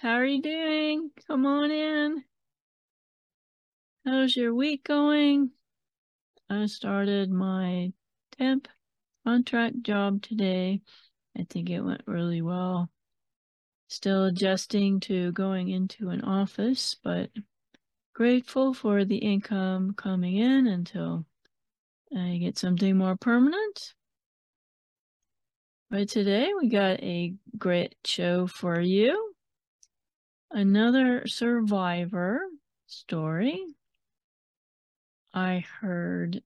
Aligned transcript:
How 0.00 0.14
are 0.14 0.24
you 0.24 0.40
doing? 0.40 1.10
Come 1.26 1.44
on 1.44 1.70
in. 1.70 2.24
How's 4.06 4.34
your 4.34 4.54
week 4.54 4.82
going? 4.82 5.50
I 6.48 6.64
started 6.64 7.30
my 7.30 7.92
temp 8.38 8.66
contract 9.26 9.82
job 9.82 10.22
today. 10.22 10.80
I 11.38 11.44
think 11.50 11.68
it 11.68 11.82
went 11.82 12.00
really 12.06 12.40
well. 12.40 12.88
Still 13.88 14.24
adjusting 14.24 15.00
to 15.00 15.32
going 15.32 15.68
into 15.68 16.08
an 16.08 16.22
office, 16.22 16.96
but 17.04 17.28
grateful 18.14 18.72
for 18.72 19.04
the 19.04 19.18
income 19.18 19.92
coming 19.92 20.36
in 20.38 20.66
until 20.66 21.26
I 22.16 22.38
get 22.38 22.56
something 22.56 22.96
more 22.96 23.16
permanent. 23.16 23.92
But 25.90 26.08
today 26.08 26.52
we 26.58 26.70
got 26.70 27.02
a 27.02 27.34
great 27.58 27.96
show 28.02 28.46
for 28.46 28.80
you. 28.80 29.29
Another 30.50 31.28
survivor 31.28 32.40
story. 32.86 33.64
I 35.32 35.64
heard 35.80 36.42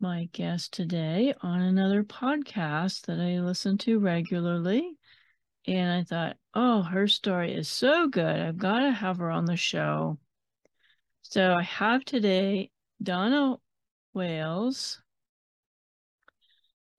my 0.00 0.30
guest 0.32 0.72
today 0.72 1.34
on 1.42 1.60
another 1.60 2.02
podcast 2.02 3.02
that 3.06 3.20
I 3.20 3.40
listen 3.40 3.76
to 3.78 3.98
regularly. 3.98 4.96
And 5.66 5.92
I 5.92 6.04
thought, 6.04 6.36
oh, 6.54 6.82
her 6.82 7.06
story 7.08 7.52
is 7.52 7.68
so 7.68 8.08
good. 8.08 8.40
I've 8.40 8.56
got 8.56 8.80
to 8.80 8.90
have 8.90 9.18
her 9.18 9.30
on 9.30 9.44
the 9.44 9.56
show. 9.56 10.18
So 11.20 11.56
I 11.58 11.62
have 11.62 12.06
today 12.06 12.70
Donna 13.02 13.56
Wayles. 14.14 14.98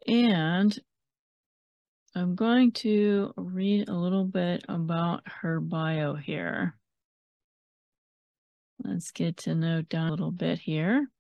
And 0.06 0.78
I'm 2.18 2.34
going 2.34 2.72
to 2.72 3.32
read 3.38 3.90
a 3.90 3.94
little 3.94 4.26
bit 4.26 4.66
about 4.68 5.22
her 5.28 5.60
bio 5.60 6.16
here. 6.16 6.76
Let's 8.84 9.12
get 9.12 9.38
to 9.38 9.54
know 9.54 9.84
Donna 9.84 10.10
a 10.10 10.12
little 10.12 10.32
bit 10.32 10.58
here. 10.58 11.12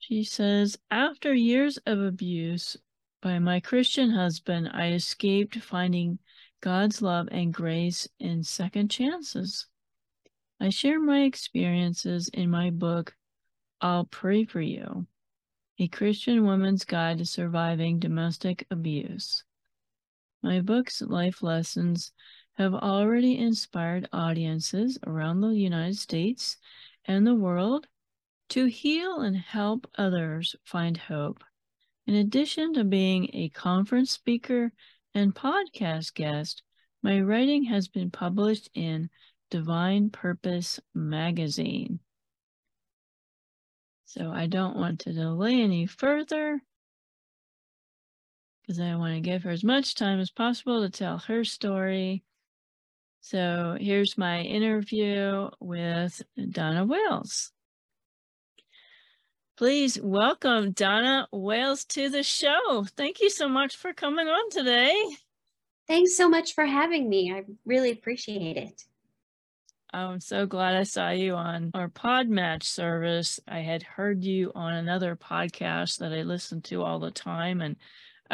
She 0.00 0.22
says, 0.22 0.76
After 0.90 1.32
years 1.32 1.78
of 1.86 2.02
abuse 2.02 2.76
by 3.22 3.38
my 3.38 3.60
Christian 3.60 4.10
husband, 4.10 4.68
I 4.74 4.92
escaped 4.92 5.58
finding 5.60 6.18
God's 6.60 7.00
love 7.00 7.28
and 7.32 7.54
grace 7.54 8.06
in 8.20 8.42
second 8.42 8.90
chances. 8.90 9.68
I 10.60 10.68
share 10.68 11.00
my 11.00 11.22
experiences 11.22 12.28
in 12.28 12.50
my 12.50 12.68
book, 12.68 13.16
I'll 13.80 14.04
Pray 14.04 14.44
for 14.44 14.60
You, 14.60 15.06
a 15.78 15.88
Christian 15.88 16.44
woman's 16.44 16.84
guide 16.84 17.16
to 17.18 17.24
surviving 17.24 18.00
domestic 18.00 18.66
abuse. 18.70 19.44
My 20.44 20.60
book's 20.60 21.00
life 21.00 21.42
lessons 21.42 22.12
have 22.58 22.74
already 22.74 23.38
inspired 23.38 24.10
audiences 24.12 24.98
around 25.06 25.40
the 25.40 25.54
United 25.54 25.96
States 25.96 26.58
and 27.06 27.26
the 27.26 27.34
world 27.34 27.86
to 28.50 28.66
heal 28.66 29.22
and 29.22 29.38
help 29.38 29.90
others 29.96 30.54
find 30.62 30.98
hope. 30.98 31.42
In 32.06 32.16
addition 32.16 32.74
to 32.74 32.84
being 32.84 33.30
a 33.32 33.48
conference 33.48 34.10
speaker 34.10 34.70
and 35.14 35.34
podcast 35.34 36.12
guest, 36.12 36.62
my 37.02 37.22
writing 37.22 37.64
has 37.64 37.88
been 37.88 38.10
published 38.10 38.68
in 38.74 39.08
Divine 39.48 40.10
Purpose 40.10 40.78
magazine. 40.94 42.00
So 44.04 44.30
I 44.30 44.46
don't 44.46 44.76
want 44.76 45.00
to 45.00 45.14
delay 45.14 45.62
any 45.62 45.86
further 45.86 46.60
because 48.64 48.80
I 48.80 48.94
want 48.96 49.14
to 49.14 49.20
give 49.20 49.42
her 49.42 49.50
as 49.50 49.64
much 49.64 49.94
time 49.94 50.20
as 50.20 50.30
possible 50.30 50.82
to 50.82 50.90
tell 50.90 51.18
her 51.18 51.44
story. 51.44 52.22
So 53.20 53.76
here's 53.78 54.16
my 54.16 54.40
interview 54.40 55.50
with 55.60 56.22
Donna 56.50 56.86
Wayles. 56.86 57.50
Please 59.56 60.00
welcome 60.02 60.72
Donna 60.72 61.28
Wayles 61.32 61.86
to 61.88 62.08
the 62.08 62.22
show. 62.22 62.84
Thank 62.96 63.20
you 63.20 63.30
so 63.30 63.48
much 63.48 63.76
for 63.76 63.92
coming 63.92 64.26
on 64.26 64.50
today. 64.50 64.94
Thanks 65.86 66.16
so 66.16 66.28
much 66.28 66.54
for 66.54 66.64
having 66.64 67.08
me. 67.08 67.32
I 67.32 67.44
really 67.66 67.90
appreciate 67.92 68.56
it. 68.56 68.82
I'm 69.92 70.18
so 70.18 70.44
glad 70.44 70.74
I 70.74 70.82
saw 70.82 71.10
you 71.10 71.34
on 71.34 71.70
our 71.72 71.88
Podmatch 71.88 72.64
service. 72.64 73.38
I 73.46 73.60
had 73.60 73.84
heard 73.84 74.24
you 74.24 74.50
on 74.54 74.74
another 74.74 75.14
podcast 75.14 75.98
that 75.98 76.12
I 76.12 76.22
listen 76.22 76.62
to 76.62 76.82
all 76.82 76.98
the 76.98 77.12
time, 77.12 77.60
and 77.60 77.76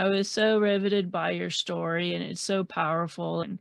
I 0.01 0.09
was 0.09 0.31
so 0.31 0.59
riveted 0.59 1.13
by 1.13 1.33
your 1.33 1.51
story, 1.51 2.15
and 2.15 2.25
it's 2.25 2.41
so 2.41 2.65
powerful. 2.65 3.43
And 3.43 3.59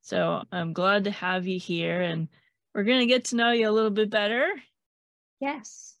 so 0.00 0.42
I'm 0.50 0.72
glad 0.72 1.04
to 1.04 1.12
have 1.12 1.46
you 1.46 1.60
here, 1.60 2.00
and 2.00 2.26
we're 2.74 2.82
going 2.82 2.98
to 2.98 3.06
get 3.06 3.26
to 3.26 3.36
know 3.36 3.52
you 3.52 3.68
a 3.68 3.70
little 3.70 3.92
bit 3.92 4.10
better. 4.10 4.50
Yes. 5.40 5.94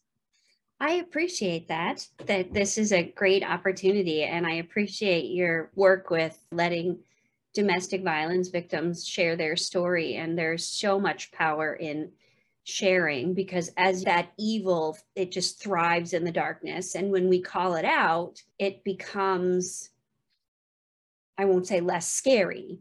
I 0.80 0.94
appreciate 0.94 1.68
that, 1.68 2.04
that 2.26 2.52
this 2.52 2.76
is 2.76 2.90
a 2.90 3.04
great 3.04 3.44
opportunity. 3.44 4.24
And 4.24 4.48
I 4.48 4.54
appreciate 4.54 5.26
your 5.26 5.70
work 5.76 6.10
with 6.10 6.36
letting 6.50 6.98
domestic 7.54 8.02
violence 8.02 8.48
victims 8.48 9.06
share 9.06 9.36
their 9.36 9.54
story. 9.54 10.16
And 10.16 10.36
there's 10.36 10.66
so 10.66 10.98
much 10.98 11.30
power 11.30 11.72
in 11.72 12.10
sharing 12.68 13.32
because 13.32 13.70
as 13.78 14.04
that 14.04 14.30
evil, 14.38 14.98
it 15.16 15.32
just 15.32 15.60
thrives 15.60 16.12
in 16.12 16.22
the 16.22 16.30
darkness. 16.30 16.94
And 16.94 17.10
when 17.10 17.28
we 17.28 17.40
call 17.40 17.76
it 17.76 17.84
out, 17.86 18.42
it 18.58 18.84
becomes, 18.84 19.88
I 21.38 21.46
won't 21.46 21.66
say 21.66 21.80
less 21.80 22.06
scary, 22.06 22.80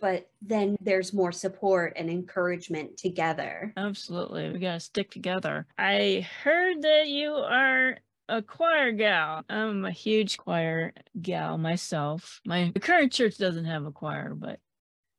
but 0.00 0.30
then 0.40 0.76
there's 0.80 1.12
more 1.12 1.32
support 1.32 1.92
and 1.96 2.08
encouragement 2.08 2.96
together. 2.96 3.74
Absolutely. 3.76 4.52
We 4.52 4.58
got 4.58 4.74
to 4.74 4.80
stick 4.80 5.10
together. 5.10 5.66
I 5.76 6.26
heard 6.42 6.80
that 6.80 7.08
you 7.08 7.32
are 7.32 7.98
a 8.30 8.40
choir 8.40 8.90
gal. 8.92 9.44
I'm 9.50 9.84
a 9.84 9.90
huge 9.90 10.38
choir 10.38 10.94
gal 11.20 11.58
myself. 11.58 12.40
My 12.46 12.72
current 12.80 13.12
church 13.12 13.36
doesn't 13.36 13.66
have 13.66 13.84
a 13.84 13.92
choir, 13.92 14.34
but 14.34 14.60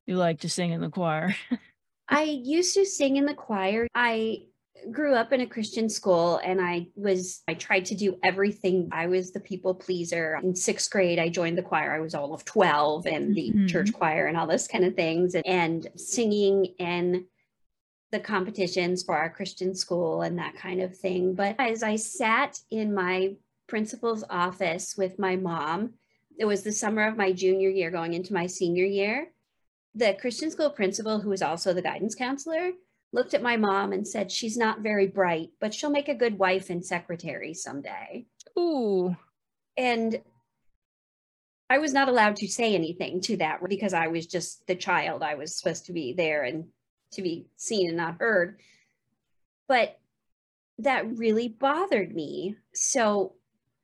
you 0.07 0.15
like 0.15 0.39
to 0.39 0.49
sing 0.49 0.71
in 0.71 0.81
the 0.81 0.89
choir. 0.89 1.35
I 2.09 2.23
used 2.23 2.73
to 2.75 2.85
sing 2.85 3.17
in 3.17 3.25
the 3.25 3.33
choir. 3.33 3.87
I 3.93 4.43
grew 4.91 5.15
up 5.15 5.33
in 5.33 5.41
a 5.41 5.47
Christian 5.47 5.89
school 5.89 6.39
and 6.43 6.61
I 6.61 6.87
was, 6.95 7.41
I 7.47 7.55
tried 7.55 7.85
to 7.85 7.95
do 7.95 8.17
everything. 8.23 8.89
I 8.91 9.07
was 9.07 9.31
the 9.31 9.39
people 9.39 9.73
pleaser. 9.73 10.39
In 10.41 10.55
sixth 10.55 10.89
grade, 10.89 11.19
I 11.19 11.29
joined 11.29 11.57
the 11.57 11.63
choir. 11.63 11.93
I 11.93 11.99
was 11.99 12.15
all 12.15 12.33
of 12.33 12.45
12 12.45 13.07
and 13.07 13.35
the 13.35 13.49
mm-hmm. 13.49 13.67
church 13.67 13.91
choir 13.91 14.27
and 14.27 14.37
all 14.37 14.47
those 14.47 14.67
kind 14.67 14.85
of 14.85 14.95
things 14.95 15.35
and, 15.35 15.45
and 15.45 15.87
singing 15.95 16.65
in 16.79 17.25
the 18.11 18.19
competitions 18.19 19.03
for 19.03 19.17
our 19.17 19.29
Christian 19.29 19.75
school 19.75 20.21
and 20.21 20.37
that 20.37 20.55
kind 20.55 20.81
of 20.81 20.95
thing. 20.97 21.33
But 21.33 21.55
as 21.59 21.83
I 21.83 21.97
sat 21.97 22.57
in 22.71 22.93
my 22.93 23.35
principal's 23.67 24.23
office 24.29 24.95
with 24.97 25.19
my 25.19 25.35
mom, 25.35 25.93
it 26.39 26.45
was 26.45 26.63
the 26.63 26.71
summer 26.71 27.05
of 27.05 27.17
my 27.17 27.33
junior 27.33 27.69
year 27.69 27.91
going 27.91 28.13
into 28.13 28.33
my 28.33 28.45
senior 28.45 28.85
year. 28.85 29.31
The 29.97 30.15
Christian 30.21 30.51
school 30.51 30.69
principal, 30.69 31.19
who 31.19 31.29
was 31.29 31.41
also 31.41 31.73
the 31.73 31.81
guidance 31.81 32.13
counselor, 32.13 32.71
looked 33.11 33.33
at 33.33 33.41
my 33.41 33.57
mom 33.57 33.93
and 33.93 34.07
said, 34.07 34.31
She's 34.31 34.55
not 34.55 34.81
very 34.81 35.07
bright, 35.07 35.49
but 35.59 35.73
she'll 35.73 35.89
make 35.89 36.07
a 36.07 36.13
good 36.13 36.37
wife 36.37 36.69
and 36.69 36.85
secretary 36.85 37.55
someday. 37.55 38.27
Ooh. 38.59 39.15
And 39.75 40.21
I 41.67 41.79
was 41.79 41.93
not 41.93 42.09
allowed 42.09 42.35
to 42.37 42.47
say 42.47 42.75
anything 42.75 43.21
to 43.21 43.37
that 43.37 43.59
because 43.67 43.95
I 43.95 44.07
was 44.07 44.27
just 44.27 44.67
the 44.67 44.75
child. 44.75 45.23
I 45.23 45.33
was 45.33 45.57
supposed 45.57 45.87
to 45.87 45.93
be 45.93 46.13
there 46.13 46.43
and 46.43 46.65
to 47.13 47.23
be 47.23 47.47
seen 47.57 47.87
and 47.87 47.97
not 47.97 48.17
heard. 48.19 48.59
But 49.67 49.99
that 50.77 51.17
really 51.17 51.47
bothered 51.47 52.13
me. 52.13 52.55
So 52.75 53.33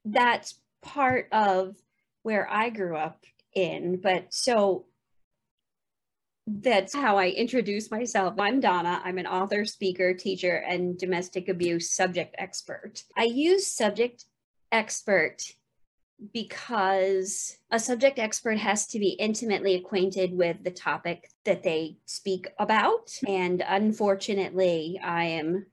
that's 0.06 0.60
part 0.84 1.28
of 1.32 1.76
where 2.22 2.48
I 2.48 2.70
grew 2.70 2.98
up 2.98 3.26
in. 3.56 4.00
But 4.00 4.28
so 4.30 4.86
that's 6.46 6.94
how 6.94 7.18
I 7.18 7.30
introduce 7.30 7.90
myself. 7.90 8.36
I'm 8.38 8.60
Donna. 8.60 9.02
I'm 9.04 9.18
an 9.18 9.28
author, 9.28 9.66
speaker, 9.66 10.14
teacher, 10.14 10.56
and 10.68 10.98
domestic 10.98 11.48
abuse 11.48 11.92
subject 11.92 12.36
expert. 12.38 13.04
I 13.18 13.24
use 13.24 13.68
subject 13.68 14.26
expert 14.72 15.42
because 16.34 17.58
a 17.72 17.80
subject 17.80 18.20
expert 18.20 18.58
has 18.58 18.88
to 18.88 19.00
be 19.00 19.10
intimately 19.10 19.76
acquainted 19.76 20.38
with 20.38 20.64
the 20.64 20.72
topic 20.72 21.30
that 21.46 21.64
they 21.64 21.98
speak 22.06 22.48
about. 22.60 23.12
And 23.28 23.64
unfortunately, 23.66 25.00
I 25.04 25.26
am 25.26 25.66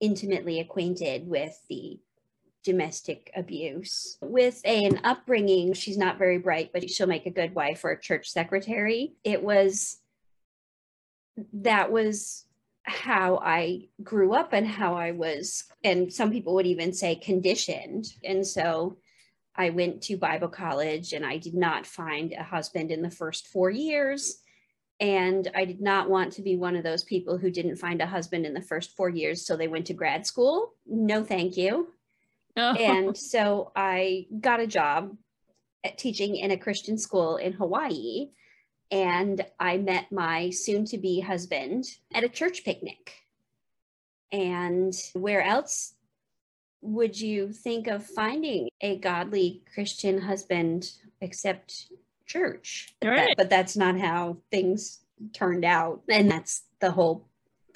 intimately 0.00 0.60
acquainted 0.60 1.26
with 1.26 1.58
the 1.68 1.98
domestic 2.64 3.30
abuse. 3.36 4.18
With 4.20 4.60
an 4.64 5.00
upbringing, 5.04 5.72
she's 5.72 5.98
not 5.98 6.18
very 6.18 6.38
bright, 6.38 6.70
but 6.72 6.88
she'll 6.90 7.06
make 7.06 7.26
a 7.26 7.30
good 7.30 7.54
wife 7.54 7.84
or 7.84 7.90
a 7.90 8.00
church 8.00 8.30
secretary. 8.30 9.14
It 9.24 9.42
was 9.42 9.98
that 11.52 11.92
was 11.92 12.44
how 12.82 13.38
I 13.38 13.88
grew 14.02 14.34
up 14.34 14.52
and 14.52 14.66
how 14.66 14.94
I 14.96 15.12
was, 15.12 15.64
and 15.84 16.12
some 16.12 16.30
people 16.30 16.54
would 16.54 16.66
even 16.66 16.92
say 16.92 17.14
conditioned. 17.14 18.06
And 18.24 18.46
so 18.46 18.98
I 19.58 19.70
went 19.70 20.02
to 20.04 20.16
Bible 20.16 20.48
college 20.48 21.12
and 21.12 21.26
I 21.26 21.36
did 21.36 21.54
not 21.54 21.84
find 21.84 22.32
a 22.32 22.44
husband 22.44 22.92
in 22.92 23.02
the 23.02 23.10
first 23.10 23.48
four 23.48 23.70
years. 23.70 24.38
And 25.00 25.50
I 25.54 25.64
did 25.64 25.80
not 25.80 26.08
want 26.08 26.32
to 26.34 26.42
be 26.42 26.56
one 26.56 26.76
of 26.76 26.84
those 26.84 27.04
people 27.04 27.38
who 27.38 27.50
didn't 27.50 27.76
find 27.76 28.00
a 28.00 28.06
husband 28.06 28.46
in 28.46 28.54
the 28.54 28.62
first 28.62 28.96
four 28.96 29.08
years. 29.08 29.44
So 29.44 29.56
they 29.56 29.68
went 29.68 29.86
to 29.86 29.94
grad 29.94 30.26
school. 30.26 30.74
No, 30.86 31.24
thank 31.24 31.56
you. 31.56 31.92
Oh. 32.58 32.74
And 32.74 33.16
so 33.16 33.72
I 33.74 34.26
got 34.40 34.60
a 34.60 34.66
job 34.66 35.16
at 35.84 35.96
teaching 35.96 36.36
in 36.36 36.50
a 36.50 36.56
Christian 36.56 36.98
school 36.98 37.36
in 37.36 37.52
Hawaii 37.52 38.30
and 38.90 39.44
I 39.60 39.76
met 39.76 40.10
my 40.10 40.50
soon 40.50 40.84
to 40.86 40.98
be 40.98 41.20
husband 41.20 41.84
at 42.14 42.24
a 42.24 42.28
church 42.28 42.64
picnic. 42.64 43.12
And 44.32 44.94
where 45.14 45.42
else 45.42 45.94
would 46.80 47.20
you 47.20 47.52
think 47.52 47.86
of 47.86 48.06
finding 48.06 48.68
a 48.80 48.98
godly 48.98 49.62
Christian 49.74 50.20
husband 50.20 50.90
except 51.20 51.88
church? 52.26 52.94
Right. 53.04 53.28
But, 53.28 53.44
but 53.44 53.50
that's 53.50 53.76
not 53.76 53.98
how 53.98 54.38
things 54.50 55.00
turned 55.32 55.64
out. 55.64 56.02
And 56.08 56.30
that's 56.30 56.62
the 56.80 56.90
whole 56.90 57.28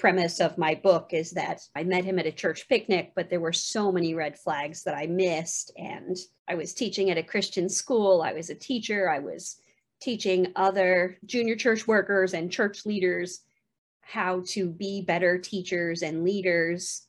premise 0.02 0.40
of 0.40 0.58
my 0.58 0.74
book 0.74 1.10
is 1.12 1.30
that 1.30 1.60
I 1.76 1.84
met 1.84 2.04
him 2.04 2.18
at 2.18 2.26
a 2.26 2.32
church 2.32 2.68
picnic, 2.68 3.12
but 3.14 3.30
there 3.30 3.38
were 3.38 3.52
so 3.52 3.92
many 3.92 4.16
red 4.16 4.36
flags 4.36 4.82
that 4.82 4.96
I 4.96 5.06
missed. 5.06 5.70
And 5.76 6.16
I 6.48 6.56
was 6.56 6.74
teaching 6.74 7.10
at 7.10 7.18
a 7.18 7.22
Christian 7.22 7.68
school. 7.68 8.20
I 8.20 8.32
was 8.32 8.50
a 8.50 8.54
teacher. 8.56 9.08
I 9.08 9.20
was 9.20 9.60
teaching 10.00 10.48
other 10.56 11.18
junior 11.24 11.54
church 11.54 11.86
workers 11.86 12.34
and 12.34 12.50
church 12.50 12.84
leaders 12.84 13.42
how 14.00 14.42
to 14.48 14.68
be 14.68 15.02
better 15.02 15.38
teachers 15.38 16.02
and 16.02 16.24
leaders. 16.24 17.06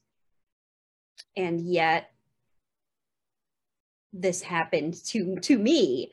And 1.36 1.62
yet, 1.62 2.12
this 4.14 4.44
happened 4.44 5.04
to, 5.06 5.38
to 5.38 5.58
me. 5.58 6.12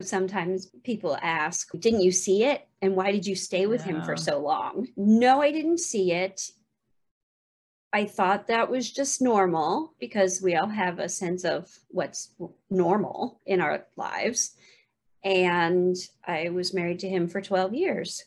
Sometimes 0.00 0.66
people 0.84 1.18
ask, 1.20 1.70
Didn't 1.78 2.02
you 2.02 2.12
see 2.12 2.44
it? 2.44 2.66
And 2.80 2.94
why 2.94 3.10
did 3.10 3.26
you 3.26 3.34
stay 3.34 3.66
with 3.66 3.86
yeah. 3.86 3.94
him 3.94 4.02
for 4.02 4.16
so 4.16 4.38
long? 4.38 4.88
No, 4.96 5.42
I 5.42 5.50
didn't 5.50 5.80
see 5.80 6.12
it. 6.12 6.52
I 7.92 8.04
thought 8.04 8.48
that 8.48 8.70
was 8.70 8.90
just 8.90 9.22
normal 9.22 9.94
because 9.98 10.42
we 10.42 10.54
all 10.54 10.68
have 10.68 10.98
a 10.98 11.08
sense 11.08 11.44
of 11.44 11.68
what's 11.88 12.30
normal 12.70 13.40
in 13.46 13.60
our 13.60 13.86
lives 13.96 14.54
and 15.24 15.96
I 16.26 16.50
was 16.50 16.74
married 16.74 17.00
to 17.00 17.08
him 17.08 17.28
for 17.28 17.40
12 17.40 17.74
years. 17.74 18.24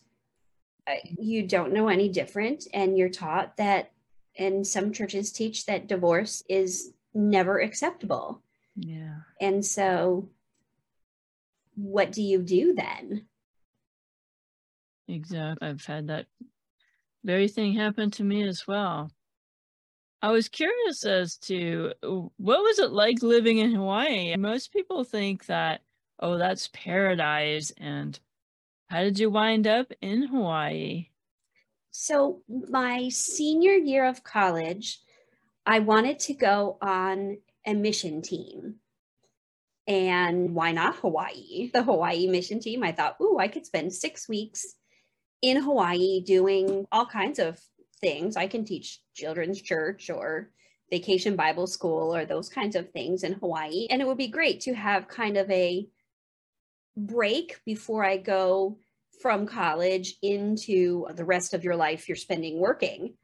You 1.18 1.48
don't 1.48 1.74
know 1.74 1.88
any 1.88 2.10
different, 2.10 2.66
and 2.74 2.98
you're 2.98 3.10
taught 3.10 3.58
that, 3.58 3.92
and 4.38 4.66
some 4.66 4.92
churches 4.92 5.32
teach 5.32 5.66
that 5.66 5.88
divorce 5.88 6.44
is 6.50 6.94
never 7.14 7.60
acceptable. 7.60 8.42
Yeah. 8.76 9.20
And 9.40 9.66
so, 9.66 10.30
what 11.76 12.12
do 12.12 12.22
you 12.22 12.42
do 12.42 12.74
then? 12.74 13.28
Exactly. 15.08 15.68
I've 15.68 15.86
had 15.86 16.08
that 16.08 16.28
very 17.24 17.48
thing 17.48 17.74
happen 17.74 18.12
to 18.12 18.24
me 18.24 18.48
as 18.48 18.66
well. 18.68 19.12
I 20.22 20.32
was 20.32 20.50
curious 20.50 21.04
as 21.06 21.38
to 21.38 21.94
what 22.02 22.60
was 22.60 22.80
it 22.80 22.92
like 22.92 23.24
living 23.24 23.58
in 23.58 23.74
Hawaii? 23.74 24.36
Most 24.38 24.72
people 24.72 25.04
think 25.04 25.48
that 25.48 25.82
oh, 26.22 26.38
that's 26.38 26.70
paradise. 26.74 27.72
And 27.78 28.20
how 28.88 29.02
did 29.02 29.20
you 29.20 29.30
wind 29.30 29.68
up 29.68 29.92
in 30.02 30.24
Hawaii? 30.28 31.08
So, 31.90 32.42
my 32.48 33.10
senior 33.10 33.74
year 33.74 34.06
of 34.06 34.24
college, 34.24 35.00
I 35.66 35.80
wanted 35.80 36.20
to 36.20 36.34
go 36.34 36.78
on 36.82 37.40
a 37.66 37.74
mission 37.74 38.22
team. 38.22 38.76
And 39.92 40.56
why 40.56 40.72
not 40.72 40.96
Hawaii? 40.96 41.70
The 41.74 41.84
Hawaii 41.84 42.26
mission 42.26 42.62
team. 42.62 42.82
I 42.82 42.94
thought, 42.94 43.18
ooh, 43.22 43.38
I 43.40 43.50
could 43.50 43.66
spend 43.66 43.94
six 43.94 44.30
weeks 44.30 44.64
in 45.42 45.58
Hawaii 45.58 46.22
doing 46.22 46.86
all 46.94 47.06
kinds 47.06 47.40
of 47.40 47.60
things. 48.00 48.38
I 48.38 48.48
can 48.48 48.64
teach 48.64 49.02
children's 49.14 49.62
church 49.62 50.10
or 50.10 50.50
vacation 50.90 51.36
Bible 51.36 51.68
school 51.68 52.16
or 52.16 52.24
those 52.24 52.48
kinds 52.48 52.78
of 52.78 52.92
things 52.92 53.24
in 53.24 53.34
Hawaii. 53.34 53.88
And 53.90 54.02
it 54.02 54.08
would 54.08 54.18
be 54.18 54.30
great 54.30 54.62
to 54.62 54.74
have 54.74 55.10
kind 55.10 55.36
of 55.36 55.52
a 55.52 55.86
break 56.96 57.60
before 57.66 58.06
I 58.06 58.16
go 58.16 58.78
from 59.22 59.46
college 59.46 60.16
into 60.22 61.06
the 61.16 61.26
rest 61.26 61.54
of 61.54 61.66
your 61.66 61.76
life 61.76 62.08
you're 62.08 62.16
spending 62.16 62.62
working. 62.62 63.16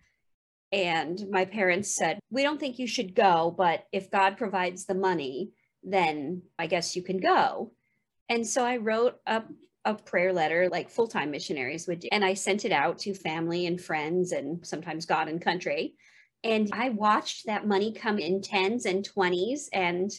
And 0.74 1.30
my 1.32 1.46
parents 1.46 1.96
said, 1.96 2.20
We 2.30 2.44
don't 2.44 2.60
think 2.60 2.78
you 2.78 2.88
should 2.88 3.16
go, 3.16 3.56
but 3.58 3.86
if 3.94 4.12
God 4.12 4.36
provides 4.36 4.86
the 4.86 4.96
money, 4.96 5.52
then 5.84 6.44
I 6.58 6.68
guess 6.68 6.96
you 6.96 7.04
can 7.04 7.18
go. 7.18 7.72
And 8.30 8.46
so 8.46 8.66
I 8.66 8.78
wrote 8.78 9.20
up 9.26 9.48
a 9.86 9.96
prayer 9.96 10.34
letter 10.34 10.68
like 10.70 10.90
full 10.90 11.08
time 11.08 11.32
missionaries 11.32 11.88
would 11.88 12.00
do. 12.00 12.10
And 12.12 12.26
I 12.26 12.34
sent 12.34 12.66
it 12.66 12.72
out 12.72 13.00
to 13.00 13.14
family 13.14 13.66
and 13.66 13.80
friends 13.80 14.34
and 14.34 14.66
sometimes 14.66 15.06
God 15.06 15.30
and 15.30 15.42
country. 15.42 15.96
And 16.44 16.70
I 16.74 16.90
watched 16.90 17.46
that 17.46 17.68
money 17.68 17.94
come 17.94 18.20
in 18.20 18.42
tens 18.42 18.86
and 18.86 19.08
20s. 19.08 19.70
And 19.72 20.12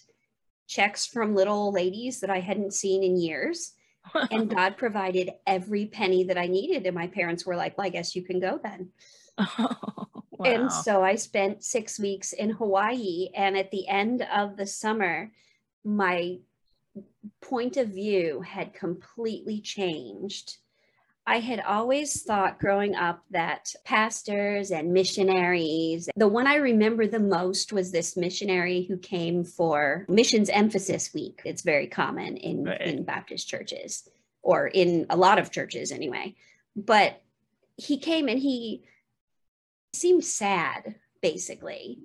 checks 0.69 1.07
from 1.07 1.35
little 1.35 1.73
ladies 1.73 2.21
that 2.21 2.31
I 2.31 2.39
hadn't 2.39 2.75
seen 2.75 3.03
in 3.03 3.17
years. 3.17 3.73
and 4.31 4.49
God 4.49 4.77
provided 4.77 5.31
every 5.47 5.87
penny 5.87 6.25
that 6.25 6.39
I 6.39 6.47
needed. 6.47 6.87
And 6.87 6.95
my 6.95 7.09
parents 7.09 7.45
were 7.45 7.57
like, 7.57 7.77
well, 7.77 7.87
I 7.87 7.91
guess 7.91 8.15
you 8.15 8.23
can 8.23 8.39
go 8.39 8.61
then. 8.63 8.91
Oh, 9.39 9.77
wow. 10.31 10.45
And 10.45 10.73
so 10.73 11.03
I 11.03 11.17
spent 11.17 11.65
six 11.65 11.99
weeks 11.99 12.33
in 12.33 12.51
Hawaii. 12.51 13.29
And 13.35 13.57
at 13.57 13.71
the 13.71 13.89
end 13.89 14.27
of 14.33 14.57
the 14.57 14.67
summer, 14.67 15.31
my 15.89 16.39
point 17.41 17.77
of 17.77 17.89
view 17.89 18.41
had 18.43 18.75
completely 18.75 19.61
changed 19.61 20.59
I 21.29 21.41
had 21.41 21.61
always 21.61 22.23
thought 22.23 22.59
growing 22.59 22.97
up 22.97 23.23
that 23.33 23.75
pastors 23.85 24.71
and 24.71 24.95
missionaries, 24.95 26.09
the 26.17 26.27
one 26.27 26.47
I 26.47 26.55
remember 26.55 27.07
the 27.07 27.21
most 27.21 27.71
was 27.71 27.93
this 27.93 28.17
missionary 28.17 28.85
who 28.85 28.97
came 28.97 29.45
for 29.45 30.07
Missions 30.09 30.49
Emphasis 30.49 31.13
Week. 31.13 31.43
It's 31.45 31.61
very 31.61 31.87
common 31.87 32.39
in, 32.39 32.65
right. 32.65 32.81
in 32.81 33.05
Baptist 33.05 33.47
churches 33.47 34.09
or 34.41 34.69
in 34.69 35.05
a 35.11 35.19
lot 35.19 35.39
of 35.39 35.51
churches 35.51 35.93
anyway. 35.93 36.35
But 36.75 37.21
he 37.77 37.99
came 37.99 38.29
and 38.29 38.39
he 38.39 38.85
seemed 39.93 40.25
sad, 40.25 40.95
basically. 41.21 41.99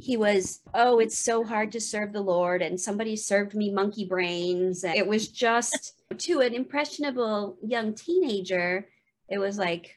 He 0.00 0.16
was, 0.16 0.60
oh, 0.74 1.00
it's 1.00 1.18
so 1.18 1.44
hard 1.44 1.72
to 1.72 1.80
serve 1.80 2.12
the 2.12 2.20
Lord, 2.20 2.62
and 2.62 2.80
somebody 2.80 3.16
served 3.16 3.54
me 3.54 3.72
monkey 3.72 4.04
brains. 4.04 4.84
It 4.84 5.06
was 5.06 5.28
just 5.28 5.94
to 6.18 6.40
an 6.40 6.54
impressionable 6.54 7.58
young 7.62 7.94
teenager, 7.94 8.88
it 9.28 9.38
was 9.38 9.58
like, 9.58 9.96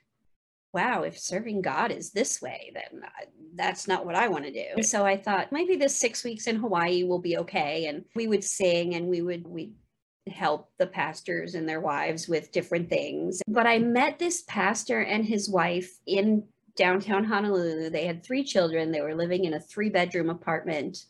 wow, 0.73 1.03
if 1.03 1.19
serving 1.19 1.61
God 1.61 1.91
is 1.91 2.11
this 2.11 2.41
way, 2.41 2.71
then 2.73 3.03
uh, 3.03 3.25
that's 3.55 3.87
not 3.87 4.05
what 4.05 4.15
I 4.15 4.27
want 4.27 4.45
to 4.45 4.51
do. 4.51 4.83
So 4.83 5.05
I 5.05 5.17
thought 5.17 5.51
maybe 5.51 5.75
this 5.75 5.95
six 5.95 6.23
weeks 6.23 6.47
in 6.47 6.55
Hawaii 6.55 7.03
will 7.03 7.19
be 7.19 7.37
okay. 7.39 7.87
And 7.87 8.05
we 8.15 8.27
would 8.27 8.43
sing 8.43 8.95
and 8.95 9.07
we 9.07 9.21
would, 9.21 9.45
we 9.47 9.73
help 10.27 10.69
the 10.77 10.87
pastors 10.87 11.55
and 11.55 11.67
their 11.67 11.81
wives 11.81 12.27
with 12.27 12.51
different 12.51 12.89
things. 12.89 13.41
But 13.47 13.67
I 13.67 13.79
met 13.79 14.19
this 14.19 14.43
pastor 14.47 15.01
and 15.01 15.25
his 15.25 15.49
wife 15.49 15.91
in 16.05 16.43
downtown 16.75 17.23
Honolulu. 17.23 17.89
They 17.89 18.05
had 18.05 18.23
three 18.23 18.43
children. 18.43 18.91
They 18.91 19.01
were 19.01 19.15
living 19.15 19.45
in 19.45 19.53
a 19.53 19.59
three 19.59 19.89
bedroom 19.89 20.29
apartment 20.29 21.05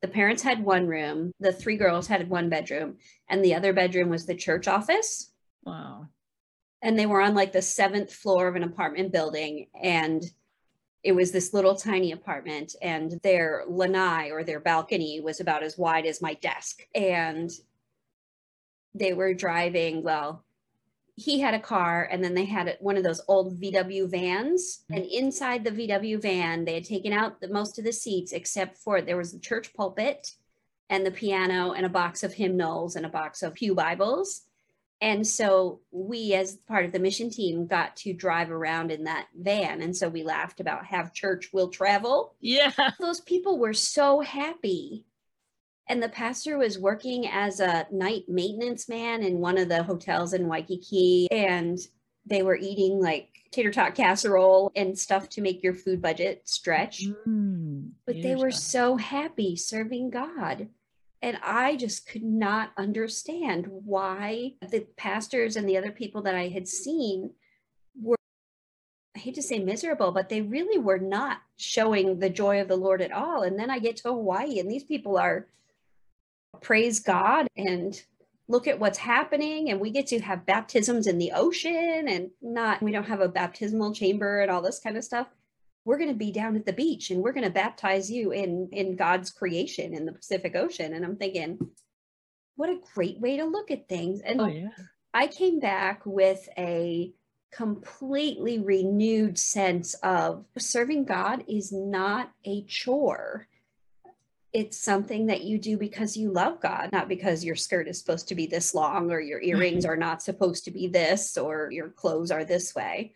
the 0.00 0.08
parents 0.08 0.42
had 0.42 0.64
one 0.64 0.86
room, 0.86 1.32
the 1.40 1.52
three 1.52 1.76
girls 1.76 2.06
had 2.06 2.28
one 2.28 2.48
bedroom, 2.48 2.98
and 3.28 3.44
the 3.44 3.54
other 3.54 3.72
bedroom 3.72 4.08
was 4.10 4.26
the 4.26 4.34
church 4.34 4.68
office. 4.68 5.32
Wow. 5.64 6.08
And 6.82 6.96
they 6.96 7.06
were 7.06 7.20
on 7.20 7.34
like 7.34 7.52
the 7.52 7.62
seventh 7.62 8.12
floor 8.12 8.46
of 8.46 8.54
an 8.54 8.62
apartment 8.62 9.12
building. 9.12 9.66
And 9.82 10.22
it 11.02 11.12
was 11.12 11.32
this 11.32 11.52
little 11.52 11.74
tiny 11.74 12.12
apartment, 12.12 12.76
and 12.80 13.18
their 13.22 13.64
lanai 13.68 14.30
or 14.30 14.44
their 14.44 14.60
balcony 14.60 15.20
was 15.20 15.40
about 15.40 15.62
as 15.62 15.78
wide 15.78 16.06
as 16.06 16.22
my 16.22 16.34
desk. 16.34 16.80
And 16.94 17.50
they 18.94 19.12
were 19.14 19.34
driving, 19.34 20.02
well, 20.02 20.44
he 21.18 21.40
had 21.40 21.54
a 21.54 21.58
car 21.58 22.08
and 22.10 22.22
then 22.22 22.34
they 22.34 22.44
had 22.44 22.76
one 22.80 22.96
of 22.96 23.02
those 23.02 23.20
old 23.26 23.60
VW 23.60 24.08
vans. 24.08 24.84
Mm-hmm. 24.84 24.94
And 24.94 25.06
inside 25.06 25.64
the 25.64 25.72
VW 25.72 26.22
van, 26.22 26.64
they 26.64 26.74
had 26.74 26.84
taken 26.84 27.12
out 27.12 27.40
the, 27.40 27.48
most 27.48 27.78
of 27.78 27.84
the 27.84 27.92
seats 27.92 28.32
except 28.32 28.78
for 28.78 29.00
there 29.00 29.16
was 29.16 29.32
the 29.32 29.40
church 29.40 29.74
pulpit 29.74 30.32
and 30.88 31.04
the 31.04 31.10
piano 31.10 31.72
and 31.72 31.84
a 31.84 31.90
box 31.90 32.22
of 32.22 32.32
hymnals 32.32 32.94
and 32.94 33.04
a 33.04 33.10
box 33.10 33.42
of 33.42 33.54
Pew 33.54 33.74
Bibles. 33.74 34.42
And 35.00 35.26
so 35.26 35.80
we, 35.90 36.34
as 36.34 36.56
part 36.56 36.84
of 36.84 36.92
the 36.92 36.98
mission 36.98 37.30
team, 37.30 37.66
got 37.66 37.96
to 37.98 38.12
drive 38.12 38.50
around 38.50 38.90
in 38.90 39.04
that 39.04 39.26
van. 39.36 39.80
And 39.80 39.96
so 39.96 40.08
we 40.08 40.22
laughed 40.22 40.60
about 40.60 40.86
have 40.86 41.12
church 41.12 41.50
will 41.52 41.68
travel. 41.68 42.34
Yeah. 42.40 42.72
Those 42.98 43.20
people 43.20 43.58
were 43.58 43.74
so 43.74 44.20
happy. 44.20 45.04
And 45.88 46.02
the 46.02 46.08
pastor 46.08 46.58
was 46.58 46.78
working 46.78 47.26
as 47.26 47.60
a 47.60 47.86
night 47.90 48.24
maintenance 48.28 48.88
man 48.88 49.22
in 49.22 49.38
one 49.38 49.56
of 49.56 49.68
the 49.68 49.82
hotels 49.82 50.34
in 50.34 50.46
Waikiki. 50.46 51.30
And 51.30 51.78
they 52.26 52.42
were 52.42 52.56
eating 52.56 53.00
like 53.00 53.30
tater 53.50 53.70
tot 53.70 53.94
casserole 53.94 54.70
and 54.76 54.98
stuff 54.98 55.30
to 55.30 55.40
make 55.40 55.62
your 55.62 55.72
food 55.72 56.02
budget 56.02 56.42
stretch. 56.44 57.04
Mm, 57.26 57.92
But 58.04 58.20
they 58.20 58.36
were 58.36 58.50
so 58.50 58.96
happy 58.96 59.56
serving 59.56 60.10
God. 60.10 60.68
And 61.22 61.38
I 61.42 61.76
just 61.76 62.06
could 62.06 62.22
not 62.22 62.72
understand 62.76 63.66
why 63.68 64.54
the 64.70 64.86
pastors 64.96 65.56
and 65.56 65.68
the 65.68 65.76
other 65.76 65.90
people 65.90 66.22
that 66.22 66.34
I 66.34 66.48
had 66.48 66.68
seen 66.68 67.30
were, 68.00 68.18
I 69.16 69.20
hate 69.20 69.34
to 69.34 69.42
say 69.42 69.58
miserable, 69.58 70.12
but 70.12 70.28
they 70.28 70.42
really 70.42 70.78
were 70.78 70.98
not 70.98 71.38
showing 71.56 72.18
the 72.18 72.30
joy 72.30 72.60
of 72.60 72.68
the 72.68 72.76
Lord 72.76 73.02
at 73.02 73.10
all. 73.10 73.42
And 73.42 73.58
then 73.58 73.70
I 73.70 73.78
get 73.80 73.96
to 73.98 74.10
Hawaii 74.10 74.60
and 74.60 74.70
these 74.70 74.84
people 74.84 75.16
are 75.16 75.48
praise 76.60 77.00
God 77.00 77.46
and 77.56 78.00
look 78.48 78.66
at 78.66 78.78
what's 78.78 78.98
happening. 78.98 79.70
And 79.70 79.80
we 79.80 79.90
get 79.90 80.06
to 80.08 80.20
have 80.20 80.46
baptisms 80.46 81.06
in 81.06 81.18
the 81.18 81.32
ocean 81.34 82.06
and 82.08 82.30
not, 82.40 82.82
we 82.82 82.92
don't 82.92 83.04
have 83.08 83.20
a 83.20 83.28
baptismal 83.28 83.94
chamber 83.94 84.40
and 84.40 84.50
all 84.50 84.62
this 84.62 84.80
kind 84.80 84.96
of 84.96 85.04
stuff 85.04 85.28
we're 85.88 85.96
going 85.96 86.10
to 86.10 86.14
be 86.14 86.30
down 86.30 86.54
at 86.54 86.66
the 86.66 86.72
beach 86.74 87.10
and 87.10 87.22
we're 87.22 87.32
going 87.32 87.46
to 87.46 87.50
baptize 87.50 88.10
you 88.10 88.30
in 88.30 88.68
in 88.72 88.94
God's 88.94 89.30
creation 89.30 89.94
in 89.94 90.04
the 90.04 90.12
Pacific 90.12 90.54
Ocean 90.54 90.92
and 90.92 91.02
I'm 91.02 91.16
thinking 91.16 91.58
what 92.56 92.68
a 92.68 92.78
great 92.94 93.18
way 93.20 93.38
to 93.38 93.44
look 93.46 93.70
at 93.70 93.88
things 93.88 94.20
and 94.20 94.38
Oh, 94.38 94.46
yeah. 94.48 94.68
I 95.14 95.28
came 95.28 95.60
back 95.60 96.02
with 96.04 96.46
a 96.58 97.14
completely 97.52 98.58
renewed 98.58 99.38
sense 99.38 99.94
of 100.02 100.44
serving 100.58 101.06
God 101.06 101.44
is 101.48 101.72
not 101.72 102.32
a 102.44 102.64
chore 102.64 103.48
it's 104.52 104.78
something 104.78 105.26
that 105.26 105.42
you 105.42 105.58
do 105.58 105.76
because 105.76 106.16
you 106.16 106.32
love 106.32 106.60
God, 106.60 106.90
not 106.92 107.08
because 107.08 107.44
your 107.44 107.56
skirt 107.56 107.86
is 107.86 107.98
supposed 107.98 108.28
to 108.28 108.34
be 108.34 108.46
this 108.46 108.74
long 108.74 109.10
or 109.10 109.20
your 109.20 109.42
earrings 109.42 109.84
are 109.84 109.96
not 109.96 110.22
supposed 110.22 110.64
to 110.64 110.70
be 110.70 110.88
this 110.88 111.36
or 111.36 111.70
your 111.70 111.88
clothes 111.88 112.30
are 112.30 112.44
this 112.44 112.74
way 112.74 113.12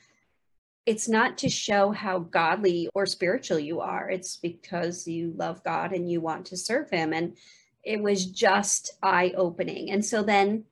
it's 0.85 1.09
not 1.09 1.39
to 1.39 1.49
show 1.49 1.91
how 1.93 2.19
godly 2.19 2.89
or 2.95 3.07
spiritual 3.07 3.59
you 3.59 3.81
are. 3.81 4.11
It's 4.11 4.37
because 4.37 5.07
you 5.07 5.33
love 5.37 5.63
God 5.63 5.93
and 5.93 6.11
you 6.11 6.21
want 6.21 6.47
to 6.47 6.57
serve 6.57 6.91
Him. 6.91 7.13
And 7.13 7.37
it 7.85 8.03
was 8.03 8.27
just 8.27 8.93
eye 9.03 9.33
opening. 9.37 9.91
And 9.91 10.05
so 10.05 10.23
then 10.23 10.65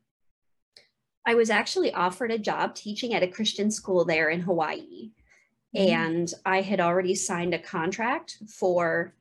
I 1.26 1.34
was 1.34 1.50
actually 1.50 1.92
offered 1.92 2.32
a 2.32 2.38
job 2.38 2.74
teaching 2.74 3.14
at 3.14 3.22
a 3.22 3.28
Christian 3.28 3.70
school 3.70 4.04
there 4.04 4.30
in 4.30 4.40
Hawaii. 4.40 5.10
Mm. 5.76 5.88
And 5.88 6.34
I 6.44 6.62
had 6.62 6.80
already 6.80 7.14
signed 7.14 7.54
a 7.54 7.58
contract 7.58 8.38
for 8.48 9.14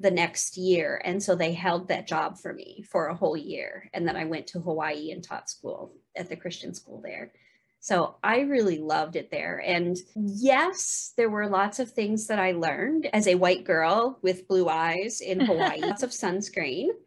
the 0.00 0.10
next 0.10 0.56
year. 0.56 1.00
And 1.04 1.22
so 1.22 1.36
they 1.36 1.52
held 1.52 1.88
that 1.88 2.08
job 2.08 2.38
for 2.38 2.52
me 2.52 2.84
for 2.90 3.06
a 3.06 3.14
whole 3.14 3.36
year. 3.36 3.88
And 3.92 4.08
then 4.08 4.16
I 4.16 4.24
went 4.24 4.46
to 4.48 4.60
Hawaii 4.60 5.10
and 5.12 5.22
taught 5.22 5.50
school 5.50 5.94
at 6.16 6.28
the 6.28 6.36
Christian 6.36 6.74
school 6.74 7.02
there. 7.04 7.32
So 7.80 8.16
I 8.22 8.40
really 8.40 8.78
loved 8.78 9.16
it 9.16 9.30
there. 9.30 9.62
And 9.64 9.96
yes, 10.14 11.12
there 11.16 11.30
were 11.30 11.48
lots 11.48 11.78
of 11.78 11.90
things 11.90 12.26
that 12.26 12.38
I 12.38 12.52
learned 12.52 13.08
as 13.12 13.26
a 13.26 13.34
white 13.34 13.64
girl 13.64 14.18
with 14.22 14.48
blue 14.48 14.68
eyes 14.68 15.20
in 15.20 15.40
Hawaii, 15.46 15.80
lots 15.80 16.02
of 16.02 16.10
sunscreen. 16.10 16.88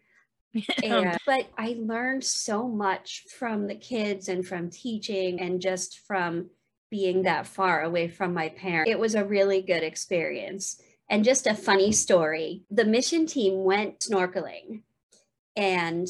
Oh, 0.56 0.62
and, 0.84 1.18
but 1.26 1.48
I 1.58 1.78
learned 1.80 2.24
so 2.24 2.68
much 2.68 3.24
from 3.40 3.66
the 3.66 3.74
kids 3.74 4.30
and 4.30 4.46
from 4.46 4.70
teaching 4.70 5.40
and 5.40 5.60
just 5.60 6.02
from 6.06 6.52
being 6.92 7.24
that 7.24 7.48
far 7.48 7.82
away 7.82 8.08
from 8.08 8.36
my 8.36 8.50
parents. 8.50 8.92
It 8.92 9.00
was 9.00 9.16
a 9.16 9.26
really 9.26 9.64
good 9.64 9.82
experience. 9.82 10.80
And 11.10 11.24
just 11.24 11.48
a 11.48 11.54
funny 11.54 11.92
story 11.92 12.64
the 12.72 12.86
mission 12.86 13.26
team 13.26 13.64
went 13.64 14.00
snorkeling 14.00 14.82
and 15.56 16.08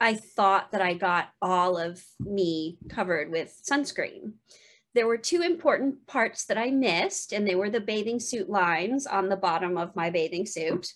I 0.00 0.14
thought 0.14 0.72
that 0.72 0.80
I 0.80 0.94
got 0.94 1.28
all 1.42 1.76
of 1.76 2.02
me 2.18 2.78
covered 2.88 3.30
with 3.30 3.60
sunscreen. 3.68 4.32
There 4.94 5.06
were 5.06 5.18
two 5.18 5.42
important 5.42 6.06
parts 6.06 6.46
that 6.46 6.58
I 6.58 6.70
missed, 6.70 7.32
and 7.32 7.46
they 7.46 7.54
were 7.54 7.70
the 7.70 7.80
bathing 7.80 8.18
suit 8.18 8.48
lines 8.48 9.06
on 9.06 9.28
the 9.28 9.36
bottom 9.36 9.76
of 9.76 9.94
my 9.94 10.10
bathing 10.10 10.46
suit. 10.46 10.94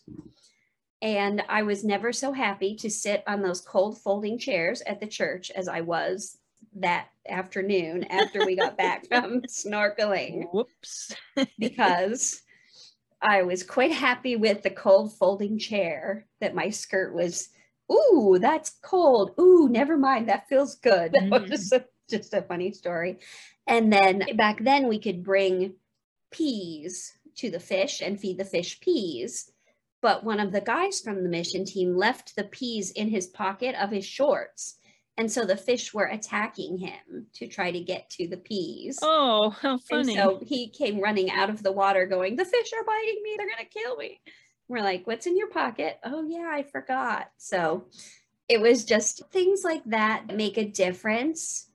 And 1.03 1.43
I 1.49 1.63
was 1.63 1.85
never 1.85 2.13
so 2.13 2.33
happy 2.33 2.75
to 2.77 2.91
sit 2.91 3.23
on 3.27 3.43
those 3.43 3.61
cold 3.61 4.01
folding 4.01 4.39
chairs 4.39 4.81
at 4.87 5.01
the 5.01 5.07
church 5.07 5.51
as 5.51 5.69
I 5.69 5.83
was 5.83 6.39
that 6.77 7.09
afternoon 7.29 8.05
after 8.05 8.45
we 8.45 8.57
got 8.57 8.79
back 8.79 9.07
from 9.09 9.43
snorkeling 9.43 10.47
Whoops. 10.53 11.15
because 11.59 12.43
I 13.25 13.43
was 13.43 13.63
quite 13.63 13.93
happy 13.93 14.37
with 14.37 14.63
the 14.63 14.71
cold 14.71 15.17
folding 15.17 15.59
chair 15.59 16.27
that 16.41 16.55
my 16.55 16.69
skirt 16.71 17.15
was. 17.15 17.49
Ooh, 17.91 18.39
that's 18.41 18.77
cold. 18.83 19.33
Ooh, 19.41 19.69
never 19.69 19.97
mind. 19.97 20.29
That 20.29 20.49
feels 20.49 20.77
good. 20.77 21.13
That 21.31 21.31
was 21.31 21.43
Mhm. 21.43 21.49
just 21.49 21.73
a, 21.73 21.85
just 22.09 22.35
a 22.35 22.43
funny 22.43 22.71
story. 22.73 23.19
And 23.67 23.93
then 23.93 24.23
back 24.37 24.63
then 24.63 24.89
we 24.89 24.99
could 24.99 25.25
bring 25.25 25.75
peas 26.31 27.17
to 27.37 27.51
the 27.51 27.61
fish 27.61 28.03
and 28.03 28.21
feed 28.21 28.39
the 28.39 28.45
fish 28.45 28.79
peas. 28.81 29.51
But 30.03 30.23
one 30.23 30.39
of 30.39 30.53
the 30.53 30.61
guys 30.61 31.01
from 31.01 31.23
the 31.23 31.31
mission 31.31 31.65
team 31.65 31.97
left 31.97 32.37
the 32.37 32.45
peas 32.45 32.91
in 32.91 33.09
his 33.09 33.27
pocket 33.27 33.75
of 33.83 33.91
his 33.91 34.05
shorts. 34.05 34.77
And 35.17 35.31
so 35.31 35.45
the 35.45 35.57
fish 35.57 35.95
were 35.95 36.07
attacking 36.07 36.79
him 36.79 37.27
to 37.35 37.47
try 37.47 37.71
to 37.71 37.81
get 37.81 38.11
to 38.11 38.27
the 38.27 38.37
peas. 38.37 38.99
Oh, 39.01 39.51
how 39.51 39.73
And 39.75 39.83
funny. 39.83 40.17
so 40.17 40.41
he 40.45 40.69
came 40.69 41.01
running 41.01 41.31
out 41.31 41.51
of 41.51 41.63
the 41.63 41.71
water 41.73 42.07
going, 42.07 42.35
The 42.37 42.45
fish 42.45 42.73
are 42.77 42.85
biting 42.85 43.23
me. 43.23 43.35
They're 43.37 43.47
going 43.47 43.59
to 43.59 43.79
kill 43.79 43.97
me. 43.97 44.21
We're 44.67 44.83
like, 44.83 45.07
What's 45.07 45.27
in 45.27 45.37
your 45.37 45.51
pocket? 45.51 45.99
Oh, 46.05 46.25
yeah, 46.27 46.51
I 46.53 46.65
forgot. 46.65 47.31
So 47.37 47.87
it 48.49 48.61
was 48.61 48.85
just 48.85 49.23
things 49.31 49.63
like 49.63 49.85
that 49.87 50.35
make 50.35 50.59
a 50.59 50.65
difference 50.69 51.69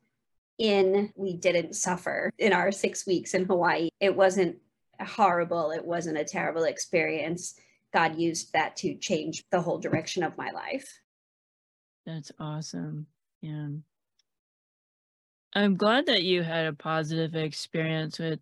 in 0.58 1.14
we 1.16 1.38
didn't 1.38 1.76
suffer 1.76 2.32
in 2.38 2.52
our 2.52 2.72
six 2.74 3.08
weeks 3.08 3.34
in 3.34 3.46
Hawaii. 3.46 3.90
It 4.02 4.16
wasn't 4.16 4.58
horrible. 5.00 5.72
It 5.72 5.86
wasn't 5.86 6.18
a 6.18 6.26
terrible 6.26 6.66
experience. 6.66 7.56
God 7.94 8.20
used 8.20 8.52
that 8.52 8.76
to 8.78 8.96
change 8.96 9.46
the 9.50 9.62
whole 9.62 9.78
direction 9.78 10.24
of 10.24 10.38
my 10.38 10.52
life. 10.52 11.00
That's 12.06 12.32
awesome. 12.38 13.08
Yeah. 13.42 13.68
I'm 15.54 15.76
glad 15.78 16.06
that 16.06 16.24
you 16.24 16.44
had 16.44 16.66
a 16.66 16.74
positive 16.74 17.36
experience 17.36 18.20
with 18.20 18.40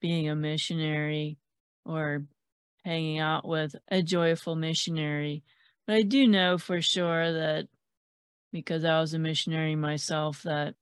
being 0.00 0.28
a 0.28 0.36
missionary 0.36 1.38
or 1.84 2.24
hanging 2.84 3.18
out 3.18 3.46
with 3.46 3.74
a 3.88 4.02
joyful 4.02 4.54
missionary. 4.54 5.42
But 5.86 5.96
I 5.96 6.02
do 6.02 6.28
know 6.28 6.58
for 6.58 6.80
sure 6.80 7.32
that 7.32 7.68
because 8.52 8.84
I 8.84 9.00
was 9.00 9.14
a 9.14 9.18
missionary 9.18 9.74
myself, 9.74 10.42
that 10.44 10.74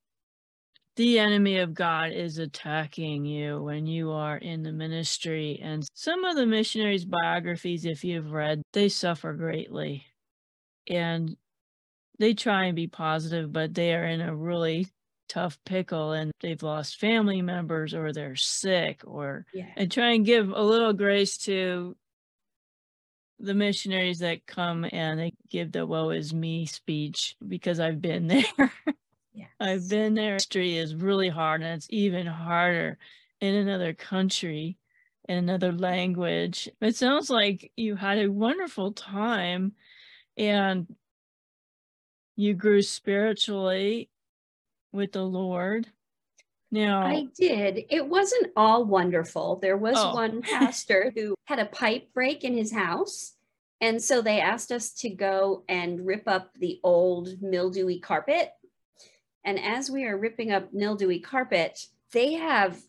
the 0.96 1.18
enemy 1.18 1.58
of 1.58 1.74
God 1.74 2.12
is 2.12 2.38
attacking 2.38 3.24
you 3.24 3.62
when 3.62 3.86
you 3.86 4.10
are 4.12 4.36
in 4.36 4.62
the 4.62 4.72
ministry. 4.72 5.60
And 5.62 5.86
some 5.94 6.24
of 6.24 6.36
the 6.36 6.46
missionaries' 6.46 7.04
biographies, 7.04 7.84
if 7.84 8.04
you've 8.04 8.32
read, 8.32 8.62
they 8.72 8.88
suffer 8.88 9.32
greatly. 9.34 10.06
And 10.88 11.36
they 12.18 12.34
try 12.34 12.64
and 12.64 12.76
be 12.76 12.86
positive, 12.86 13.52
but 13.52 13.74
they 13.74 13.94
are 13.94 14.06
in 14.06 14.20
a 14.20 14.34
really 14.34 14.88
tough 15.28 15.58
pickle 15.64 16.12
and 16.12 16.30
they've 16.40 16.62
lost 16.62 17.00
family 17.00 17.42
members 17.42 17.92
or 17.94 18.12
they're 18.12 18.36
sick 18.36 19.02
or 19.04 19.44
Yeah. 19.52 19.66
and 19.76 19.90
try 19.90 20.12
and 20.12 20.24
give 20.24 20.48
a 20.50 20.62
little 20.62 20.92
grace 20.92 21.36
to 21.38 21.96
the 23.38 23.54
missionaries 23.54 24.20
that 24.20 24.46
come 24.46 24.86
and 24.92 25.18
they 25.20 25.32
give 25.50 25.72
the 25.72 25.84
woe 25.84 26.10
is 26.10 26.32
me 26.32 26.64
speech 26.64 27.36
because 27.46 27.80
I've 27.80 28.00
been 28.00 28.26
there. 28.28 28.72
Yes. 29.34 29.50
I've 29.60 29.88
been 29.88 30.14
there. 30.14 30.34
History 30.34 30.76
is 30.78 30.94
really 30.94 31.28
hard 31.28 31.62
and 31.62 31.74
it's 31.74 31.88
even 31.90 32.26
harder 32.26 32.96
in 33.40 33.54
another 33.54 33.92
country, 33.92 34.78
in 35.28 35.36
another 35.38 35.72
language. 35.72 36.68
It 36.80 36.96
sounds 36.96 37.28
like 37.28 37.72
you 37.76 37.96
had 37.96 38.18
a 38.18 38.28
wonderful 38.32 38.92
time 38.92 39.72
and 40.38 40.86
you 42.36 42.54
grew 42.54 42.82
spiritually 42.82 44.08
with 44.92 45.12
the 45.12 45.24
Lord. 45.24 45.88
Now, 46.70 47.02
I 47.02 47.28
did. 47.38 47.84
It 47.90 48.06
wasn't 48.06 48.52
all 48.56 48.84
wonderful. 48.84 49.56
There 49.56 49.76
was 49.76 49.96
Oh. 49.98 50.14
one 50.14 50.42
pastor 50.42 51.12
who 51.14 51.34
had 51.44 51.58
a 51.58 51.66
pipe 51.66 52.12
break 52.12 52.44
in 52.44 52.56
his 52.56 52.72
house. 52.72 53.34
And 53.80 54.02
so 54.02 54.20
they 54.22 54.40
asked 54.40 54.72
us 54.72 54.90
to 55.00 55.10
go 55.10 55.64
and 55.68 56.06
rip 56.06 56.26
up 56.26 56.52
the 56.58 56.80
old 56.82 57.40
mildewy 57.42 57.98
carpet. 58.00 58.52
And 59.44 59.60
as 59.60 59.90
we 59.90 60.04
are 60.04 60.16
ripping 60.18 60.50
up 60.50 60.72
mildewy 60.72 61.20
carpet, 61.20 61.86
they 62.12 62.32
have 62.34 62.80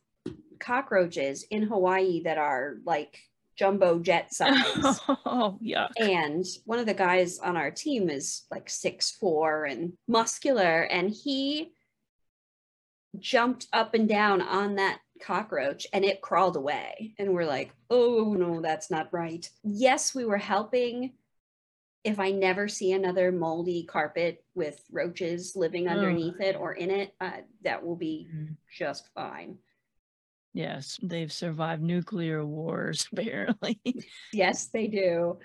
cockroaches 0.60 1.44
in 1.44 1.63
Hawaii 1.63 2.24
that 2.24 2.38
are 2.38 2.77
like 2.84 3.20
jumbo 3.58 4.00
jet 4.00 4.34
size. 4.34 5.00
Oh, 5.26 5.58
yeah. 5.62 5.88
and 5.98 6.46
one 6.66 6.80
of 6.80 6.86
the 6.86 6.94
guys 6.94 7.40
on 7.40 7.58
our 7.58 7.72
team 7.72 8.10
is 8.10 8.44
like 8.52 8.70
six 8.70 9.12
four 9.12 9.66
and 9.66 9.94
muscular 10.08 10.84
and 10.84 11.10
he 11.10 11.72
jumped 13.20 13.68
up 13.74 13.94
and 13.94 14.08
down 14.08 14.42
on 14.42 14.76
that 14.76 15.00
cockroach 15.22 15.88
and 15.94 16.06
it 16.06 16.22
crawled 16.22 16.56
away 16.56 17.16
and 17.18 17.34
we're 17.34 17.46
like 17.46 17.72
oh 17.90 18.36
no 18.38 18.62
that's 18.62 18.92
not 18.92 19.12
right 19.12 19.50
yes 19.64 20.14
we 20.14 20.24
were 20.24 20.38
helping 20.38 21.14
if 22.04 22.20
i 22.20 22.30
never 22.30 22.68
see 22.68 22.92
another 22.92 23.32
moldy 23.32 23.84
carpet 23.84 24.44
with 24.54 24.84
roaches 24.92 25.54
living 25.56 25.88
underneath 25.88 26.40
it 26.40 26.56
or 26.56 26.74
in 26.74 26.92
it 26.92 27.16
uh, 27.20 27.32
that 27.64 27.84
will 27.84 27.96
be 27.96 28.28
Mhm. 28.32 28.56
just 28.78 29.10
fine 29.16 29.58
Yes, 30.58 30.98
they've 31.04 31.32
survived 31.32 31.84
nuclear 31.84 32.44
wars, 32.44 33.08
apparently. 33.14 33.80
yes 34.34 34.70
they 34.74 34.88
do 34.88 35.38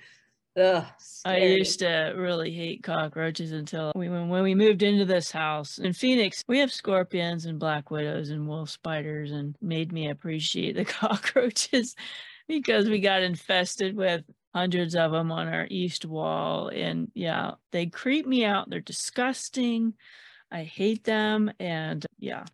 Ugh, 0.54 0.84
I 1.24 1.38
used 1.38 1.78
to 1.78 2.12
really 2.14 2.50
hate 2.50 2.82
cockroaches 2.82 3.52
until 3.52 3.90
we 3.94 4.10
when, 4.10 4.28
when 4.28 4.42
we 4.42 4.54
moved 4.54 4.82
into 4.82 5.06
this 5.06 5.30
house 5.30 5.78
in 5.78 5.94
Phoenix. 5.94 6.44
We 6.46 6.58
have 6.58 6.70
scorpions 6.70 7.46
and 7.46 7.58
black 7.58 7.90
widows 7.90 8.28
and 8.28 8.46
wolf 8.46 8.68
spiders, 8.68 9.32
and 9.32 9.56
made 9.62 9.92
me 9.92 10.10
appreciate 10.10 10.76
the 10.76 10.84
cockroaches 11.00 11.96
because 12.48 12.86
we 12.86 13.00
got 13.00 13.22
infested 13.22 13.96
with 13.96 14.24
hundreds 14.54 14.94
of 14.94 15.12
them 15.12 15.32
on 15.32 15.48
our 15.48 15.66
east 15.70 16.04
wall. 16.04 16.68
And 16.68 17.10
yeah, 17.14 17.52
they 17.70 17.86
creep 17.86 18.26
me 18.26 18.44
out. 18.44 18.68
They're 18.68 18.80
disgusting. 18.80 19.94
I 20.50 20.64
hate 20.64 21.04
them, 21.04 21.50
and 21.60 22.04
yeah, 22.18 22.44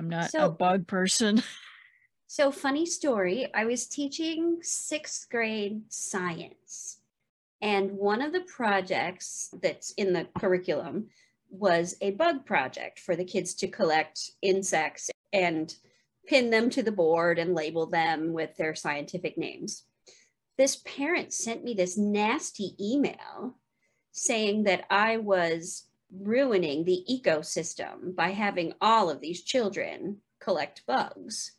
I'm 0.00 0.08
not 0.08 0.32
a 0.34 0.48
bug 0.48 0.86
person. 0.86 1.42
So, 2.26 2.52
funny 2.52 2.86
story 2.86 3.48
I 3.52 3.64
was 3.64 3.88
teaching 3.88 4.58
sixth 4.62 5.28
grade 5.28 5.82
science, 5.88 6.98
and 7.60 7.90
one 7.90 8.22
of 8.22 8.32
the 8.32 8.42
projects 8.42 9.52
that's 9.60 9.90
in 9.94 10.12
the 10.12 10.28
curriculum 10.38 11.08
was 11.50 11.96
a 12.00 12.12
bug 12.12 12.46
project 12.46 13.00
for 13.00 13.16
the 13.16 13.24
kids 13.24 13.54
to 13.54 13.66
collect 13.66 14.30
insects 14.42 15.10
and 15.32 15.74
pin 16.28 16.50
them 16.50 16.70
to 16.70 16.84
the 16.84 16.92
board 16.92 17.40
and 17.40 17.52
label 17.52 17.86
them 17.86 18.32
with 18.32 18.56
their 18.56 18.76
scientific 18.76 19.36
names. 19.36 19.82
This 20.56 20.76
parent 20.76 21.32
sent 21.32 21.64
me 21.64 21.74
this 21.74 21.98
nasty 21.98 22.76
email 22.80 23.58
saying 24.12 24.62
that 24.64 24.84
I 24.88 25.16
was 25.16 25.89
ruining 26.12 26.84
the 26.84 27.04
ecosystem 27.10 28.14
by 28.14 28.30
having 28.30 28.74
all 28.80 29.10
of 29.10 29.20
these 29.20 29.42
children 29.42 30.18
collect 30.40 30.84
bugs. 30.86 31.52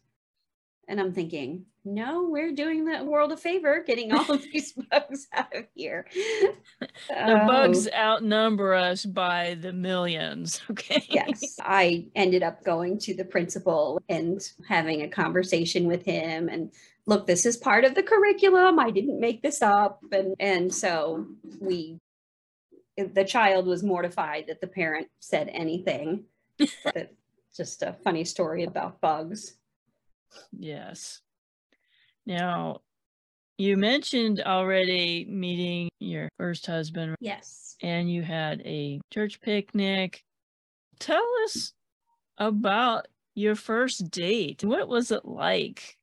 And 0.87 0.99
I'm 0.99 1.13
thinking, 1.13 1.65
no, 1.85 2.27
we're 2.29 2.51
doing 2.51 2.85
the 2.85 3.03
world 3.03 3.31
a 3.31 3.37
favor 3.37 3.83
getting 3.85 4.11
all 4.11 4.29
of 4.29 4.43
these 4.53 4.73
bugs 4.73 5.27
out 5.33 5.55
of 5.55 5.65
here. 5.73 6.05
The 6.79 7.43
bugs 7.47 7.87
Oh, 7.87 7.95
outnumber 7.95 8.73
us 8.73 9.05
by 9.05 9.57
the 9.59 9.73
millions. 9.73 10.61
Okay. 10.71 11.03
yes. 11.09 11.57
I 11.61 12.07
ended 12.15 12.43
up 12.43 12.63
going 12.63 12.97
to 12.99 13.13
the 13.15 13.25
principal 13.25 14.01
and 14.09 14.41
having 14.67 15.01
a 15.01 15.07
conversation 15.09 15.87
with 15.87 16.03
him 16.03 16.49
and 16.49 16.71
look, 17.07 17.25
this 17.25 17.45
is 17.45 17.57
part 17.57 17.83
of 17.83 17.95
the 17.95 18.03
curriculum. 18.03 18.77
I 18.79 18.91
didn't 18.91 19.19
make 19.19 19.41
this 19.41 19.61
up. 19.61 20.01
And 20.11 20.35
and 20.39 20.73
so 20.73 21.25
we 21.59 21.99
the 23.07 23.25
child 23.25 23.65
was 23.67 23.83
mortified 23.83 24.45
that 24.47 24.61
the 24.61 24.67
parent 24.67 25.07
said 25.19 25.49
anything. 25.53 26.25
But 26.83 27.13
just 27.55 27.81
a 27.83 27.93
funny 28.03 28.23
story 28.23 28.63
about 28.63 29.01
bugs. 29.01 29.55
Yes. 30.57 31.21
Now, 32.25 32.81
you 33.57 33.77
mentioned 33.77 34.41
already 34.41 35.25
meeting 35.25 35.89
your 35.99 36.29
first 36.37 36.65
husband 36.65 37.15
Yes. 37.19 37.75
and 37.81 38.11
you 38.11 38.21
had 38.21 38.61
a 38.61 39.01
church 39.11 39.41
picnic. 39.41 40.23
Tell 40.99 41.25
us 41.45 41.73
about 42.37 43.07
your 43.35 43.55
first 43.55 44.09
date. 44.11 44.63
What 44.63 44.87
was 44.87 45.11
it 45.11 45.25
like? 45.25 45.97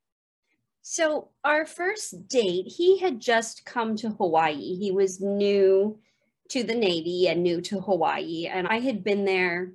So, 0.83 1.29
our 1.45 1.67
first 1.67 2.29
date, 2.29 2.67
he 2.67 2.99
had 2.99 3.21
just 3.21 3.65
come 3.65 3.95
to 3.97 4.11
Hawaii. 4.11 4.75
He 4.77 4.91
was 4.91 5.21
new 5.21 5.99
to 6.49 6.63
the 6.63 6.75
Navy 6.75 7.29
and 7.29 7.43
new 7.43 7.61
to 7.63 7.81
Hawaii. 7.81 8.47
And 8.47 8.67
I 8.67 8.81
had 8.81 9.05
been 9.05 9.25
there 9.25 9.73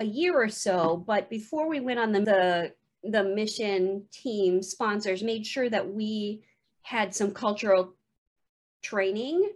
a 0.00 0.04
year 0.04 0.40
or 0.40 0.48
so. 0.48 1.02
But 1.06 1.30
before 1.30 1.68
we 1.68 1.80
went 1.80 2.00
on 2.00 2.12
the, 2.12 2.20
the, 2.20 2.72
the 3.08 3.24
mission 3.24 4.04
team 4.12 4.62
sponsors 4.62 5.22
made 5.22 5.46
sure 5.46 5.68
that 5.68 5.92
we 5.92 6.42
had 6.82 7.14
some 7.14 7.32
cultural 7.32 7.94
training 8.82 9.50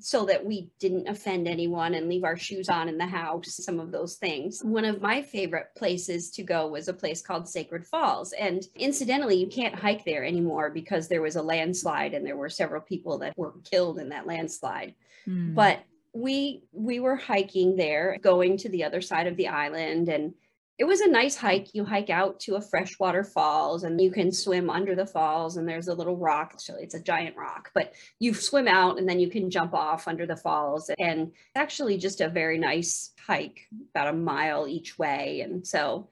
so 0.00 0.24
that 0.24 0.44
we 0.44 0.70
didn't 0.78 1.08
offend 1.08 1.46
anyone 1.46 1.94
and 1.94 2.08
leave 2.08 2.24
our 2.24 2.36
shoes 2.36 2.68
on 2.68 2.88
in 2.88 2.98
the 2.98 3.06
house, 3.06 3.54
some 3.62 3.78
of 3.78 3.92
those 3.92 4.16
things. 4.16 4.60
One 4.62 4.84
of 4.84 5.02
my 5.02 5.22
favorite 5.22 5.68
places 5.76 6.30
to 6.32 6.42
go 6.42 6.66
was 6.66 6.88
a 6.88 6.94
place 6.94 7.20
called 7.20 7.48
Sacred 7.48 7.86
Falls. 7.86 8.32
And 8.32 8.66
incidentally, 8.74 9.36
you 9.36 9.46
can't 9.46 9.74
hike 9.74 10.04
there 10.04 10.24
anymore 10.24 10.70
because 10.70 11.08
there 11.08 11.22
was 11.22 11.36
a 11.36 11.42
landslide 11.42 12.14
and 12.14 12.26
there 12.26 12.36
were 12.36 12.48
several 12.48 12.80
people 12.80 13.18
that 13.18 13.36
were 13.36 13.52
killed 13.70 13.98
in 13.98 14.08
that 14.08 14.26
landslide. 14.26 14.94
Hmm, 15.24 15.54
But 15.54 15.84
we 16.14 16.64
we 16.72 17.00
were 17.00 17.16
hiking 17.16 17.76
there, 17.76 18.18
going 18.22 18.56
to 18.58 18.68
the 18.68 18.84
other 18.84 19.00
side 19.00 19.26
of 19.26 19.36
the 19.36 19.48
island 19.48 20.08
and 20.08 20.34
it 20.82 20.88
was 20.88 21.00
a 21.00 21.08
nice 21.08 21.36
hike. 21.36 21.68
You 21.74 21.84
hike 21.84 22.10
out 22.10 22.40
to 22.40 22.56
a 22.56 22.60
freshwater 22.60 23.22
falls 23.22 23.84
and 23.84 24.00
you 24.00 24.10
can 24.10 24.32
swim 24.32 24.68
under 24.68 24.96
the 24.96 25.06
falls 25.06 25.56
and 25.56 25.68
there's 25.68 25.86
a 25.86 25.94
little 25.94 26.16
rock. 26.16 26.50
Actually, 26.54 26.82
it's 26.82 26.96
a 26.96 27.00
giant 27.00 27.36
rock, 27.36 27.70
but 27.72 27.92
you 28.18 28.34
swim 28.34 28.66
out 28.66 28.98
and 28.98 29.08
then 29.08 29.20
you 29.20 29.30
can 29.30 29.48
jump 29.48 29.74
off 29.74 30.08
under 30.08 30.26
the 30.26 30.34
falls 30.34 30.90
and 30.98 31.30
actually 31.54 31.98
just 31.98 32.20
a 32.20 32.28
very 32.28 32.58
nice 32.58 33.12
hike, 33.24 33.68
about 33.94 34.12
a 34.12 34.12
mile 34.12 34.66
each 34.66 34.98
way. 34.98 35.42
And 35.42 35.64
so 35.64 36.08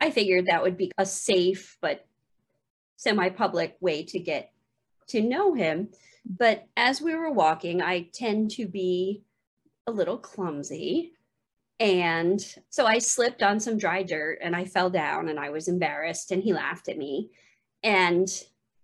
I 0.00 0.10
figured 0.10 0.46
that 0.46 0.62
would 0.62 0.78
be 0.78 0.92
a 0.96 1.04
safe 1.04 1.76
but 1.82 2.06
semi-public 2.96 3.76
way 3.80 4.02
to 4.04 4.18
get 4.18 4.50
to 5.08 5.20
know 5.20 5.52
him. 5.52 5.90
But 6.24 6.64
as 6.74 7.02
we 7.02 7.14
were 7.14 7.30
walking, 7.30 7.82
I 7.82 8.08
tend 8.14 8.52
to 8.52 8.66
be 8.66 9.24
a 9.86 9.92
little 9.92 10.16
clumsy. 10.16 11.12
And 11.78 12.40
so 12.70 12.86
I 12.86 12.98
slipped 12.98 13.42
on 13.42 13.60
some 13.60 13.76
dry 13.76 14.02
dirt 14.02 14.38
and 14.42 14.56
I 14.56 14.64
fell 14.64 14.88
down 14.88 15.28
and 15.28 15.38
I 15.38 15.50
was 15.50 15.68
embarrassed 15.68 16.30
and 16.30 16.42
he 16.42 16.52
laughed 16.52 16.88
at 16.88 16.96
me. 16.96 17.30
And 17.82 18.28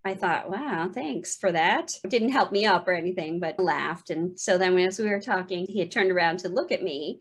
I 0.05 0.15
thought, 0.15 0.51
wow, 0.51 0.91
thanks 0.93 1.37
for 1.37 1.53
that. 1.53 1.93
It 2.05 2.11
didn't 2.11 2.33
help 2.33 2.53
me 2.53 2.67
up 2.67 2.89
or 2.89 2.93
anything, 2.93 3.39
but 3.39 3.59
laughed. 3.59 4.11
And 4.11 4.39
so 4.39 4.59
then 4.59 4.77
as 4.79 4.99
we 4.99 5.09
were 5.09 5.21
talking, 5.21 5.67
he 5.67 5.79
had 5.79 5.91
turned 5.91 6.11
around 6.11 6.41
to 6.41 6.49
look 6.49 6.73
at 6.73 6.83
me. 6.83 7.21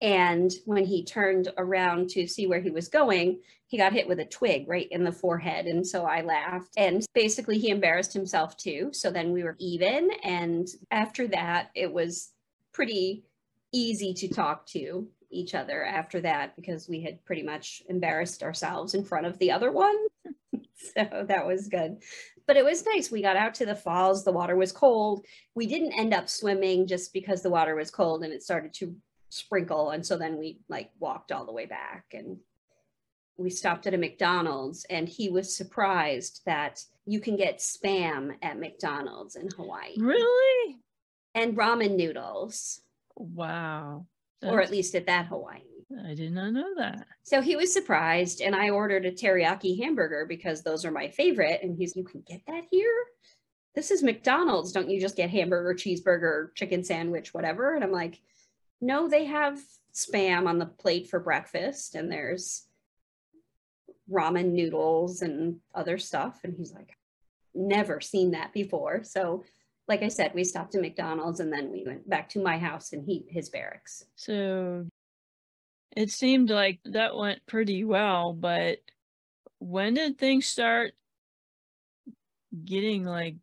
And 0.00 0.50
when 0.64 0.84
he 0.84 1.04
turned 1.04 1.48
around 1.58 2.10
to 2.10 2.26
see 2.26 2.46
where 2.46 2.60
he 2.60 2.70
was 2.70 2.88
going, 2.88 3.40
he 3.66 3.76
got 3.76 3.92
hit 3.92 4.08
with 4.08 4.20
a 4.20 4.24
twig 4.24 4.68
right 4.68 4.88
in 4.90 5.04
the 5.04 5.12
forehead. 5.12 5.66
And 5.66 5.86
so 5.86 6.04
I 6.04 6.22
laughed. 6.22 6.74
And 6.76 7.04
basically, 7.14 7.58
he 7.58 7.70
embarrassed 7.70 8.12
himself 8.12 8.56
too. 8.56 8.90
So 8.92 9.10
then 9.10 9.32
we 9.32 9.44
were 9.44 9.56
even. 9.58 10.10
And 10.24 10.68
after 10.90 11.28
that, 11.28 11.70
it 11.74 11.92
was 11.92 12.30
pretty 12.72 13.24
easy 13.72 14.14
to 14.14 14.28
talk 14.28 14.66
to 14.66 15.08
each 15.30 15.54
other 15.54 15.82
after 15.84 16.20
that 16.20 16.54
because 16.56 16.88
we 16.88 17.00
had 17.00 17.24
pretty 17.24 17.42
much 17.42 17.82
embarrassed 17.88 18.42
ourselves 18.42 18.94
in 18.94 19.04
front 19.04 19.26
of 19.26 19.38
the 19.38 19.50
other 19.50 19.72
one. 19.72 19.96
so 20.74 21.24
that 21.26 21.46
was 21.46 21.68
good. 21.68 22.02
But 22.46 22.56
it 22.56 22.64
was 22.64 22.84
nice. 22.84 23.10
We 23.10 23.22
got 23.22 23.36
out 23.36 23.54
to 23.54 23.66
the 23.66 23.74
falls. 23.74 24.24
The 24.24 24.32
water 24.32 24.56
was 24.56 24.72
cold. 24.72 25.24
We 25.54 25.66
didn't 25.66 25.92
end 25.98 26.12
up 26.12 26.28
swimming 26.28 26.86
just 26.86 27.12
because 27.12 27.40
the 27.42 27.50
water 27.50 27.74
was 27.74 27.90
cold 27.90 28.24
and 28.24 28.32
it 28.32 28.42
started 28.42 28.74
to 28.74 28.94
sprinkle. 29.30 29.90
And 29.90 30.04
so 30.04 30.18
then 30.18 30.38
we 30.38 30.58
like 30.68 30.90
walked 30.98 31.32
all 31.32 31.46
the 31.46 31.52
way 31.52 31.66
back 31.66 32.06
and 32.12 32.38
we 33.38 33.48
stopped 33.48 33.86
at 33.86 33.94
a 33.94 33.98
McDonald's 33.98 34.84
and 34.90 35.08
he 35.08 35.30
was 35.30 35.56
surprised 35.56 36.42
that 36.44 36.84
you 37.06 37.18
can 37.20 37.36
get 37.36 37.58
spam 37.58 38.34
at 38.42 38.58
McDonald's 38.60 39.36
in 39.36 39.48
Hawaii 39.56 39.94
Really? 39.96 40.76
and 41.34 41.56
ramen 41.56 41.96
noodles, 41.96 42.82
Wow. 43.16 44.06
or 44.42 44.60
at 44.60 44.70
least 44.70 44.94
at 44.94 45.06
that 45.06 45.26
Hawaii. 45.26 45.60
I 46.06 46.14
did 46.14 46.32
not 46.32 46.52
know 46.52 46.74
that. 46.76 47.06
So 47.22 47.40
he 47.40 47.56
was 47.56 47.72
surprised, 47.72 48.40
and 48.40 48.56
I 48.56 48.70
ordered 48.70 49.04
a 49.04 49.12
teriyaki 49.12 49.78
hamburger 49.78 50.26
because 50.26 50.62
those 50.62 50.84
are 50.84 50.90
my 50.90 51.08
favorite. 51.08 51.60
And 51.62 51.76
he's, 51.76 51.94
You 51.96 52.04
can 52.04 52.22
get 52.26 52.40
that 52.46 52.64
here? 52.70 52.94
This 53.74 53.90
is 53.90 54.02
McDonald's. 54.02 54.72
Don't 54.72 54.90
you 54.90 55.00
just 55.00 55.16
get 55.16 55.30
hamburger, 55.30 55.74
cheeseburger, 55.74 56.54
chicken 56.54 56.84
sandwich, 56.84 57.32
whatever? 57.34 57.74
And 57.74 57.84
I'm 57.84 57.92
like, 57.92 58.20
No, 58.80 59.08
they 59.08 59.26
have 59.26 59.60
spam 59.94 60.46
on 60.46 60.58
the 60.58 60.66
plate 60.66 61.08
for 61.08 61.20
breakfast, 61.20 61.94
and 61.94 62.10
there's 62.10 62.66
ramen 64.10 64.52
noodles 64.52 65.22
and 65.22 65.60
other 65.74 65.98
stuff. 65.98 66.40
And 66.44 66.54
he's 66.56 66.72
like, 66.72 66.96
Never 67.54 68.00
seen 68.00 68.30
that 68.30 68.52
before. 68.52 69.04
So, 69.04 69.44
like 69.88 70.02
I 70.02 70.08
said, 70.08 70.32
we 70.34 70.44
stopped 70.44 70.74
at 70.74 70.80
McDonald's 70.80 71.40
and 71.40 71.52
then 71.52 71.70
we 71.70 71.84
went 71.84 72.08
back 72.08 72.28
to 72.30 72.42
my 72.42 72.58
house 72.58 72.92
and 72.92 73.04
he 73.04 73.24
his 73.28 73.48
barracks. 73.48 74.04
So 74.16 74.86
it 75.96 76.10
seemed 76.10 76.50
like 76.50 76.80
that 76.84 77.16
went 77.16 77.44
pretty 77.46 77.84
well, 77.84 78.32
but 78.32 78.78
when 79.58 79.94
did 79.94 80.18
things 80.18 80.46
start 80.46 80.92
getting 82.64 83.04
like 83.04 83.36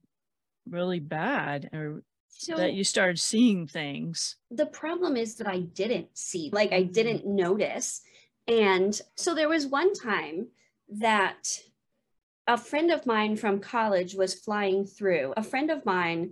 really 0.70 1.00
bad 1.00 1.70
or 1.74 2.04
So 2.30 2.56
that 2.56 2.74
you 2.74 2.84
started 2.84 3.20
seeing 3.20 3.68
things? 3.68 4.36
the 4.50 4.66
problem 4.66 5.16
is 5.16 5.36
that 5.36 5.48
I 5.48 5.60
didn't 5.60 6.18
see, 6.18 6.50
like 6.54 6.72
I 6.72 6.84
didn't 6.84 7.26
mm. 7.26 7.36
notice. 7.36 8.02
And 8.48 9.00
so 9.16 9.36
there 9.36 9.50
was 9.50 9.68
one 9.68 9.94
time 9.94 10.48
that 10.90 11.60
a 12.50 12.58
friend 12.58 12.90
of 12.90 13.06
mine 13.06 13.36
from 13.38 13.60
college 13.60 14.16
was 14.16 14.34
flying 14.34 14.84
through. 14.84 15.34
A 15.38 15.44
friend 15.44 15.70
of 15.70 15.86
mine, 15.86 16.32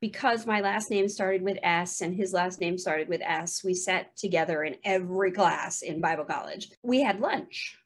because 0.00 0.46
my 0.46 0.62
last 0.62 0.90
name 0.90 1.10
started 1.10 1.42
with 1.42 1.58
S 1.62 2.00
and 2.00 2.14
his 2.14 2.32
last 2.32 2.58
name 2.58 2.78
started 2.78 3.06
with 3.06 3.20
S, 3.20 3.62
we 3.62 3.74
sat 3.74 4.16
together 4.16 4.64
in 4.64 4.76
every 4.82 5.30
class 5.30 5.82
in 5.82 6.00
Bible 6.00 6.24
college. 6.24 6.70
We 6.82 7.02
had 7.02 7.20
lunch 7.20 7.76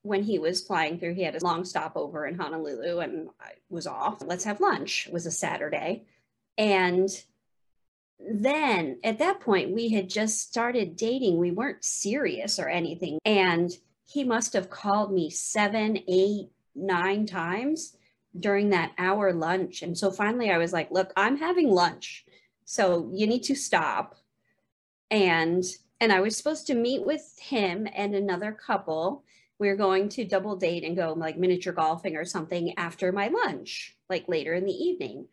when 0.00 0.22
he 0.22 0.38
was 0.38 0.62
flying 0.62 0.98
through. 0.98 1.12
He 1.12 1.24
had 1.24 1.36
a 1.36 1.44
long 1.44 1.66
stopover 1.66 2.24
in 2.24 2.38
Honolulu 2.38 3.00
and 3.00 3.28
I 3.38 3.50
was 3.68 3.86
off. 3.86 4.22
Let's 4.24 4.44
have 4.44 4.58
lunch. 4.58 5.06
It 5.06 5.12
was 5.12 5.26
a 5.26 5.30
Saturday. 5.30 6.04
And 6.56 7.10
then 8.18 8.98
at 9.04 9.18
that 9.18 9.40
point, 9.40 9.74
we 9.74 9.90
had 9.90 10.08
just 10.08 10.40
started 10.40 10.96
dating. 10.96 11.36
We 11.36 11.50
weren't 11.50 11.84
serious 11.84 12.58
or 12.58 12.70
anything. 12.70 13.18
And 13.26 13.76
he 14.06 14.24
must 14.24 14.54
have 14.54 14.70
called 14.70 15.12
me 15.12 15.28
seven, 15.28 15.98
eight, 16.08 16.48
nine 16.76 17.26
times 17.26 17.96
during 18.38 18.70
that 18.70 18.92
hour 18.98 19.32
lunch. 19.32 19.82
And 19.82 19.96
so 19.96 20.10
finally 20.10 20.50
I 20.50 20.58
was 20.58 20.72
like, 20.72 20.90
look, 20.90 21.12
I'm 21.16 21.38
having 21.38 21.70
lunch. 21.70 22.24
So 22.64 23.10
you 23.12 23.26
need 23.26 23.44
to 23.44 23.54
stop. 23.54 24.16
And 25.10 25.64
and 26.00 26.12
I 26.12 26.20
was 26.20 26.36
supposed 26.36 26.66
to 26.66 26.74
meet 26.74 27.06
with 27.06 27.38
him 27.40 27.88
and 27.94 28.14
another 28.14 28.52
couple. 28.52 29.24
We 29.58 29.68
were 29.68 29.76
going 29.76 30.10
to 30.10 30.26
double 30.26 30.56
date 30.56 30.84
and 30.84 30.94
go 30.94 31.14
like 31.14 31.38
miniature 31.38 31.72
golfing 31.72 32.16
or 32.16 32.26
something 32.26 32.76
after 32.76 33.12
my 33.12 33.28
lunch, 33.28 33.96
like 34.10 34.28
later 34.28 34.52
in 34.52 34.66
the 34.66 34.74
evening. 34.74 35.28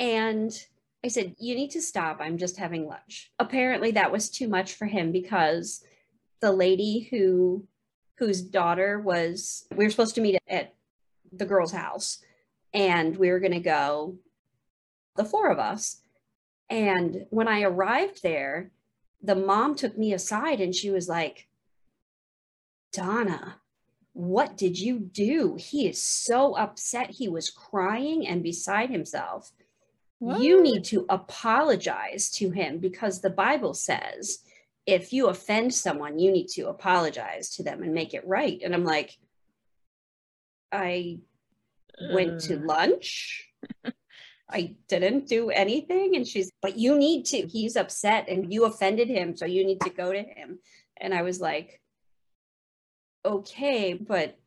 And 0.00 0.50
I 1.04 1.08
said, 1.08 1.36
You 1.38 1.54
need 1.54 1.70
to 1.72 1.82
stop. 1.82 2.18
I'm 2.20 2.38
just 2.38 2.56
having 2.56 2.86
lunch. 2.86 3.30
Apparently, 3.38 3.90
that 3.92 4.12
was 4.12 4.30
too 4.30 4.48
much 4.48 4.74
for 4.74 4.86
him 4.86 5.12
because 5.12 5.84
the 6.40 6.52
lady 6.52 7.08
who 7.10 7.66
whose 8.16 8.42
daughter 8.42 8.98
was 8.98 9.66
we 9.76 9.84
were 9.84 9.90
supposed 9.90 10.14
to 10.14 10.20
meet 10.20 10.38
at 10.48 10.74
the 11.32 11.46
girl's 11.46 11.72
house 11.72 12.18
and 12.72 13.16
we 13.16 13.30
were 13.30 13.40
going 13.40 13.52
to 13.52 13.60
go 13.60 14.16
the 15.16 15.24
four 15.24 15.50
of 15.50 15.58
us. 15.58 16.00
And 16.70 17.26
when 17.30 17.48
i 17.48 17.62
arrived 17.62 18.22
there 18.22 18.70
the 19.22 19.34
mom 19.34 19.74
took 19.74 19.98
me 19.98 20.12
aside 20.12 20.60
and 20.60 20.74
she 20.74 20.90
was 20.90 21.08
like 21.08 21.48
donna 22.92 23.56
what 24.18 24.56
did 24.56 24.76
you 24.76 24.98
do? 24.98 25.56
He 25.56 25.86
is 25.86 26.02
so 26.02 26.56
upset. 26.56 27.10
He 27.10 27.28
was 27.28 27.50
crying 27.50 28.26
and 28.26 28.42
beside 28.42 28.90
himself. 28.90 29.52
You 30.20 30.60
need 30.60 30.82
to 30.86 31.06
apologize 31.08 32.28
to 32.30 32.50
him 32.50 32.78
because 32.78 33.20
the 33.20 33.30
Bible 33.30 33.74
says 33.74 34.40
if 34.86 35.12
you 35.12 35.28
offend 35.28 35.72
someone, 35.72 36.18
you 36.18 36.32
need 36.32 36.48
to 36.48 36.66
apologize 36.68 37.50
to 37.50 37.62
them 37.62 37.84
and 37.84 37.94
make 37.94 38.12
it 38.12 38.26
right. 38.26 38.60
And 38.64 38.74
I'm 38.74 38.84
like, 38.84 39.16
I 40.72 41.18
went 42.12 42.40
to 42.42 42.58
lunch. 42.58 43.48
I 44.50 44.76
didn't 44.88 45.28
do 45.28 45.50
anything. 45.50 46.16
And 46.16 46.26
she's, 46.26 46.50
but 46.62 46.78
you 46.78 46.96
need 46.96 47.26
to. 47.26 47.46
He's 47.46 47.76
upset 47.76 48.28
and 48.28 48.52
you 48.52 48.64
offended 48.64 49.08
him. 49.08 49.36
So 49.36 49.44
you 49.44 49.66
need 49.66 49.80
to 49.82 49.90
go 49.90 50.12
to 50.12 50.22
him. 50.22 50.58
And 50.96 51.12
I 51.12 51.22
was 51.22 51.40
like, 51.40 51.80
okay, 53.24 53.92
but 53.92 54.38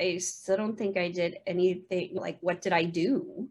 I 0.00 0.18
still 0.18 0.56
don't 0.56 0.78
think 0.78 0.96
I 0.96 1.10
did 1.10 1.38
anything. 1.46 2.14
Like, 2.14 2.38
what 2.40 2.62
did 2.62 2.72
I 2.72 2.84
do? 2.84 3.48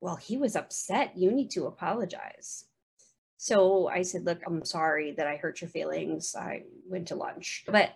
Well, 0.00 0.16
he 0.16 0.36
was 0.36 0.54
upset. 0.56 1.16
You 1.16 1.30
need 1.30 1.50
to 1.52 1.66
apologize. 1.66 2.64
So 3.38 3.88
I 3.88 4.02
said, 4.02 4.26
look, 4.26 4.40
I'm 4.46 4.64
sorry 4.64 5.12
that 5.12 5.26
I 5.26 5.36
hurt 5.36 5.62
your 5.62 5.70
feelings. 5.70 6.36
I 6.36 6.64
went 6.86 7.08
to 7.08 7.14
lunch. 7.14 7.64
But 7.66 7.90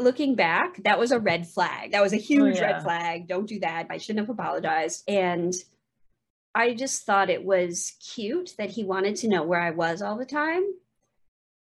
looking 0.00 0.34
back, 0.34 0.82
that 0.84 0.98
was 0.98 1.12
a 1.12 1.18
red 1.18 1.46
flag. 1.46 1.92
That 1.92 2.02
was 2.02 2.12
a 2.12 2.16
oh, 2.16 2.20
huge 2.20 2.56
yeah. 2.56 2.72
red 2.72 2.82
flag. 2.82 3.28
Don't 3.28 3.48
do 3.48 3.60
that. 3.60 3.86
I 3.90 3.98
shouldn't 3.98 4.26
have 4.26 4.38
apologized. 4.38 5.04
And 5.08 5.54
I 6.54 6.74
just 6.74 7.04
thought 7.04 7.30
it 7.30 7.44
was 7.44 7.94
cute 8.14 8.54
that 8.58 8.70
he 8.70 8.84
wanted 8.84 9.16
to 9.16 9.28
know 9.28 9.42
where 9.42 9.60
I 9.60 9.70
was 9.70 10.02
all 10.02 10.16
the 10.16 10.24
time. 10.24 10.64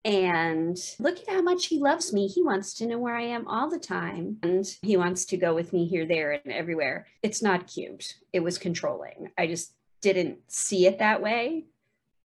And 0.02 0.78
look 0.98 1.18
at 1.18 1.28
how 1.28 1.42
much 1.42 1.66
he 1.66 1.78
loves 1.78 2.12
me. 2.12 2.26
He 2.26 2.42
wants 2.42 2.72
to 2.74 2.86
know 2.86 2.98
where 2.98 3.14
I 3.14 3.24
am 3.24 3.46
all 3.46 3.68
the 3.68 3.78
time. 3.78 4.38
And 4.42 4.64
he 4.80 4.96
wants 4.96 5.26
to 5.26 5.36
go 5.36 5.54
with 5.54 5.74
me 5.74 5.86
here, 5.86 6.06
there, 6.06 6.32
and 6.32 6.52
everywhere. 6.52 7.06
It's 7.22 7.42
not 7.42 7.66
cute. 7.66 8.16
It 8.32 8.40
was 8.40 8.56
controlling. 8.56 9.30
I 9.36 9.46
just 9.46 9.74
didn't 10.00 10.38
see 10.48 10.86
it 10.86 10.98
that 11.00 11.20
way. 11.20 11.66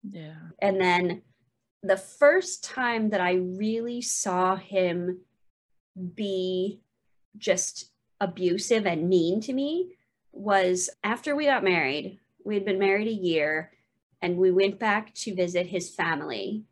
Yeah. 0.08 0.36
And 0.60 0.80
then 0.80 1.22
the 1.82 1.96
first 1.96 2.64
time 2.64 3.10
that 3.10 3.20
I 3.20 3.34
really 3.34 4.00
saw 4.00 4.56
him 4.56 5.20
be 6.14 6.80
just 7.36 7.90
abusive 8.20 8.86
and 8.86 9.08
mean 9.08 9.40
to 9.42 9.52
me 9.52 9.96
was 10.32 10.90
after 11.04 11.34
we 11.34 11.46
got 11.46 11.64
married. 11.64 12.18
We 12.44 12.54
had 12.54 12.64
been 12.64 12.78
married 12.78 13.08
a 13.08 13.12
year 13.12 13.72
and 14.22 14.36
we 14.36 14.50
went 14.50 14.78
back 14.78 15.14
to 15.14 15.34
visit 15.34 15.66
his 15.66 15.94
family 15.94 16.64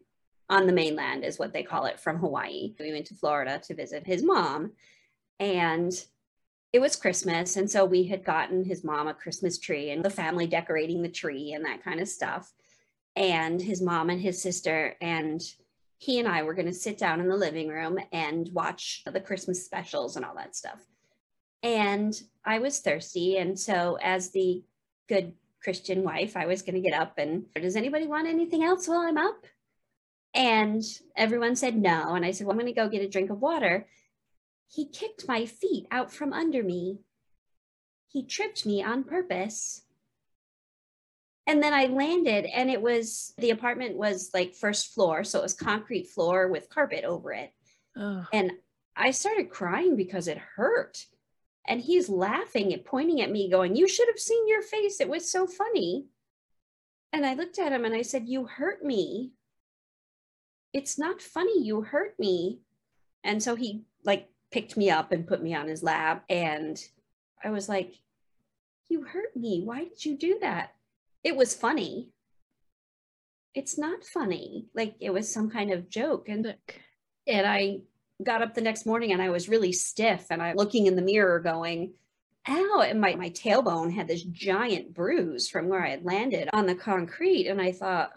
on 0.48 0.66
the 0.66 0.72
mainland, 0.72 1.24
is 1.24 1.38
what 1.38 1.52
they 1.52 1.62
call 1.62 1.86
it, 1.86 1.98
from 1.98 2.18
Hawaii. 2.18 2.74
We 2.78 2.92
went 2.92 3.06
to 3.06 3.14
Florida 3.14 3.60
to 3.66 3.74
visit 3.74 4.06
his 4.06 4.22
mom. 4.22 4.72
And 5.40 5.92
it 6.72 6.78
was 6.80 6.96
Christmas. 6.96 7.56
And 7.56 7.70
so 7.70 7.84
we 7.84 8.04
had 8.04 8.24
gotten 8.24 8.64
his 8.64 8.84
mom 8.84 9.08
a 9.08 9.14
Christmas 9.14 9.58
tree 9.58 9.90
and 9.90 10.04
the 10.04 10.10
family 10.10 10.46
decorating 10.46 11.02
the 11.02 11.08
tree 11.08 11.52
and 11.52 11.64
that 11.64 11.82
kind 11.82 12.00
of 12.00 12.08
stuff 12.08 12.52
and 13.16 13.60
his 13.60 13.80
mom 13.80 14.10
and 14.10 14.20
his 14.20 14.40
sister 14.40 14.94
and 15.00 15.42
he 15.98 16.18
and 16.18 16.28
I 16.28 16.42
were 16.42 16.54
going 16.54 16.66
to 16.66 16.74
sit 16.74 16.98
down 16.98 17.20
in 17.20 17.28
the 17.28 17.36
living 17.36 17.68
room 17.68 17.98
and 18.12 18.48
watch 18.52 19.02
the 19.06 19.20
Christmas 19.20 19.64
specials 19.64 20.16
and 20.16 20.24
all 20.24 20.34
that 20.36 20.54
stuff. 20.54 20.84
And 21.62 22.18
I 22.44 22.58
was 22.58 22.80
thirsty 22.80 23.38
and 23.38 23.58
so 23.58 23.98
as 24.02 24.30
the 24.30 24.62
good 25.08 25.32
Christian 25.62 26.04
wife, 26.04 26.36
I 26.36 26.46
was 26.46 26.62
going 26.62 26.74
to 26.74 26.88
get 26.88 26.98
up 26.98 27.18
and 27.18 27.46
does 27.54 27.76
anybody 27.76 28.06
want 28.06 28.28
anything 28.28 28.62
else 28.62 28.86
while 28.86 29.00
I'm 29.00 29.18
up? 29.18 29.46
And 30.34 30.82
everyone 31.16 31.56
said 31.56 31.76
no 31.76 32.14
and 32.14 32.24
I 32.24 32.30
said, 32.30 32.46
"Well, 32.46 32.52
I'm 32.52 32.60
going 32.60 32.72
to 32.72 32.78
go 32.78 32.88
get 32.88 33.02
a 33.02 33.08
drink 33.08 33.30
of 33.30 33.40
water." 33.40 33.86
He 34.68 34.86
kicked 34.86 35.26
my 35.26 35.46
feet 35.46 35.86
out 35.90 36.12
from 36.12 36.32
under 36.32 36.62
me. 36.62 36.98
He 38.08 38.26
tripped 38.26 38.66
me 38.66 38.82
on 38.82 39.04
purpose 39.04 39.85
and 41.46 41.62
then 41.62 41.72
I 41.72 41.86
landed, 41.86 42.46
and 42.46 42.70
it 42.70 42.82
was 42.82 43.32
the 43.38 43.50
apartment 43.50 43.96
was 43.96 44.30
like 44.34 44.54
first 44.54 44.92
floor, 44.94 45.22
so 45.22 45.38
it 45.38 45.42
was 45.42 45.54
concrete 45.54 46.08
floor 46.08 46.48
with 46.48 46.68
carpet 46.68 47.04
over 47.04 47.32
it. 47.32 47.52
And 48.32 48.52
I 48.96 49.10
started 49.10 49.50
crying 49.50 49.96
because 49.96 50.26
it 50.26 50.38
hurt. 50.38 51.04
And 51.68 51.80
he's 51.80 52.08
laughing 52.08 52.72
and 52.72 52.84
pointing 52.84 53.20
at 53.20 53.30
me, 53.30 53.50
going, 53.50 53.76
You 53.76 53.88
should 53.88 54.08
have 54.08 54.18
seen 54.18 54.48
your 54.48 54.62
face. 54.62 55.00
It 55.00 55.08
was 55.08 55.30
so 55.30 55.46
funny. 55.46 56.06
And 57.12 57.24
I 57.26 57.34
looked 57.34 57.58
at 57.58 57.72
him 57.72 57.84
and 57.84 57.94
I 57.94 58.02
said, 58.02 58.28
You 58.28 58.46
hurt 58.46 58.84
me. 58.84 59.32
It's 60.72 60.98
not 60.98 61.20
funny. 61.22 61.62
You 61.62 61.82
hurt 61.82 62.18
me. 62.18 62.60
And 63.24 63.42
so 63.42 63.56
he 63.56 63.82
like 64.04 64.28
picked 64.52 64.76
me 64.76 64.90
up 64.90 65.12
and 65.12 65.26
put 65.26 65.42
me 65.42 65.54
on 65.54 65.68
his 65.68 65.82
lap. 65.82 66.24
And 66.28 66.80
I 67.42 67.50
was 67.50 67.68
like, 67.68 67.94
You 68.88 69.02
hurt 69.02 69.36
me. 69.36 69.62
Why 69.64 69.84
did 69.84 70.04
you 70.04 70.16
do 70.16 70.38
that? 70.40 70.75
It 71.26 71.34
was 71.34 71.54
funny. 71.54 72.10
It's 73.52 73.76
not 73.76 74.04
funny. 74.04 74.66
Like 74.76 74.94
it 75.00 75.10
was 75.10 75.28
some 75.28 75.50
kind 75.50 75.72
of 75.72 75.88
joke. 75.88 76.28
And 76.28 76.44
Sick. 76.44 76.80
and 77.26 77.44
I 77.44 77.80
got 78.22 78.42
up 78.42 78.54
the 78.54 78.60
next 78.60 78.86
morning 78.86 79.10
and 79.10 79.20
I 79.20 79.30
was 79.30 79.48
really 79.48 79.72
stiff 79.72 80.28
and 80.30 80.40
I 80.40 80.52
looking 80.52 80.86
in 80.86 80.94
the 80.94 81.02
mirror 81.02 81.40
going, 81.40 81.94
ow, 82.48 82.84
and 82.86 83.00
my, 83.00 83.16
my 83.16 83.30
tailbone 83.30 83.92
had 83.92 84.06
this 84.06 84.22
giant 84.22 84.94
bruise 84.94 85.48
from 85.48 85.66
where 85.66 85.84
I 85.84 85.90
had 85.90 86.04
landed 86.04 86.48
on 86.52 86.64
the 86.64 86.76
concrete. 86.76 87.48
And 87.48 87.60
I 87.60 87.72
thought, 87.72 88.12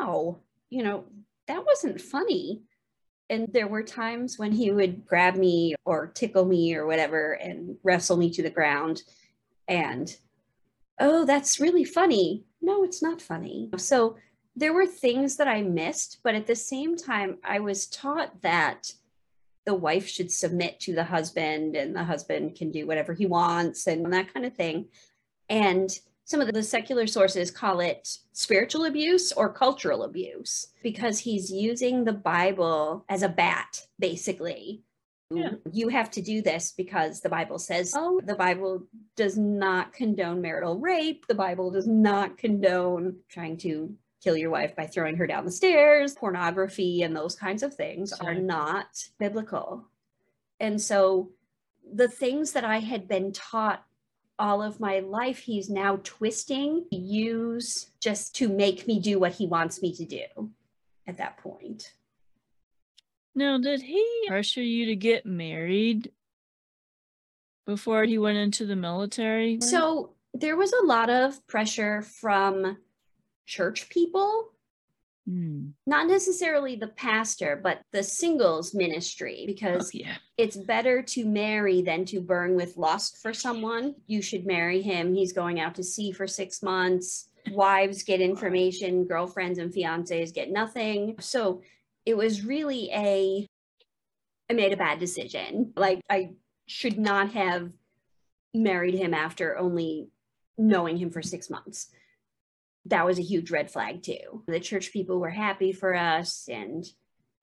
ow, 0.00 0.38
you 0.70 0.84
know, 0.84 1.06
that 1.48 1.66
wasn't 1.66 2.00
funny. 2.00 2.62
And 3.28 3.52
there 3.52 3.66
were 3.66 3.82
times 3.82 4.38
when 4.38 4.52
he 4.52 4.70
would 4.70 5.04
grab 5.04 5.34
me 5.34 5.74
or 5.84 6.06
tickle 6.06 6.44
me 6.44 6.76
or 6.76 6.86
whatever 6.86 7.32
and 7.32 7.76
wrestle 7.82 8.16
me 8.16 8.30
to 8.34 8.42
the 8.44 8.50
ground. 8.50 9.02
And, 9.66 10.16
oh, 11.02 11.24
that's 11.24 11.60
really 11.60 11.84
funny. 11.84 12.44
No, 12.62 12.84
it's 12.84 13.02
not 13.02 13.20
funny. 13.20 13.68
So 13.76 14.16
there 14.54 14.72
were 14.72 14.86
things 14.86 15.36
that 15.36 15.48
I 15.48 15.60
missed, 15.62 16.20
but 16.22 16.34
at 16.34 16.46
the 16.46 16.54
same 16.54 16.96
time, 16.96 17.38
I 17.44 17.58
was 17.58 17.88
taught 17.88 18.40
that 18.42 18.92
the 19.66 19.74
wife 19.74 20.06
should 20.06 20.30
submit 20.30 20.78
to 20.80 20.94
the 20.94 21.04
husband 21.04 21.76
and 21.76 21.94
the 21.94 22.04
husband 22.04 22.54
can 22.56 22.70
do 22.70 22.86
whatever 22.86 23.14
he 23.14 23.26
wants 23.26 23.86
and 23.86 24.12
that 24.12 24.32
kind 24.32 24.46
of 24.46 24.54
thing. 24.54 24.86
And 25.48 25.90
some 26.24 26.40
of 26.40 26.52
the 26.52 26.62
secular 26.62 27.06
sources 27.06 27.50
call 27.50 27.80
it 27.80 28.18
spiritual 28.32 28.84
abuse 28.84 29.32
or 29.32 29.52
cultural 29.52 30.04
abuse 30.04 30.68
because 30.82 31.18
he's 31.18 31.50
using 31.50 32.04
the 32.04 32.12
Bible 32.12 33.04
as 33.08 33.22
a 33.22 33.28
bat, 33.28 33.86
basically. 33.98 34.82
Yeah. 35.36 35.50
You 35.70 35.88
have 35.88 36.10
to 36.12 36.22
do 36.22 36.42
this 36.42 36.72
because 36.72 37.20
the 37.20 37.28
Bible 37.28 37.58
says, 37.58 37.92
oh, 37.96 38.20
the 38.24 38.34
Bible 38.34 38.86
does 39.16 39.36
not 39.36 39.92
condone 39.92 40.40
marital 40.40 40.78
rape. 40.78 41.26
The 41.26 41.34
Bible 41.34 41.70
does 41.70 41.86
not 41.86 42.38
condone 42.38 43.16
trying 43.28 43.56
to 43.58 43.94
kill 44.22 44.36
your 44.36 44.50
wife 44.50 44.76
by 44.76 44.86
throwing 44.86 45.16
her 45.16 45.26
down 45.26 45.44
the 45.44 45.50
stairs. 45.50 46.14
Pornography 46.14 47.02
and 47.02 47.14
those 47.14 47.34
kinds 47.34 47.62
of 47.62 47.74
things 47.74 48.12
are 48.12 48.34
not 48.34 49.08
biblical. 49.18 49.84
And 50.60 50.80
so 50.80 51.30
the 51.92 52.08
things 52.08 52.52
that 52.52 52.64
I 52.64 52.78
had 52.78 53.08
been 53.08 53.32
taught 53.32 53.84
all 54.38 54.62
of 54.62 54.80
my 54.80 55.00
life, 55.00 55.38
he's 55.38 55.68
now 55.68 56.00
twisting, 56.02 56.86
to 56.90 56.96
use 56.96 57.90
just 58.00 58.34
to 58.36 58.48
make 58.48 58.86
me 58.86 58.98
do 58.98 59.18
what 59.18 59.32
he 59.32 59.46
wants 59.46 59.82
me 59.82 59.94
to 59.94 60.04
do 60.04 60.50
at 61.06 61.18
that 61.18 61.38
point. 61.38 61.92
Now, 63.34 63.58
did 63.58 63.82
he 63.82 64.06
pressure 64.28 64.62
you 64.62 64.86
to 64.86 64.96
get 64.96 65.24
married 65.24 66.12
before 67.66 68.04
he 68.04 68.18
went 68.18 68.38
into 68.38 68.66
the 68.66 68.76
military? 68.76 69.60
So 69.60 70.14
there 70.34 70.56
was 70.56 70.72
a 70.72 70.84
lot 70.84 71.08
of 71.10 71.46
pressure 71.46 72.02
from 72.02 72.78
church 73.46 73.88
people, 73.88 74.48
Hmm. 75.26 75.68
not 75.86 76.08
necessarily 76.08 76.74
the 76.74 76.88
pastor, 76.88 77.54
but 77.62 77.82
the 77.92 78.02
singles 78.02 78.74
ministry, 78.74 79.42
Oh, 79.42 79.46
because 79.46 79.94
yeah. 79.94 80.16
it's 80.36 80.56
better 80.56 81.00
to 81.00 81.24
marry 81.24 81.80
than 81.80 82.04
to 82.06 82.20
burn 82.20 82.56
with 82.56 82.76
lust 82.76 83.18
for 83.18 83.32
someone. 83.32 83.94
You 84.08 84.20
should 84.20 84.44
marry 84.46 84.82
him. 84.82 85.14
He's 85.14 85.32
going 85.32 85.60
out 85.60 85.76
to 85.76 85.84
sea 85.84 86.10
for 86.10 86.26
six 86.26 86.60
months. 86.60 87.28
Wives 87.52 88.02
get 88.02 88.20
information, 88.20 89.04
girlfriends 89.04 89.58
and 89.60 89.72
fiancés 89.72 90.34
get 90.34 90.50
nothing. 90.50 91.14
So 91.20 91.62
it 92.04 92.16
was 92.16 92.44
really 92.44 92.90
a, 92.92 93.46
I 94.50 94.54
made 94.54 94.72
a 94.72 94.76
bad 94.76 94.98
decision. 94.98 95.72
Like, 95.76 96.00
I 96.10 96.30
should 96.66 96.98
not 96.98 97.32
have 97.32 97.70
married 98.54 98.94
him 98.94 99.14
after 99.14 99.56
only 99.56 100.08
knowing 100.58 100.96
him 100.96 101.10
for 101.10 101.22
six 101.22 101.48
months. 101.48 101.88
That 102.86 103.06
was 103.06 103.18
a 103.18 103.22
huge 103.22 103.50
red 103.50 103.70
flag, 103.70 104.02
too. 104.02 104.42
The 104.46 104.60
church 104.60 104.92
people 104.92 105.20
were 105.20 105.30
happy 105.30 105.72
for 105.72 105.94
us 105.94 106.48
and 106.50 106.84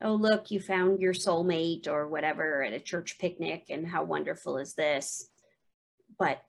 oh 0.01 0.13
look 0.13 0.51
you 0.51 0.59
found 0.59 1.01
your 1.01 1.13
soulmate 1.13 1.87
or 1.87 2.07
whatever 2.07 2.63
at 2.63 2.73
a 2.73 2.79
church 2.79 3.17
picnic 3.19 3.65
and 3.69 3.87
how 3.87 4.03
wonderful 4.03 4.57
is 4.57 4.73
this 4.73 5.29
but 6.17 6.41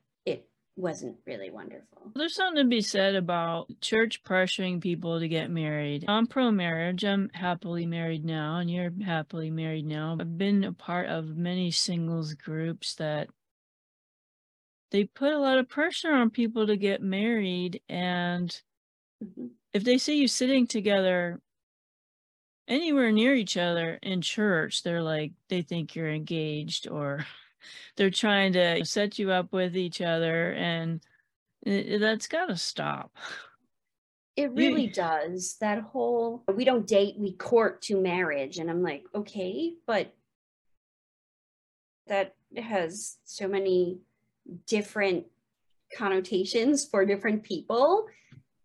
wasn't 0.77 1.17
really 1.27 1.51
wonderful 1.51 2.13
There's 2.15 2.35
something 2.35 2.63
to 2.65 2.69
be 2.69 2.81
said 2.81 3.15
about 3.15 3.69
church 3.81 4.23
pressuring 4.23 4.81
people 4.81 5.21
to 5.21 5.29
get 5.29 5.51
married. 5.51 6.05
I'm 6.09 6.27
pro 6.27 6.51
marriage. 6.51 7.05
I'm 7.05 7.29
happily 7.35 7.87
married 7.87 8.25
now, 8.25 8.59
and 8.59 8.71
you're 8.71 8.93
happily 9.05 9.51
married 9.51 9.87
now. 9.87 10.17
I've 10.19 10.39
been 10.39 10.65
a 10.65 10.73
part 10.73 11.09
of 11.09 11.37
many 11.37 11.71
singles 11.71 12.35
groups 12.35 12.95
that 12.97 13.29
they 14.91 15.05
put 15.05 15.33
a 15.33 15.39
lot 15.39 15.59
of 15.59 15.69
pressure 15.69 16.13
on 16.13 16.31
people 16.31 16.67
to 16.67 16.77
get 16.77 17.03
married. 17.03 17.81
And 17.89 18.61
Mhm. 19.23 19.51
if 19.73 19.85
they 19.85 19.99
see 19.99 20.21
you 20.21 20.29
sitting 20.29 20.67
together 20.67 21.41
anywhere 22.69 23.13
near 23.13 23.35
each 23.35 23.57
other 23.57 23.99
in 24.03 24.21
church, 24.23 24.83
they're 24.83 25.03
like, 25.03 25.33
they 25.49 25.63
think 25.63 25.95
you're 25.95 26.11
engaged 26.11 26.89
or 26.89 27.25
they're 27.97 28.11
trying 28.11 28.53
to 28.55 28.85
set 28.85 29.19
you 29.19 29.31
up 29.31 29.53
with 29.53 29.77
each 29.77 30.01
other. 30.01 30.53
And 30.53 31.01
that's 31.65 32.27
got 32.27 32.47
to 32.47 32.57
stop. 32.57 33.17
it 34.37 34.53
really 34.53 34.87
does 34.87 35.57
that 35.61 35.81
whole 35.83 36.43
we 36.55 36.65
don't 36.65 36.87
date 36.87 37.15
we 37.19 37.33
court 37.33 37.83
to 37.83 38.01
marriage 38.01 38.59
and 38.59 38.71
i'm 38.71 38.83
like 38.83 39.05
okay 39.15 39.75
but 39.87 40.15
that 42.07 42.35
has 42.57 43.19
so 43.25 43.47
many 43.47 43.99
different 44.67 45.27
connotations 45.97 46.87
for 46.87 47.05
different 47.05 47.43
people 47.43 48.07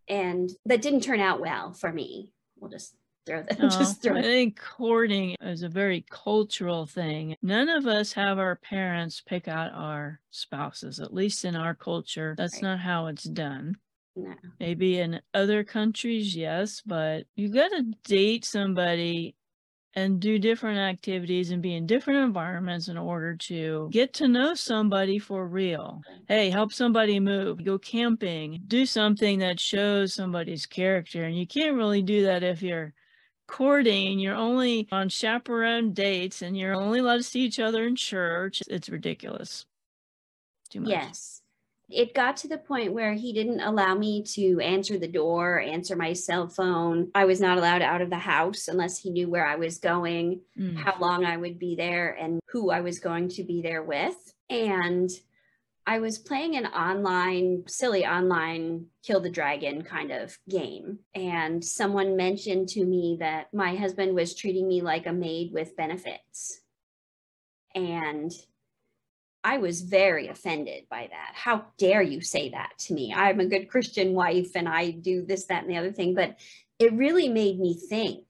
and 0.07 0.51
that 0.65 0.81
didn't 0.81 1.01
turn 1.01 1.19
out 1.19 1.41
well 1.41 1.73
for 1.73 1.91
me 1.91 2.31
we'll 2.59 2.71
just 2.71 2.95
throw 3.25 3.43
that 3.43 3.57
No, 3.59 3.65
oh, 3.65 3.69
just 3.69 4.01
throw 4.01 4.15
I 4.15 4.21
think 4.21 4.59
courting 4.59 5.35
is 5.41 5.63
a 5.63 5.69
very 5.69 6.05
cultural 6.09 6.85
thing. 6.85 7.35
None 7.41 7.69
of 7.69 7.85
us 7.87 8.13
have 8.13 8.37
our 8.39 8.55
parents 8.55 9.21
pick 9.21 9.47
out 9.47 9.71
our 9.73 10.21
spouses, 10.31 10.99
at 10.99 11.13
least 11.13 11.45
in 11.45 11.55
our 11.55 11.75
culture. 11.75 12.35
That's 12.37 12.55
Right. 12.55 12.63
not 12.63 12.79
how 12.79 13.07
it's 13.07 13.23
done. 13.23 13.75
no. 14.15 14.33
Maybe 14.59 14.99
in 14.99 15.21
other 15.33 15.63
countries, 15.63 16.35
yes, 16.35 16.81
but 16.85 17.27
you 17.35 17.49
got 17.49 17.69
to 17.69 17.83
date 18.03 18.45
somebody 18.45 19.35
and 19.93 20.19
do 20.19 20.37
different 20.39 20.77
activities 20.77 21.51
and 21.51 21.61
be 21.61 21.73
in 21.75 21.85
different 21.85 22.19
environments 22.25 22.89
in 22.89 22.97
order 22.97 23.35
to 23.37 23.89
get 23.91 24.13
to 24.13 24.27
know 24.27 24.53
somebody 24.53 25.17
for 25.19 25.47
real. 25.47 26.01
Hey, 26.27 26.49
help 26.49 26.73
somebody 26.73 27.19
move, 27.19 27.63
go 27.63 27.77
camping, 27.79 28.61
do 28.67 28.85
something 28.85 29.39
that 29.39 29.59
shows 29.59 30.13
somebody's 30.13 30.65
character. 30.65 31.23
And 31.23 31.37
you 31.37 31.47
can't 31.47 31.77
really 31.77 32.01
do 32.01 32.23
that 32.23 32.43
if 32.43 32.61
you're 32.61 32.93
courting 33.47 34.07
and 34.13 34.21
you're 34.21 34.35
only 34.35 34.87
on 34.91 35.09
chaperone 35.09 35.93
dates 35.93 36.41
and 36.41 36.57
you're 36.57 36.73
only 36.75 36.99
allowed 36.99 37.17
to 37.17 37.23
see 37.23 37.41
each 37.41 37.59
other 37.59 37.85
in 37.85 37.95
church. 37.95 38.61
It's 38.67 38.89
ridiculous. 38.89 39.65
Too 40.69 40.81
much. 40.81 40.89
Yes. 40.89 41.41
It 41.87 42.15
got 42.15 42.35
to 42.37 42.47
the 42.47 42.57
point 42.57 42.93
where 42.93 43.13
he 43.13 43.31
didn't 43.31 43.59
allow 43.59 43.93
me 43.93 44.23
to 44.33 44.59
answer 44.59 44.97
the 44.97 45.07
door, 45.07 45.59
answer 45.59 45.95
my 45.95 46.13
cell 46.13 46.47
phone. 46.47 47.11
I 47.13 47.25
was 47.25 47.39
not 47.39 47.59
allowed 47.59 47.83
out 47.83 48.01
of 48.01 48.09
the 48.09 48.17
house 48.17 48.67
unless 48.67 48.97
he 48.97 49.11
knew 49.11 49.29
where 49.29 49.45
I 49.45 49.55
was 49.55 49.77
going, 49.77 50.41
Mm. 50.57 50.75
how 50.77 50.97
long 50.99 51.25
I 51.25 51.37
would 51.37 51.59
be 51.59 51.75
there, 51.75 52.13
and 52.19 52.39
who 52.47 52.71
I 52.71 52.81
was 52.81 52.97
going 52.97 53.29
to 53.29 53.43
be 53.43 53.61
there 53.61 53.83
with. 53.83 54.33
And 54.49 55.11
I 55.87 55.99
was 55.99 56.17
playing 56.17 56.55
an 56.55 56.65
online, 56.65 57.63
silly 57.67 58.05
online 58.05 58.87
kill 59.03 59.19
the 59.19 59.29
dragon 59.29 59.83
kind 59.83 60.11
of 60.11 60.37
game. 60.49 60.99
And 61.13 61.63
someone 61.63 62.15
mentioned 62.15 62.69
to 62.69 62.83
me 62.83 63.17
that 63.19 63.53
my 63.53 63.75
husband 63.75 64.15
was 64.15 64.33
treating 64.33 64.67
me 64.67 64.81
like 64.81 65.05
a 65.05 65.13
maid 65.13 65.51
with 65.53 65.75
benefits. 65.75 66.59
And 67.75 68.31
I 69.43 69.59
was 69.59 69.81
very 69.81 70.27
offended 70.27 70.85
by 70.89 71.07
that. 71.11 71.33
How 71.35 71.65
dare 71.77 72.01
you 72.01 72.19
say 72.21 72.49
that 72.49 72.71
to 72.79 72.95
me? 72.95 73.13
I'm 73.15 73.39
a 73.39 73.45
good 73.45 73.69
Christian 73.69 74.13
wife 74.13 74.51
and 74.55 74.67
I 74.67 74.89
do 74.89 75.23
this, 75.23 75.45
that, 75.45 75.61
and 75.61 75.71
the 75.71 75.77
other 75.77 75.91
thing. 75.91 76.15
But 76.15 76.39
it 76.79 76.93
really 76.93 77.29
made 77.29 77.59
me 77.59 77.79
think. 77.87 78.23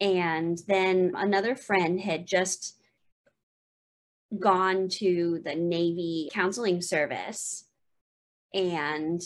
And 0.00 0.58
then 0.66 1.12
another 1.14 1.54
friend 1.54 2.00
had 2.00 2.26
just 2.26 2.79
gone 4.38 4.88
to 4.88 5.40
the 5.44 5.54
Navy 5.54 6.28
counseling 6.32 6.82
service 6.82 7.64
and 8.54 9.22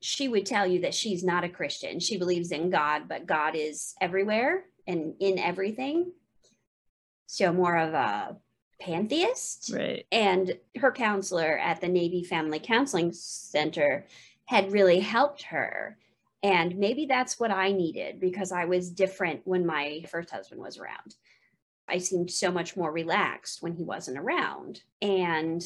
she 0.00 0.28
would 0.28 0.44
tell 0.44 0.66
you 0.66 0.80
that 0.80 0.94
she's 0.94 1.24
not 1.24 1.44
a 1.44 1.48
Christian. 1.48 1.98
She 1.98 2.18
believes 2.18 2.52
in 2.52 2.68
God, 2.68 3.08
but 3.08 3.26
God 3.26 3.54
is 3.56 3.94
everywhere 4.00 4.64
and 4.86 5.14
in 5.18 5.38
everything. 5.38 6.12
So 7.26 7.52
more 7.52 7.78
of 7.78 7.94
a 7.94 8.36
pantheist. 8.80 9.72
Right. 9.74 10.06
And 10.12 10.58
her 10.76 10.92
counselor 10.92 11.58
at 11.58 11.80
the 11.80 11.88
Navy 11.88 12.22
Family 12.22 12.60
Counseling 12.62 13.12
Center 13.14 14.06
had 14.44 14.72
really 14.72 15.00
helped 15.00 15.44
her. 15.44 15.96
And 16.42 16.76
maybe 16.76 17.06
that's 17.06 17.40
what 17.40 17.50
I 17.50 17.72
needed 17.72 18.20
because 18.20 18.52
I 18.52 18.66
was 18.66 18.90
different 18.90 19.40
when 19.44 19.64
my 19.64 20.04
first 20.10 20.30
husband 20.30 20.60
was 20.60 20.78
around. 20.78 21.14
I 21.88 21.98
seemed 21.98 22.30
so 22.30 22.50
much 22.50 22.76
more 22.76 22.90
relaxed 22.90 23.62
when 23.62 23.74
he 23.74 23.84
wasn't 23.84 24.18
around. 24.18 24.82
And 25.02 25.62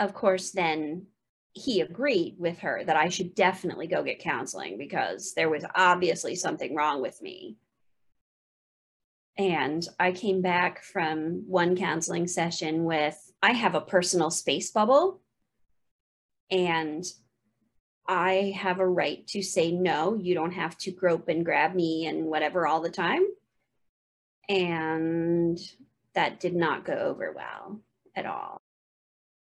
of 0.00 0.14
course, 0.14 0.50
then 0.50 1.06
he 1.52 1.80
agreed 1.80 2.36
with 2.38 2.58
her 2.60 2.82
that 2.84 2.96
I 2.96 3.08
should 3.08 3.34
definitely 3.34 3.86
go 3.86 4.02
get 4.02 4.20
counseling 4.20 4.78
because 4.78 5.34
there 5.34 5.50
was 5.50 5.64
obviously 5.74 6.34
something 6.34 6.74
wrong 6.74 7.02
with 7.02 7.20
me. 7.20 7.56
And 9.36 9.86
I 10.00 10.12
came 10.12 10.42
back 10.42 10.82
from 10.82 11.44
one 11.46 11.76
counseling 11.76 12.26
session 12.26 12.84
with 12.84 13.16
I 13.42 13.52
have 13.52 13.74
a 13.74 13.80
personal 13.80 14.30
space 14.30 14.70
bubble 14.70 15.20
and 16.50 17.04
I 18.08 18.54
have 18.56 18.80
a 18.80 18.88
right 18.88 19.26
to 19.28 19.42
say 19.42 19.70
no. 19.70 20.14
You 20.14 20.34
don't 20.34 20.52
have 20.52 20.76
to 20.78 20.90
grope 20.90 21.28
and 21.28 21.44
grab 21.44 21.74
me 21.74 22.06
and 22.06 22.24
whatever 22.24 22.66
all 22.66 22.80
the 22.80 22.90
time. 22.90 23.24
And 24.48 25.58
that 26.14 26.40
did 26.40 26.54
not 26.54 26.84
go 26.84 26.94
over 26.94 27.32
well 27.32 27.80
at 28.16 28.26
all. 28.26 28.60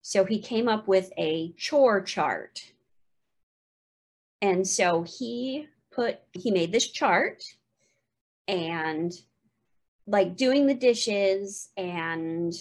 So 0.01 0.25
he 0.25 0.39
came 0.39 0.67
up 0.67 0.87
with 0.87 1.11
a 1.17 1.53
chore 1.57 2.01
chart. 2.01 2.61
And 4.41 4.67
so 4.67 5.03
he 5.03 5.67
put, 5.91 6.19
he 6.33 6.51
made 6.51 6.71
this 6.71 6.89
chart 6.89 7.43
and 8.47 9.13
like 10.07 10.35
doing 10.35 10.65
the 10.65 10.73
dishes 10.73 11.69
and 11.77 12.53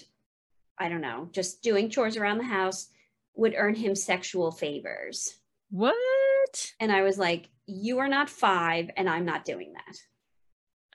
I 0.78 0.88
don't 0.88 1.02
know, 1.02 1.28
just 1.32 1.62
doing 1.62 1.90
chores 1.90 2.16
around 2.16 2.38
the 2.38 2.44
house 2.44 2.88
would 3.34 3.54
earn 3.56 3.74
him 3.74 3.94
sexual 3.94 4.50
favors. 4.50 5.38
What? 5.70 6.72
And 6.80 6.90
I 6.90 7.02
was 7.02 7.18
like, 7.18 7.48
You 7.66 7.98
are 7.98 8.08
not 8.08 8.30
five, 8.30 8.90
and 8.96 9.08
I'm 9.08 9.24
not 9.24 9.44
doing 9.44 9.74
that. 9.74 9.96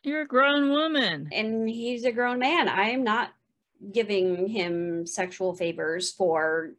You're 0.06 0.22
a 0.22 0.28
grown 0.28 0.70
woman. 0.70 1.30
And 1.32 1.68
he's 1.68 2.06
a 2.06 2.12
grown 2.12 2.40
man. 2.40 2.70
I 2.70 2.90
am 2.90 3.04
not 3.04 3.32
giving 3.92 4.48
him 4.48 5.06
sexual 5.08 5.56
favors 5.56 6.12
for 6.12 6.74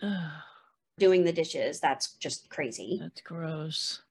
doing 0.98 1.24
the 1.24 1.32
dishes. 1.32 1.80
That's 1.80 2.14
just 2.14 2.48
crazy. 2.48 2.98
that's 3.00 3.20
gross. 3.20 4.02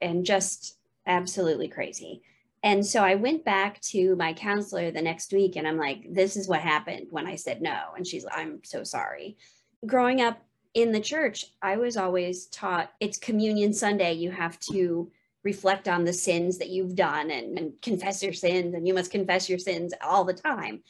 and 0.00 0.24
just 0.24 0.78
absolutely 1.06 1.68
crazy. 1.68 2.22
And 2.62 2.84
so 2.84 3.02
I 3.02 3.14
went 3.14 3.44
back 3.44 3.80
to 3.92 4.16
my 4.16 4.32
counselor 4.32 4.90
the 4.90 5.02
next 5.02 5.32
week 5.32 5.56
and 5.56 5.68
I'm 5.68 5.76
like, 5.76 6.12
this 6.12 6.36
is 6.36 6.48
what 6.48 6.60
happened 6.60 7.06
when 7.10 7.26
I 7.26 7.36
said 7.36 7.62
no. 7.62 7.78
And 7.96 8.06
she's 8.06 8.24
like, 8.24 8.36
I'm 8.36 8.60
so 8.64 8.82
sorry. 8.82 9.36
Growing 9.84 10.20
up 10.20 10.42
in 10.74 10.90
the 10.90 11.00
church, 11.00 11.46
I 11.62 11.76
was 11.76 11.96
always 11.96 12.46
taught 12.46 12.92
it's 12.98 13.18
communion 13.18 13.72
Sunday. 13.72 14.14
You 14.14 14.30
have 14.30 14.58
to 14.72 15.10
reflect 15.46 15.86
on 15.86 16.04
the 16.04 16.12
sins 16.12 16.58
that 16.58 16.70
you've 16.70 16.96
done 16.96 17.30
and, 17.30 17.56
and 17.56 17.80
confess 17.80 18.20
your 18.20 18.32
sins, 18.32 18.74
and 18.74 18.86
you 18.86 18.92
must 18.92 19.12
confess 19.12 19.48
your 19.48 19.60
sins 19.60 19.94
all 20.02 20.24
the 20.24 20.34
time. 20.34 20.82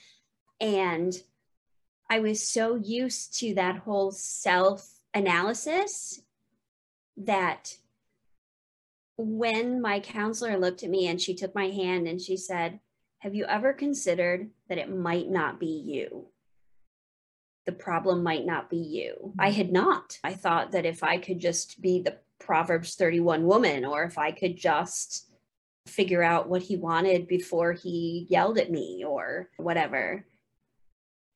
And 0.61 1.15
I 2.09 2.21
was 2.21 2.49
so 2.49 2.75
used 2.75 3.39
to 3.41 3.55
that 3.55 3.77
whole 3.77 4.11
self 4.11 4.99
analysis 5.13 6.23
that 7.19 7.77
when 9.19 9.81
my 9.83 10.01
counselor 10.01 10.59
looked 10.59 10.83
at 10.83 10.91
me 10.91 11.07
and 11.07 11.21
she 11.21 11.35
took 11.35 11.55
my 11.55 11.69
hand 11.69 12.09
and 12.09 12.21
she 12.21 12.39
said, 12.39 12.81
Have 13.19 13.35
you 13.35 13.45
ever 13.45 13.75
considered 13.75 14.49
that 14.71 14.79
it 14.79 14.91
might 14.91 15.29
not 15.29 15.61
be 15.61 15.83
you? 15.87 16.29
The 17.67 17.73
problem 17.73 18.23
might 18.23 18.47
not 18.47 18.71
be 18.71 18.79
you. 18.79 19.35
I 19.39 19.51
had 19.51 19.71
not. 19.71 20.19
I 20.25 20.33
thought 20.33 20.73
that 20.73 20.87
if 20.87 21.03
I 21.03 21.19
could 21.19 21.41
just 21.41 21.83
be 21.83 22.01
the 22.01 22.17
Proverbs 22.39 22.95
31 22.95 23.45
woman, 23.45 23.85
or 23.85 24.05
if 24.05 24.19
I 24.19 24.31
could 24.31 24.57
just 24.57 25.31
figure 25.87 26.23
out 26.23 26.49
what 26.49 26.63
he 26.63 26.77
wanted 26.77 27.29
before 27.29 27.73
he 27.73 28.27
yelled 28.29 28.59
at 28.59 28.71
me, 28.71 29.05
or 29.07 29.49
whatever, 29.57 30.27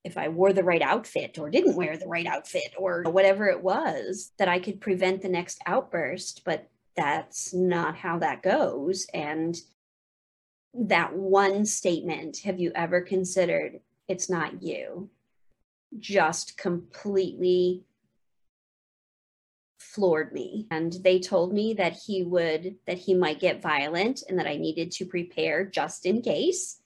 if 0.02 0.16
I 0.16 0.28
wore 0.28 0.52
the 0.52 0.64
right 0.64 0.82
outfit 0.82 1.38
or 1.38 1.50
didn't 1.50 1.76
wear 1.76 1.96
the 1.96 2.08
right 2.08 2.26
outfit, 2.26 2.74
or 2.78 3.02
whatever 3.02 3.46
it 3.48 3.62
was, 3.62 4.32
that 4.38 4.48
I 4.48 4.58
could 4.58 4.80
prevent 4.80 5.22
the 5.22 5.28
next 5.28 5.60
outburst. 5.66 6.42
But 6.44 6.68
that's 6.96 7.54
not 7.54 7.96
how 7.96 8.18
that 8.18 8.42
goes. 8.42 9.06
And 9.14 9.56
that 10.74 11.14
one 11.14 11.66
statement, 11.66 12.38
have 12.38 12.58
you 12.58 12.72
ever 12.74 13.00
considered 13.00 13.80
it's 14.08 14.30
not 14.30 14.62
you? 14.62 15.10
Just 15.98 16.56
completely 16.56 17.84
floored 19.94 20.32
me. 20.32 20.66
And 20.70 20.92
they 21.02 21.18
told 21.18 21.52
me 21.52 21.74
that 21.74 21.94
he 22.06 22.22
would, 22.22 22.76
that 22.86 22.98
he 22.98 23.14
might 23.14 23.40
get 23.40 23.62
violent 23.62 24.22
and 24.28 24.38
that 24.38 24.46
I 24.46 24.56
needed 24.56 24.92
to 24.92 25.06
prepare 25.06 25.64
just 25.64 26.06
in 26.06 26.22
case. 26.22 26.80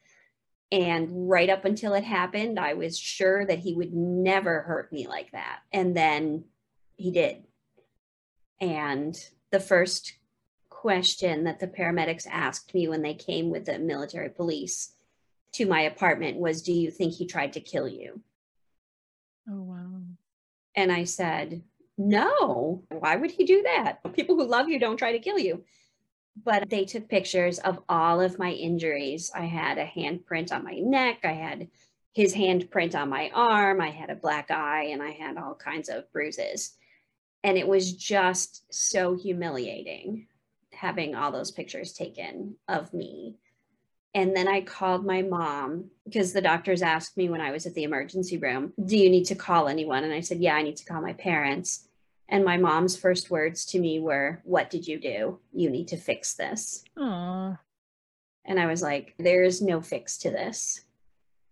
And 0.72 1.28
right 1.28 1.50
up 1.50 1.64
until 1.64 1.94
it 1.94 2.04
happened, 2.04 2.58
I 2.58 2.74
was 2.74 2.98
sure 2.98 3.46
that 3.46 3.60
he 3.60 3.74
would 3.74 3.92
never 3.92 4.62
hurt 4.62 4.92
me 4.92 5.06
like 5.06 5.30
that. 5.32 5.60
And 5.72 5.96
then 5.96 6.44
he 6.96 7.10
did. 7.10 7.44
And 8.60 9.16
the 9.50 9.60
first 9.60 10.14
question 10.68 11.44
that 11.44 11.60
the 11.60 11.68
paramedics 11.68 12.26
asked 12.28 12.74
me 12.74 12.88
when 12.88 13.02
they 13.02 13.14
came 13.14 13.50
with 13.50 13.66
the 13.66 13.78
military 13.78 14.30
police 14.30 14.94
to 15.52 15.66
my 15.66 15.82
apartment 15.82 16.38
was 16.38 16.62
Do 16.62 16.72
you 16.72 16.90
think 16.90 17.14
he 17.14 17.26
tried 17.26 17.52
to 17.52 17.60
kill 17.60 17.86
you? 17.86 18.20
Oh, 19.48 19.62
wow. 19.62 20.02
And 20.74 20.90
I 20.90 21.04
said, 21.04 21.62
No, 21.96 22.82
why 22.88 23.16
would 23.16 23.30
he 23.30 23.44
do 23.44 23.62
that? 23.62 23.98
People 24.14 24.36
who 24.36 24.46
love 24.46 24.68
you 24.68 24.78
don't 24.78 24.96
try 24.96 25.12
to 25.12 25.18
kill 25.18 25.38
you. 25.38 25.64
But 26.42 26.68
they 26.68 26.84
took 26.84 27.08
pictures 27.08 27.60
of 27.60 27.80
all 27.88 28.20
of 28.20 28.38
my 28.38 28.50
injuries. 28.50 29.30
I 29.34 29.44
had 29.44 29.78
a 29.78 29.86
handprint 29.86 30.52
on 30.52 30.64
my 30.64 30.74
neck, 30.78 31.20
I 31.24 31.32
had 31.32 31.68
his 32.12 32.34
handprint 32.34 32.94
on 32.94 33.08
my 33.08 33.30
arm, 33.34 33.80
I 33.80 33.90
had 33.90 34.10
a 34.10 34.16
black 34.16 34.50
eye, 34.50 34.84
and 34.92 35.02
I 35.02 35.10
had 35.10 35.36
all 35.36 35.54
kinds 35.54 35.88
of 35.88 36.10
bruises. 36.12 36.76
And 37.42 37.58
it 37.58 37.68
was 37.68 37.92
just 37.92 38.64
so 38.72 39.14
humiliating 39.14 40.26
having 40.72 41.14
all 41.14 41.30
those 41.30 41.50
pictures 41.50 41.92
taken 41.92 42.56
of 42.68 42.92
me. 42.92 43.36
And 44.14 44.36
then 44.36 44.46
I 44.46 44.60
called 44.60 45.04
my 45.04 45.22
mom 45.22 45.90
because 46.04 46.32
the 46.32 46.40
doctors 46.40 46.82
asked 46.82 47.16
me 47.16 47.28
when 47.28 47.40
I 47.40 47.50
was 47.50 47.66
at 47.66 47.74
the 47.74 47.82
emergency 47.82 48.38
room, 48.38 48.72
Do 48.82 48.96
you 48.96 49.10
need 49.10 49.24
to 49.24 49.34
call 49.34 49.66
anyone? 49.68 50.04
And 50.04 50.12
I 50.12 50.20
said, 50.20 50.38
Yeah, 50.38 50.54
I 50.54 50.62
need 50.62 50.76
to 50.76 50.84
call 50.84 51.02
my 51.02 51.14
parents. 51.14 51.88
And 52.28 52.44
my 52.44 52.56
mom's 52.56 52.96
first 52.96 53.30
words 53.30 53.64
to 53.66 53.80
me 53.80 53.98
were, 53.98 54.40
What 54.44 54.70
did 54.70 54.86
you 54.86 55.00
do? 55.00 55.40
You 55.52 55.68
need 55.68 55.88
to 55.88 55.96
fix 55.96 56.34
this. 56.34 56.84
Aw. 56.96 57.58
And 58.44 58.60
I 58.60 58.66
was 58.66 58.82
like, 58.82 59.14
There 59.18 59.42
is 59.42 59.60
no 59.60 59.80
fix 59.80 60.18
to 60.18 60.30
this. 60.30 60.82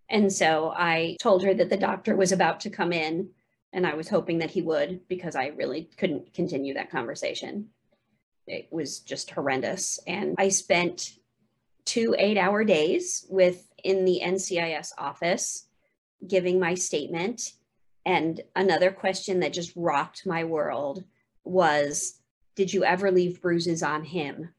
And 0.09 0.31
so 0.31 0.73
I 0.75 1.17
told 1.19 1.43
her 1.43 1.53
that 1.53 1.69
the 1.69 1.77
doctor 1.77 2.15
was 2.15 2.31
about 2.31 2.61
to 2.61 2.69
come 2.69 2.93
in, 2.93 3.29
and 3.73 3.87
I 3.87 3.95
was 3.95 4.07
hoping 4.07 4.39
that 4.39 4.51
he 4.51 4.61
would 4.61 5.07
because 5.07 5.35
I 5.35 5.47
really 5.47 5.89
couldn't 5.97 6.33
continue 6.33 6.75
that 6.75 6.91
conversation. 6.91 7.69
It 8.45 8.67
was 8.71 8.99
just 8.99 9.31
horrendous. 9.31 9.99
And 10.05 10.35
I 10.37 10.49
spent 10.49 11.13
two 11.85 12.15
eight 12.17 12.37
hour 12.37 12.63
days 12.63 13.25
with 13.29 13.69
in 13.83 14.05
the 14.05 14.21
NCIS 14.23 14.91
office 14.97 15.67
giving 16.27 16.59
my 16.59 16.73
statement. 16.73 17.53
And 18.05 18.41
another 18.55 18.91
question 18.91 19.39
that 19.41 19.53
just 19.53 19.73
rocked 19.75 20.25
my 20.25 20.43
world 20.43 21.03
was 21.43 22.19
Did 22.55 22.73
you 22.73 22.83
ever 22.83 23.11
leave 23.11 23.41
bruises 23.41 23.81
on 23.83 24.03
him? 24.03 24.53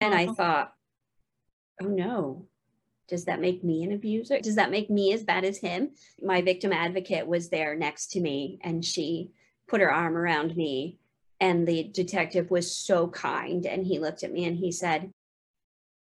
And 0.00 0.14
I 0.14 0.24
Uh-huh. 0.24 0.34
thought, 0.34 0.74
Oh 1.80 1.86
no, 1.86 2.46
does 3.06 3.24
that 3.26 3.40
make 3.40 3.62
me 3.62 3.84
an 3.84 3.92
abuser? 3.92 4.40
Does 4.40 4.56
that 4.56 4.70
make 4.70 4.90
me 4.90 5.12
as 5.12 5.22
bad 5.22 5.44
as 5.44 5.58
him? 5.58 5.92
My 6.20 6.42
victim 6.42 6.72
advocate 6.72 7.26
was 7.26 7.48
there 7.50 7.76
next 7.76 8.08
to 8.12 8.20
me 8.20 8.58
and 8.62 8.84
she 8.84 9.30
put 9.68 9.80
her 9.80 9.92
arm 9.92 10.16
around 10.16 10.56
me. 10.56 10.98
And 11.40 11.68
the 11.68 11.84
detective 11.84 12.50
was 12.50 12.74
so 12.76 13.06
kind. 13.08 13.64
And 13.64 13.86
he 13.86 14.00
looked 14.00 14.24
at 14.24 14.32
me 14.32 14.44
and 14.44 14.56
he 14.56 14.72
said, 14.72 15.12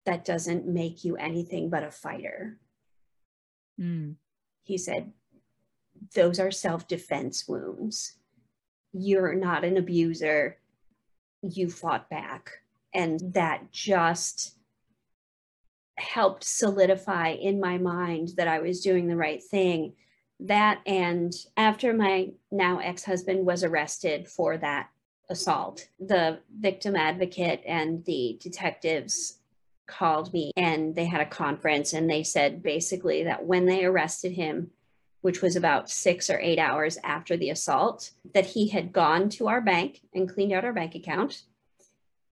That 0.06 0.24
doesn't 0.24 0.66
make 0.66 1.04
you 1.04 1.16
anything 1.16 1.68
but 1.68 1.82
a 1.82 1.90
fighter. 1.90 2.58
Mm. 3.80 4.14
He 4.62 4.78
said, 4.78 5.12
Those 6.14 6.40
are 6.40 6.50
self 6.50 6.88
defense 6.88 7.46
wounds. 7.46 8.16
You're 8.92 9.34
not 9.34 9.64
an 9.64 9.76
abuser. 9.76 10.58
You 11.42 11.68
fought 11.68 12.08
back. 12.08 12.50
And 12.94 13.20
that 13.34 13.70
just 13.72 14.56
helped 15.98 16.44
solidify 16.44 17.30
in 17.30 17.60
my 17.60 17.78
mind 17.78 18.30
that 18.36 18.48
I 18.48 18.60
was 18.60 18.80
doing 18.80 19.06
the 19.06 19.16
right 19.16 19.42
thing. 19.42 19.94
That 20.40 20.80
and 20.86 21.32
after 21.56 21.94
my 21.94 22.30
now 22.50 22.78
ex 22.78 23.04
husband 23.04 23.46
was 23.46 23.64
arrested 23.64 24.28
for 24.28 24.56
that 24.58 24.88
assault, 25.30 25.88
the 25.98 26.40
victim 26.58 26.94
advocate 26.94 27.62
and 27.66 28.04
the 28.04 28.38
detectives 28.40 29.35
called 29.86 30.32
me 30.32 30.52
and 30.56 30.94
they 30.94 31.04
had 31.04 31.20
a 31.20 31.26
conference 31.26 31.92
and 31.92 32.08
they 32.08 32.22
said 32.22 32.62
basically 32.62 33.24
that 33.24 33.44
when 33.44 33.66
they 33.66 33.84
arrested 33.84 34.32
him, 34.32 34.70
which 35.20 35.42
was 35.42 35.56
about 35.56 35.90
six 35.90 36.30
or 36.30 36.38
eight 36.40 36.58
hours 36.58 36.98
after 37.02 37.36
the 37.36 37.50
assault, 37.50 38.10
that 38.34 38.46
he 38.46 38.68
had 38.68 38.92
gone 38.92 39.28
to 39.30 39.48
our 39.48 39.60
bank 39.60 40.00
and 40.14 40.32
cleaned 40.32 40.52
out 40.52 40.64
our 40.64 40.72
bank 40.72 40.94
account 40.94 41.42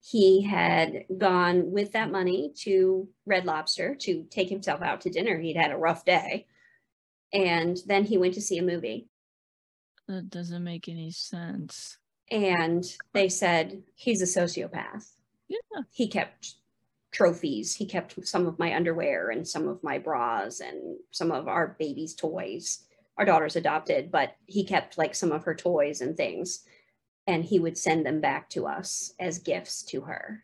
he 0.02 0.42
had 0.42 1.04
gone 1.18 1.70
with 1.72 1.92
that 1.92 2.10
money 2.10 2.52
to 2.56 3.08
Red 3.26 3.44
Lobster 3.44 3.94
to 3.96 4.24
take 4.30 4.48
himself 4.48 4.80
out 4.82 5.02
to 5.02 5.10
dinner. 5.10 5.38
He'd 5.38 5.56
had 5.56 5.72
a 5.72 5.76
rough 5.76 6.04
day. 6.04 6.46
And 7.32 7.78
then 7.86 8.04
he 8.04 8.18
went 8.18 8.34
to 8.34 8.40
see 8.40 8.58
a 8.58 8.62
movie. 8.62 9.08
That 10.08 10.30
doesn't 10.30 10.64
make 10.64 10.88
any 10.88 11.10
sense. 11.10 11.98
And 12.30 12.84
they 13.12 13.28
said, 13.28 13.82
he's 13.94 14.22
a 14.22 14.40
sociopath. 14.40 15.12
Yeah. 15.48 15.82
He 15.92 16.08
kept 16.08 16.54
trophies. 17.12 17.74
He 17.74 17.86
kept 17.86 18.26
some 18.26 18.46
of 18.46 18.58
my 18.58 18.74
underwear 18.74 19.30
and 19.30 19.46
some 19.46 19.68
of 19.68 19.82
my 19.82 19.98
bras 19.98 20.60
and 20.60 20.96
some 21.10 21.30
of 21.32 21.48
our 21.48 21.76
baby's 21.78 22.14
toys. 22.14 22.84
Our 23.18 23.24
daughter's 23.24 23.56
adopted, 23.56 24.10
but 24.10 24.36
he 24.46 24.64
kept 24.64 24.96
like 24.96 25.14
some 25.14 25.32
of 25.32 25.44
her 25.44 25.54
toys 25.54 26.00
and 26.00 26.16
things. 26.16 26.64
And 27.26 27.44
he 27.44 27.58
would 27.58 27.76
send 27.76 28.06
them 28.06 28.20
back 28.20 28.48
to 28.50 28.66
us 28.66 29.12
as 29.20 29.38
gifts 29.38 29.82
to 29.84 30.02
her. 30.02 30.42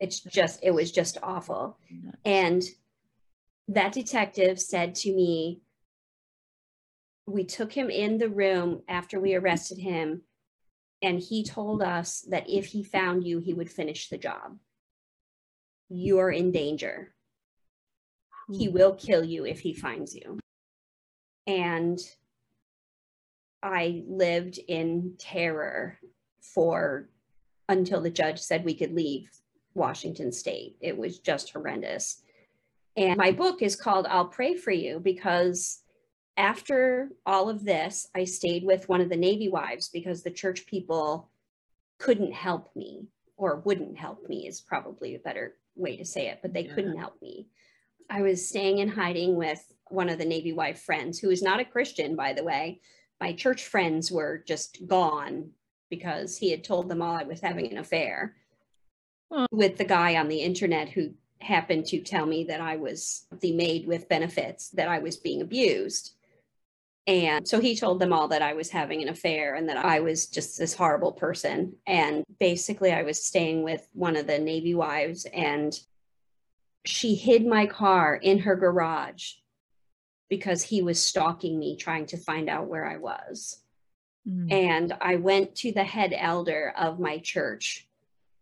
It's 0.00 0.20
just, 0.20 0.60
it 0.62 0.70
was 0.70 0.92
just 0.92 1.18
awful. 1.22 1.78
And 2.24 2.62
that 3.68 3.92
detective 3.92 4.60
said 4.60 4.94
to 4.96 5.12
me, 5.12 5.60
we 7.26 7.44
took 7.44 7.72
him 7.72 7.90
in 7.90 8.16
the 8.16 8.30
room 8.30 8.82
after 8.88 9.20
we 9.20 9.34
arrested 9.34 9.76
him, 9.78 10.22
and 11.02 11.20
he 11.20 11.44
told 11.44 11.82
us 11.82 12.22
that 12.30 12.48
if 12.48 12.66
he 12.66 12.82
found 12.82 13.24
you, 13.24 13.38
he 13.38 13.52
would 13.52 13.70
finish 13.70 14.08
the 14.08 14.16
job. 14.16 14.56
You're 15.88 16.30
in 16.30 16.52
danger. 16.52 17.12
He 18.50 18.66
hmm. 18.66 18.74
will 18.74 18.94
kill 18.94 19.24
you 19.24 19.44
if 19.46 19.60
he 19.60 19.74
finds 19.74 20.14
you. 20.14 20.38
And 21.46 21.98
I 23.62 24.04
lived 24.06 24.58
in 24.68 25.14
terror 25.18 25.98
for 26.40 27.08
until 27.68 28.00
the 28.00 28.10
judge 28.10 28.38
said 28.38 28.64
we 28.64 28.74
could 28.74 28.92
leave 28.92 29.30
Washington 29.74 30.32
state. 30.32 30.76
It 30.80 30.96
was 30.96 31.18
just 31.18 31.52
horrendous. 31.52 32.22
And 32.96 33.16
my 33.16 33.32
book 33.32 33.62
is 33.62 33.76
called 33.76 34.06
I'll 34.08 34.26
Pray 34.26 34.54
for 34.54 34.72
You 34.72 35.00
because 35.00 35.82
after 36.36 37.10
all 37.26 37.48
of 37.48 37.64
this, 37.64 38.08
I 38.14 38.24
stayed 38.24 38.64
with 38.64 38.88
one 38.88 39.00
of 39.00 39.08
the 39.08 39.16
Navy 39.16 39.48
wives 39.48 39.88
because 39.88 40.22
the 40.22 40.30
church 40.30 40.66
people 40.66 41.30
couldn't 41.98 42.32
help 42.32 42.74
me 42.76 43.08
or 43.36 43.62
wouldn't 43.64 43.96
help 43.96 44.28
me, 44.28 44.46
is 44.48 44.60
probably 44.60 45.14
a 45.14 45.20
better 45.20 45.56
way 45.78 45.96
to 45.96 46.04
say 46.04 46.28
it, 46.28 46.40
but 46.42 46.52
they 46.52 46.64
Yeah. 46.64 46.74
couldn't 46.74 46.96
help 46.98 47.20
me. 47.22 47.48
I 48.10 48.22
was 48.22 48.48
staying 48.48 48.78
in 48.78 48.88
hiding 48.88 49.36
with 49.36 49.72
one 49.90 50.08
of 50.08 50.18
the 50.18 50.24
Navy 50.24 50.52
wife 50.52 50.80
friends 50.80 51.18
who 51.18 51.30
is 51.30 51.42
not 51.42 51.60
a 51.60 51.64
Christian, 51.64 52.16
by 52.16 52.32
the 52.32 52.44
way. 52.44 52.80
My 53.20 53.32
church 53.32 53.64
friends 53.64 54.10
were 54.12 54.38
just 54.46 54.86
gone 54.86 55.52
because 55.90 56.36
he 56.38 56.50
had 56.50 56.62
told 56.64 56.88
them 56.88 57.00
all 57.02 57.14
I 57.16 57.24
was 57.24 57.40
having 57.40 57.70
an 57.70 57.78
affair 57.78 58.36
Oh. 59.30 59.46
with 59.50 59.76
the 59.76 59.84
guy 59.84 60.16
on 60.16 60.28
the 60.28 60.40
internet 60.40 60.88
who 60.90 61.14
happened 61.40 61.84
to 61.86 62.00
tell 62.00 62.26
me 62.26 62.44
that 62.44 62.60
I 62.60 62.76
was 62.76 63.26
the 63.40 63.52
maid 63.52 63.86
with 63.86 64.08
benefits, 64.08 64.70
that 64.70 64.88
I 64.88 64.98
was 64.98 65.16
being 65.16 65.40
abused. 65.42 66.14
And 67.08 67.48
so 67.48 67.58
he 67.58 67.74
told 67.74 68.00
them 68.00 68.12
all 68.12 68.28
that 68.28 68.42
I 68.42 68.52
was 68.52 68.68
having 68.68 69.00
an 69.00 69.08
affair 69.08 69.54
and 69.54 69.66
that 69.70 69.78
I 69.78 70.00
was 70.00 70.26
just 70.26 70.58
this 70.58 70.74
horrible 70.74 71.12
person. 71.12 71.74
And 71.86 72.22
basically, 72.38 72.92
I 72.92 73.02
was 73.02 73.24
staying 73.24 73.62
with 73.62 73.88
one 73.94 74.14
of 74.14 74.26
the 74.26 74.38
Navy 74.38 74.74
wives, 74.74 75.26
and 75.32 75.72
she 76.84 77.14
hid 77.14 77.46
my 77.46 77.64
car 77.64 78.14
in 78.14 78.40
her 78.40 78.56
garage 78.56 79.32
because 80.28 80.62
he 80.62 80.82
was 80.82 81.02
stalking 81.02 81.58
me, 81.58 81.76
trying 81.76 82.04
to 82.06 82.18
find 82.18 82.50
out 82.50 82.68
where 82.68 82.86
I 82.86 82.98
was. 82.98 83.62
Mm. 84.28 84.52
And 84.52 84.92
I 85.00 85.16
went 85.16 85.54
to 85.56 85.72
the 85.72 85.84
head 85.84 86.12
elder 86.14 86.74
of 86.76 87.00
my 87.00 87.16
church 87.18 87.88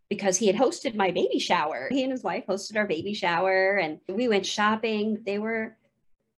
because 0.09 0.35
he 0.35 0.47
had 0.47 0.57
hosted 0.57 0.93
my 0.93 1.11
baby 1.11 1.39
shower. 1.39 1.87
He 1.89 2.03
and 2.03 2.11
his 2.11 2.23
wife 2.23 2.47
hosted 2.47 2.75
our 2.75 2.87
baby 2.87 3.13
shower 3.13 3.77
and 3.77 3.99
we 4.09 4.27
went 4.27 4.45
shopping. 4.45 5.23
They 5.25 5.39
were 5.39 5.77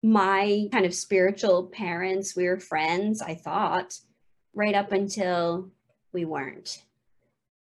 my 0.01 0.67
kind 0.71 0.85
of 0.85 0.93
spiritual 0.93 1.65
parents. 1.65 2.35
We 2.35 2.45
were 2.45 2.59
friends, 2.59 3.21
I 3.21 3.35
thought, 3.35 3.97
right 4.53 4.75
up 4.75 4.91
until 4.91 5.69
we 6.13 6.25
weren't. 6.25 6.83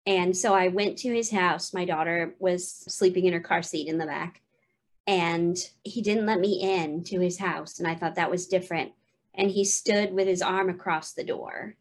And 0.07 0.37
so 0.37 0.55
I 0.55 0.69
went 0.69 0.99
to 0.99 1.13
his 1.13 1.31
house. 1.31 1.75
My 1.75 1.85
daughter 1.85 2.35
was 2.39 2.69
sleeping 2.69 3.27
in 3.27 3.33
her 3.33 3.41
car 3.41 3.63
seat 3.63 3.89
in 3.89 3.99
the 3.99 4.07
back. 4.07 4.41
And 5.07 5.57
he 5.83 6.03
didn't 6.03 6.27
let 6.27 6.41
me 6.41 6.61
in 6.61 7.05
to 7.05 7.21
his 7.21 7.39
house. 7.39 7.79
And 7.79 7.89
I 7.89 7.95
thought 7.95 8.15
that 8.15 8.31
was 8.31 8.47
different. 8.47 8.93
And 9.35 9.51
he 9.51 9.65
stood 9.65 10.13
with 10.13 10.27
his 10.27 10.43
arm 10.43 10.69
across 10.71 11.13
the 11.13 11.25
door. 11.25 11.77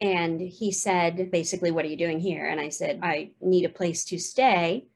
And 0.00 0.40
he 0.40 0.72
said, 0.72 1.30
basically, 1.30 1.70
what 1.70 1.84
are 1.84 1.88
you 1.88 1.96
doing 1.96 2.18
here? 2.18 2.46
And 2.46 2.60
I 2.60 2.70
said, 2.70 3.00
I 3.02 3.30
need 3.40 3.64
a 3.64 3.68
place 3.68 4.04
to 4.06 4.18
stay 4.18 4.86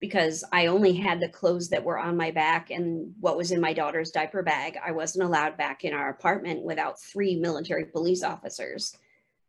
because 0.00 0.44
I 0.52 0.66
only 0.66 0.92
had 0.92 1.20
the 1.20 1.28
clothes 1.28 1.68
that 1.70 1.84
were 1.84 1.98
on 1.98 2.16
my 2.16 2.30
back 2.30 2.70
and 2.70 3.14
what 3.20 3.36
was 3.36 3.50
in 3.50 3.60
my 3.60 3.72
daughter's 3.72 4.10
diaper 4.10 4.42
bag. 4.42 4.78
I 4.84 4.92
wasn't 4.92 5.24
allowed 5.24 5.56
back 5.56 5.84
in 5.84 5.92
our 5.92 6.08
apartment 6.10 6.62
without 6.62 7.00
three 7.00 7.36
military 7.36 7.84
police 7.84 8.22
officers. 8.22 8.96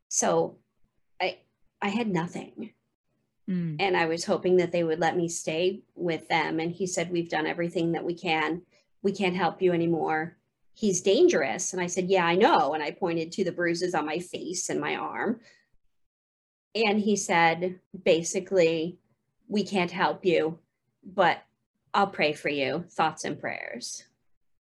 So 0.07 0.57
I 1.21 1.39
I 1.81 1.89
had 1.89 2.07
nothing. 2.07 2.73
Mm. 3.49 3.77
And 3.79 3.97
I 3.97 4.05
was 4.05 4.25
hoping 4.25 4.57
that 4.57 4.71
they 4.71 4.83
would 4.83 4.99
let 4.99 5.17
me 5.17 5.27
stay 5.27 5.81
with 5.95 6.27
them. 6.27 6.59
And 6.59 6.71
he 6.71 6.85
said, 6.85 7.11
We've 7.11 7.29
done 7.29 7.47
everything 7.47 7.93
that 7.93 8.03
we 8.03 8.13
can. 8.13 8.61
We 9.01 9.11
can't 9.11 9.35
help 9.35 9.61
you 9.61 9.71
anymore. 9.73 10.37
He's 10.73 11.01
dangerous. 11.01 11.73
And 11.73 11.81
I 11.81 11.87
said, 11.87 12.09
Yeah, 12.09 12.25
I 12.25 12.35
know. 12.35 12.73
And 12.73 12.83
I 12.83 12.91
pointed 12.91 13.31
to 13.33 13.43
the 13.43 13.51
bruises 13.51 13.95
on 13.95 14.05
my 14.05 14.19
face 14.19 14.69
and 14.69 14.79
my 14.79 14.95
arm. 14.95 15.39
And 16.75 16.99
he 16.99 17.15
said, 17.15 17.79
basically, 18.05 18.99
we 19.49 19.63
can't 19.63 19.91
help 19.91 20.23
you, 20.23 20.59
but 21.03 21.43
I'll 21.93 22.07
pray 22.07 22.33
for 22.33 22.49
you. 22.49 22.85
Thoughts 22.91 23.25
and 23.25 23.37
prayers. 23.37 24.05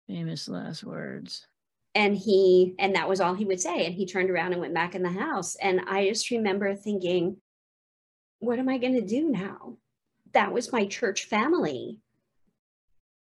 Famous 0.07 0.49
last 0.49 0.85
words. 0.85 1.47
And 1.95 2.16
he, 2.16 2.75
and 2.81 2.97
that 2.97 3.09
was 3.09 3.20
all 3.20 3.35
he 3.35 3.45
would 3.45 3.61
say. 3.61 3.87
And 3.87 3.95
he 3.95 4.05
turned 4.05 4.29
around 4.29 4.53
and 4.53 4.61
went 4.61 4.75
back 4.75 4.97
in 4.97 5.03
the 5.05 5.11
house. 5.11 5.55
And 5.57 5.81
I 5.87 6.09
just 6.09 6.31
remember 6.31 6.75
thinking, 6.75 7.37
what 8.41 8.59
am 8.59 8.68
I 8.68 8.79
going 8.79 8.95
to 8.95 9.01
do 9.01 9.31
now? 9.31 9.77
That 10.33 10.53
was 10.53 10.72
my 10.72 10.87
church 10.87 11.27
family. 11.27 12.01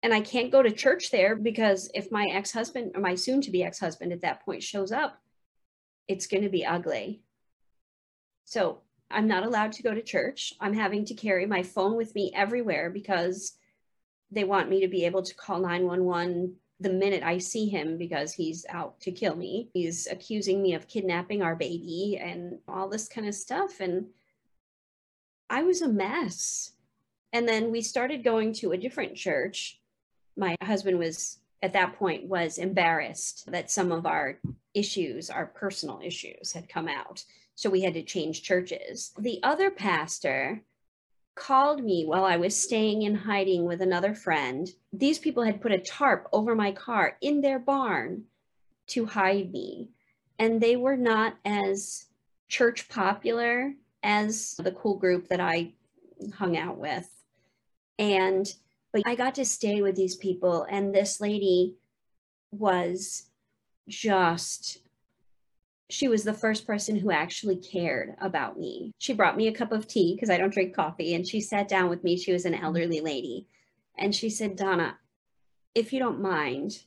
And 0.02 0.12
I 0.12 0.20
can't 0.20 0.52
go 0.52 0.62
to 0.62 0.70
church 0.70 1.10
there 1.10 1.36
because 1.36 1.90
if 1.94 2.12
my 2.12 2.26
ex 2.26 2.52
husband 2.52 2.92
or 2.94 3.00
my 3.00 3.14
soon 3.14 3.40
to 3.42 3.50
be 3.50 3.64
ex 3.64 3.80
husband 3.80 4.12
at 4.12 4.20
that 4.22 4.44
point 4.44 4.62
shows 4.62 4.92
up, 4.92 5.18
it's 6.06 6.26
going 6.26 6.42
to 6.42 6.50
be 6.50 6.66
ugly. 6.66 7.22
So 8.44 8.82
I'm 9.10 9.26
not 9.26 9.44
allowed 9.44 9.72
to 9.72 9.82
go 9.82 9.94
to 9.94 10.02
church. 10.02 10.54
I'm 10.60 10.74
having 10.74 11.04
to 11.06 11.14
carry 11.14 11.46
my 11.46 11.62
phone 11.62 11.96
with 11.96 12.14
me 12.14 12.32
everywhere 12.34 12.90
because 12.90 13.52
they 14.30 14.44
want 14.44 14.70
me 14.70 14.80
to 14.80 14.88
be 14.88 15.04
able 15.04 15.22
to 15.22 15.34
call 15.34 15.60
911 15.60 16.54
the 16.78 16.90
minute 16.90 17.22
I 17.22 17.38
see 17.38 17.68
him 17.68 17.98
because 17.98 18.32
he's 18.32 18.64
out 18.70 19.00
to 19.00 19.12
kill 19.12 19.36
me. 19.36 19.68
He's 19.74 20.06
accusing 20.06 20.62
me 20.62 20.74
of 20.74 20.88
kidnapping 20.88 21.42
our 21.42 21.54
baby 21.54 22.18
and 22.20 22.58
all 22.66 22.88
this 22.88 23.06
kind 23.06 23.28
of 23.28 23.34
stuff. 23.34 23.80
And 23.80 24.06
I 25.50 25.62
was 25.62 25.82
a 25.82 25.88
mess. 25.88 26.72
And 27.32 27.46
then 27.46 27.70
we 27.70 27.82
started 27.82 28.24
going 28.24 28.54
to 28.54 28.72
a 28.72 28.78
different 28.78 29.14
church. 29.14 29.78
My 30.36 30.56
husband 30.62 30.98
was 30.98 31.38
at 31.62 31.74
that 31.74 31.96
point 31.98 32.26
was 32.26 32.56
embarrassed 32.56 33.50
that 33.50 33.70
some 33.70 33.92
of 33.92 34.06
our 34.06 34.38
issues, 34.72 35.28
our 35.28 35.46
personal 35.46 36.00
issues 36.02 36.52
had 36.52 36.68
come 36.68 36.88
out. 36.88 37.24
So 37.60 37.68
we 37.68 37.82
had 37.82 37.92
to 37.92 38.02
change 38.02 38.42
churches. 38.42 39.12
The 39.18 39.38
other 39.42 39.70
pastor 39.70 40.62
called 41.34 41.84
me 41.84 42.06
while 42.06 42.24
I 42.24 42.38
was 42.38 42.56
staying 42.56 43.02
in 43.02 43.14
hiding 43.14 43.66
with 43.66 43.82
another 43.82 44.14
friend. 44.14 44.66
These 44.94 45.18
people 45.18 45.42
had 45.42 45.60
put 45.60 45.70
a 45.70 45.78
tarp 45.78 46.26
over 46.32 46.54
my 46.54 46.72
car 46.72 47.18
in 47.20 47.42
their 47.42 47.58
barn 47.58 48.24
to 48.86 49.04
hide 49.04 49.52
me. 49.52 49.90
And 50.38 50.58
they 50.58 50.76
were 50.76 50.96
not 50.96 51.36
as 51.44 52.06
church 52.48 52.88
popular 52.88 53.74
as 54.02 54.54
the 54.54 54.72
cool 54.72 54.96
group 54.96 55.28
that 55.28 55.40
I 55.40 55.74
hung 56.38 56.56
out 56.56 56.78
with. 56.78 57.10
And, 57.98 58.50
but 58.90 59.02
I 59.04 59.14
got 59.14 59.34
to 59.34 59.44
stay 59.44 59.82
with 59.82 59.96
these 59.96 60.16
people. 60.16 60.66
And 60.70 60.94
this 60.94 61.20
lady 61.20 61.74
was 62.52 63.24
just 63.86 64.78
she 65.90 66.08
was 66.08 66.22
the 66.22 66.32
first 66.32 66.66
person 66.66 66.96
who 66.96 67.10
actually 67.10 67.56
cared 67.56 68.14
about 68.20 68.58
me. 68.58 68.92
She 68.98 69.12
brought 69.12 69.36
me 69.36 69.48
a 69.48 69.52
cup 69.52 69.72
of 69.72 69.86
tea 69.86 70.14
because 70.14 70.30
I 70.30 70.38
don't 70.38 70.52
drink 70.52 70.74
coffee 70.74 71.14
and 71.14 71.26
she 71.26 71.40
sat 71.40 71.68
down 71.68 71.90
with 71.90 72.04
me. 72.04 72.16
She 72.16 72.32
was 72.32 72.44
an 72.44 72.54
elderly 72.54 73.00
lady. 73.00 73.46
And 73.98 74.14
she 74.14 74.30
said, 74.30 74.56
Donna, 74.56 74.96
if 75.74 75.92
you 75.92 75.98
don't 75.98 76.22
mind, 76.22 76.84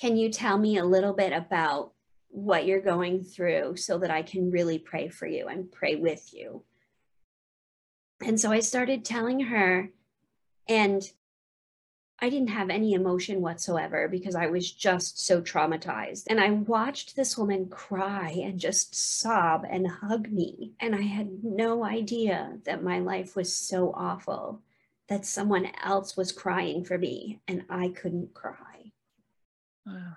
can 0.00 0.16
you 0.16 0.30
tell 0.30 0.58
me 0.58 0.78
a 0.78 0.84
little 0.84 1.12
bit 1.12 1.32
about 1.32 1.92
what 2.28 2.66
you're 2.66 2.80
going 2.80 3.22
through 3.22 3.76
so 3.76 3.98
that 3.98 4.10
I 4.10 4.22
can 4.22 4.50
really 4.50 4.78
pray 4.78 5.08
for 5.08 5.26
you 5.26 5.46
and 5.46 5.70
pray 5.70 5.96
with 5.96 6.34
you? 6.34 6.64
And 8.22 8.38
so 8.38 8.50
I 8.50 8.60
started 8.60 9.04
telling 9.04 9.40
her, 9.40 9.90
and 10.68 11.02
I 12.22 12.28
didn't 12.28 12.48
have 12.48 12.68
any 12.68 12.92
emotion 12.92 13.40
whatsoever 13.40 14.06
because 14.06 14.34
I 14.34 14.46
was 14.46 14.70
just 14.70 15.24
so 15.24 15.40
traumatized. 15.40 16.24
And 16.28 16.38
I 16.38 16.50
watched 16.50 17.16
this 17.16 17.38
woman 17.38 17.68
cry 17.68 18.30
and 18.42 18.60
just 18.60 18.94
sob 18.94 19.64
and 19.68 19.88
hug 19.88 20.30
me. 20.30 20.72
And 20.80 20.94
I 20.94 21.00
had 21.00 21.42
no 21.42 21.82
idea 21.84 22.58
that 22.64 22.82
my 22.82 22.98
life 22.98 23.36
was 23.36 23.56
so 23.56 23.92
awful 23.94 24.60
that 25.08 25.24
someone 25.24 25.68
else 25.82 26.16
was 26.16 26.30
crying 26.30 26.84
for 26.84 26.98
me 26.98 27.40
and 27.48 27.64
I 27.70 27.88
couldn't 27.88 28.34
cry. 28.34 28.92
Wow. 29.86 30.16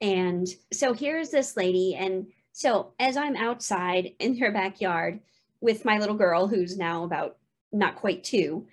And 0.00 0.48
so 0.72 0.94
here's 0.94 1.30
this 1.30 1.56
lady. 1.56 1.94
And 1.94 2.28
so 2.52 2.94
as 2.98 3.16
I'm 3.16 3.36
outside 3.36 4.14
in 4.18 4.38
her 4.38 4.50
backyard 4.50 5.20
with 5.60 5.84
my 5.84 5.98
little 5.98 6.16
girl, 6.16 6.48
who's 6.48 6.78
now 6.78 7.04
about 7.04 7.36
not 7.70 7.96
quite 7.96 8.24
two, 8.24 8.66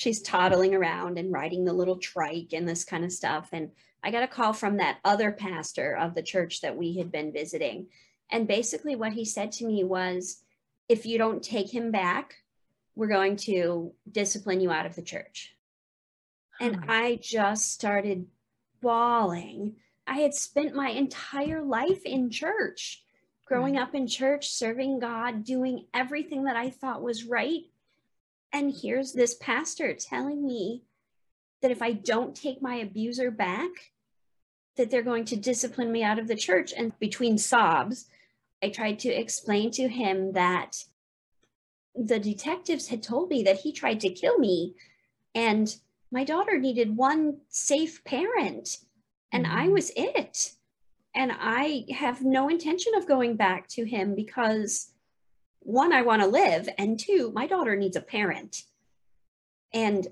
she's 0.00 0.22
toddling 0.22 0.74
around 0.74 1.18
and 1.18 1.30
riding 1.30 1.62
the 1.62 1.74
little 1.74 1.98
trike 1.98 2.54
and 2.54 2.66
this 2.66 2.86
kind 2.86 3.04
of 3.04 3.12
stuff. 3.12 3.50
And 3.52 3.70
I 4.02 4.10
got 4.10 4.22
a 4.22 4.28
call 4.28 4.54
from 4.54 4.78
that 4.78 4.98
other 5.04 5.30
pastor 5.30 5.94
of 5.94 6.14
the 6.14 6.22
church 6.22 6.62
that 6.62 6.74
we 6.74 6.96
had 6.96 7.12
been 7.12 7.34
visiting. 7.34 7.88
And 8.32 8.48
basically, 8.48 8.96
what 8.96 9.12
he 9.12 9.26
said 9.26 9.52
to 9.52 9.66
me 9.66 9.84
was, 9.84 10.42
if 10.88 11.04
you 11.04 11.18
don't 11.18 11.42
take 11.42 11.68
him 11.68 11.90
back, 11.90 12.36
we're 12.96 13.08
going 13.08 13.36
to 13.36 13.92
discipline 14.10 14.62
you 14.62 14.70
out 14.70 14.86
of 14.86 14.94
the 14.96 15.02
church. 15.02 15.54
And 16.62 16.76
Huh. 16.76 16.82
I 16.88 17.18
just 17.20 17.70
started 17.70 18.26
bawling. 18.80 19.76
I 20.06 20.20
had 20.20 20.32
spent 20.32 20.74
my 20.74 20.88
entire 20.88 21.62
life 21.62 22.06
in 22.06 22.30
church, 22.30 23.04
growing 23.44 23.74
Right. 23.74 23.82
up 23.82 23.94
in 23.94 24.06
church, 24.06 24.48
serving 24.48 24.98
God, 25.00 25.44
doing 25.44 25.88
everything 25.92 26.44
that 26.44 26.56
I 26.56 26.70
thought 26.70 27.02
was 27.02 27.24
right. 27.24 27.64
And 28.52 28.74
here's 28.82 29.12
this 29.12 29.34
pastor 29.34 29.94
telling 29.94 30.44
me 30.44 30.82
that 31.62 31.70
if 31.70 31.82
I 31.82 31.92
don't 31.92 32.34
take 32.34 32.60
my 32.62 32.76
abuser 32.76 33.30
back, 33.30 33.70
that 34.76 34.90
they're 34.90 35.02
going 35.02 35.24
to 35.26 35.36
discipline 35.36 35.92
me 35.92 36.02
out 36.02 36.18
of 36.18 36.26
the 36.26 36.36
church. 36.36 36.72
And 36.76 36.98
between 36.98 37.38
sobs, 37.38 38.06
I 38.62 38.70
tried 38.70 38.98
to 39.00 39.08
explain 39.08 39.70
to 39.72 39.88
him 39.88 40.32
that 40.32 40.84
the 41.94 42.18
detectives 42.18 42.88
had 42.88 43.02
told 43.02 43.30
me 43.30 43.42
that 43.42 43.58
he 43.60 43.72
tried 43.72 44.00
to 44.00 44.10
kill 44.10 44.38
me 44.38 44.74
and 45.34 45.74
my 46.10 46.24
daughter 46.24 46.58
needed 46.58 46.96
one 46.96 47.38
safe 47.48 48.02
parent, 48.04 48.78
and 49.32 49.44
mm-hmm. 49.44 49.58
I 49.58 49.68
was 49.68 49.92
it. 49.96 50.52
And 51.14 51.32
I 51.38 51.86
have 51.90 52.22
no 52.22 52.48
intention 52.48 52.94
of 52.94 53.08
going 53.08 53.36
back 53.36 53.68
to 53.68 53.84
him 53.84 54.14
because 54.14 54.89
one, 55.60 55.92
I 55.92 56.02
want 56.02 56.22
to 56.22 56.28
live, 56.28 56.68
and 56.78 56.98
two, 56.98 57.32
my 57.34 57.46
daughter 57.46 57.76
needs 57.76 57.96
a 57.96 58.00
parent. 58.00 58.62
And 59.72 60.06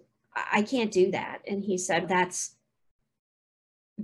I 0.53 0.62
can't 0.62 0.92
do 0.92 1.11
that. 1.11 1.40
And 1.46 1.64
he 1.64 1.78
said, 1.78 2.09
that's 2.09 2.55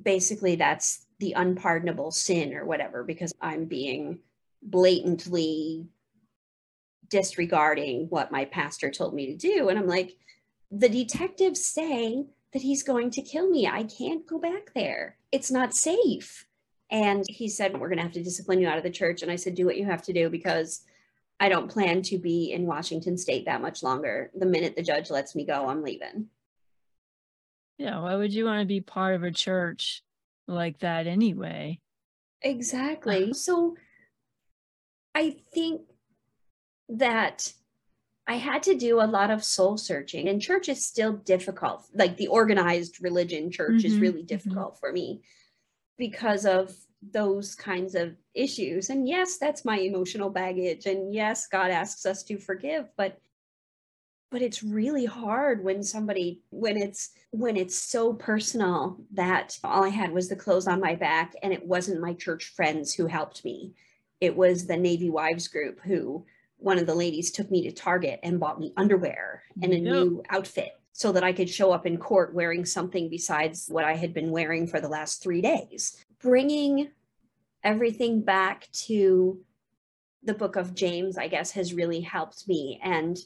basically 0.01 0.57
that's 0.57 1.07
the 1.20 1.34
unpardonable 1.34 2.11
sin 2.11 2.55
or 2.55 2.64
whatever, 2.64 3.05
because 3.05 3.32
I'm 3.40 3.66
being 3.66 4.18
blatantly 4.62 5.86
disregarding 7.09 8.07
what 8.09 8.32
my 8.32 8.45
pastor 8.47 8.90
told 8.90 9.14
me 9.14 9.26
to 9.26 9.36
do. 9.36 9.68
And 9.68 9.78
I'm 9.78 9.86
like, 9.86 10.16
the 10.70 10.88
detectives 10.88 11.64
say 11.64 12.24
that 12.53 12.62
he's 12.62 12.82
going 12.82 13.11
to 13.11 13.22
kill 13.22 13.49
me. 13.49 13.68
I 13.68 13.84
can't 13.84 14.26
go 14.26 14.38
back 14.38 14.72
there. 14.74 15.16
It's 15.30 15.51
not 15.51 15.74
safe. 15.74 16.47
And 16.90 17.24
he 17.28 17.49
said, 17.49 17.78
We're 17.78 17.88
going 17.88 17.99
to 17.99 18.05
have 18.05 18.12
to 18.12 18.22
discipline 18.22 18.61
you 18.61 18.68
out 18.68 18.78
of 18.78 18.84
the 18.84 18.90
church. 18.90 19.22
And 19.22 19.30
I 19.30 19.36
said, 19.36 19.55
Do 19.55 19.66
what 19.66 19.76
you 19.76 19.84
have 19.84 20.03
to 20.03 20.12
do 20.12 20.30
because 20.30 20.84
I 21.41 21.49
don't 21.49 21.70
plan 21.70 22.03
to 22.03 22.18
be 22.18 22.53
in 22.53 22.66
Washington 22.66 23.18
state 23.18 23.47
that 23.47 23.62
much 23.62 23.82
longer. 23.82 24.30
The 24.35 24.47
minute 24.47 24.76
the 24.76 24.82
judge 24.82 25.11
lets 25.11 25.35
me 25.35 25.45
go, 25.45 25.68
I'm 25.68 25.82
leaving. 25.82 26.28
Yeah. 27.78 28.01
Why 28.01 28.14
would 28.14 28.32
you 28.32 28.45
want 28.45 28.61
to 28.61 28.66
be 28.66 28.80
part 28.80 29.14
of 29.14 29.24
a 29.24 29.30
church 29.30 30.03
like 30.47 30.78
that 30.80 31.07
anyway? 31.07 31.80
Exactly. 32.43 33.32
so 33.32 33.76
I 35.14 35.37
think 35.53 35.82
that 36.89 37.53
I 38.26 38.35
had 38.35 38.62
to 38.64 38.74
do 38.74 39.01
a 39.01 39.07
lot 39.07 39.30
of 39.30 39.45
soul 39.45 39.76
searching, 39.76 40.28
and 40.28 40.41
church 40.41 40.68
is 40.68 40.85
still 40.85 41.12
difficult. 41.12 41.87
Like 41.95 42.16
the 42.16 42.28
organized 42.28 43.03
religion 43.03 43.51
church 43.51 43.78
mm-hmm. 43.78 43.87
is 43.87 43.99
really 43.99 44.20
mm-hmm. 44.20 44.26
difficult 44.26 44.74
mm-hmm. 44.74 44.80
for 44.80 44.93
me 44.93 45.22
because 45.99 46.47
of 46.47 46.74
those 47.13 47.55
kinds 47.55 47.95
of 47.95 48.15
issues. 48.35 48.91
And 48.91 49.09
yes, 49.09 49.39
that's 49.39 49.65
my 49.65 49.79
emotional 49.79 50.31
baggage. 50.31 50.87
And 50.87 51.15
yes, 51.15 51.47
God 51.47 51.71
asks 51.71 52.07
us 52.07 52.23
to 52.25 52.39
forgive, 52.39 52.89
but 52.97 53.19
but 54.31 54.43
it's 54.43 54.65
really 54.65 55.05
hard 55.05 55.63
when 55.63 55.81
somebody 55.81 56.43
when 56.51 56.77
it's 56.77 57.11
when 57.31 57.57
it's 57.57 57.77
so 57.77 58.13
personal 58.13 58.99
that 59.13 59.57
all 59.63 59.85
I 59.85 59.91
had 59.91 60.11
was 60.11 60.29
the 60.29 60.35
clothes 60.35 60.67
on 60.67 60.81
my 60.81 60.97
back 60.97 61.35
and 61.45 61.53
it 61.53 61.65
wasn't 61.65 62.01
my 62.01 62.15
church 62.15 62.53
friends 62.57 62.93
who 62.93 63.07
helped 63.07 63.45
me. 63.45 63.75
It 64.21 64.35
was 64.35 64.67
the 64.67 64.77
Navy 64.77 65.09
Wives 65.09 65.47
group 65.47 65.81
who 65.85 66.27
one 66.57 66.79
of 66.79 66.87
the 66.87 66.95
ladies 66.95 67.31
took 67.31 67.49
me 67.49 67.63
to 67.63 67.71
Target 67.71 68.19
and 68.25 68.41
bought 68.41 68.59
me 68.59 68.73
underwear 68.77 69.45
and 69.63 69.73
a 69.73 69.77
yep. 69.77 69.83
new 69.83 70.23
outfit 70.31 70.73
so 70.93 71.13
that 71.13 71.25
I 71.25 71.33
could 71.33 71.51
show 71.51 71.71
up 71.73 71.87
in 71.87 71.99
court 71.99 72.35
wearing 72.35 72.65
something 72.65 73.09
besides 73.09 73.67
what 73.69 73.85
I 73.85 73.95
had 73.95 74.15
been 74.15 74.31
wearing 74.31 74.67
for 74.67 74.81
the 74.81 74.89
last 74.89 75.23
three 75.23 75.43
days. 75.43 76.05
Bringing 76.25 76.89
everything 77.62 78.22
back 78.22 78.70
to 78.87 79.43
the 80.22 80.33
book 80.33 80.57
of 80.57 80.75
James, 80.75 81.18
I 81.18 81.29
guess, 81.29 81.51
has 81.51 81.75
really 81.75 82.01
helped 82.01 82.49
me. 82.49 82.81
And 82.83 83.18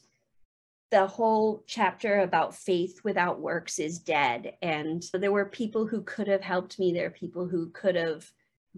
the 0.91 1.07
whole 1.07 1.63
chapter 1.69 2.19
about 2.19 2.57
faith 2.57 3.03
without 3.05 3.41
works 3.41 3.79
is 3.79 4.01
dead. 4.01 4.55
And 4.63 5.05
there 5.13 5.31
were 5.31 5.45
people 5.45 5.87
who 5.87 6.03
could 6.03 6.27
have 6.27 6.41
helped 6.41 6.81
me. 6.81 6.93
There 6.93 7.07
are 7.07 7.11
people 7.11 7.47
who 7.47 7.71
could 7.71 7.95
have 7.95 8.29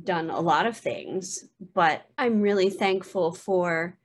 done 0.05 0.29
a 0.29 0.41
lot 0.41 0.67
of 0.67 0.77
things. 0.77 1.47
But 1.73 2.05
I'm 2.19 2.43
really 2.43 2.69
thankful 2.69 3.33
for 3.33 3.97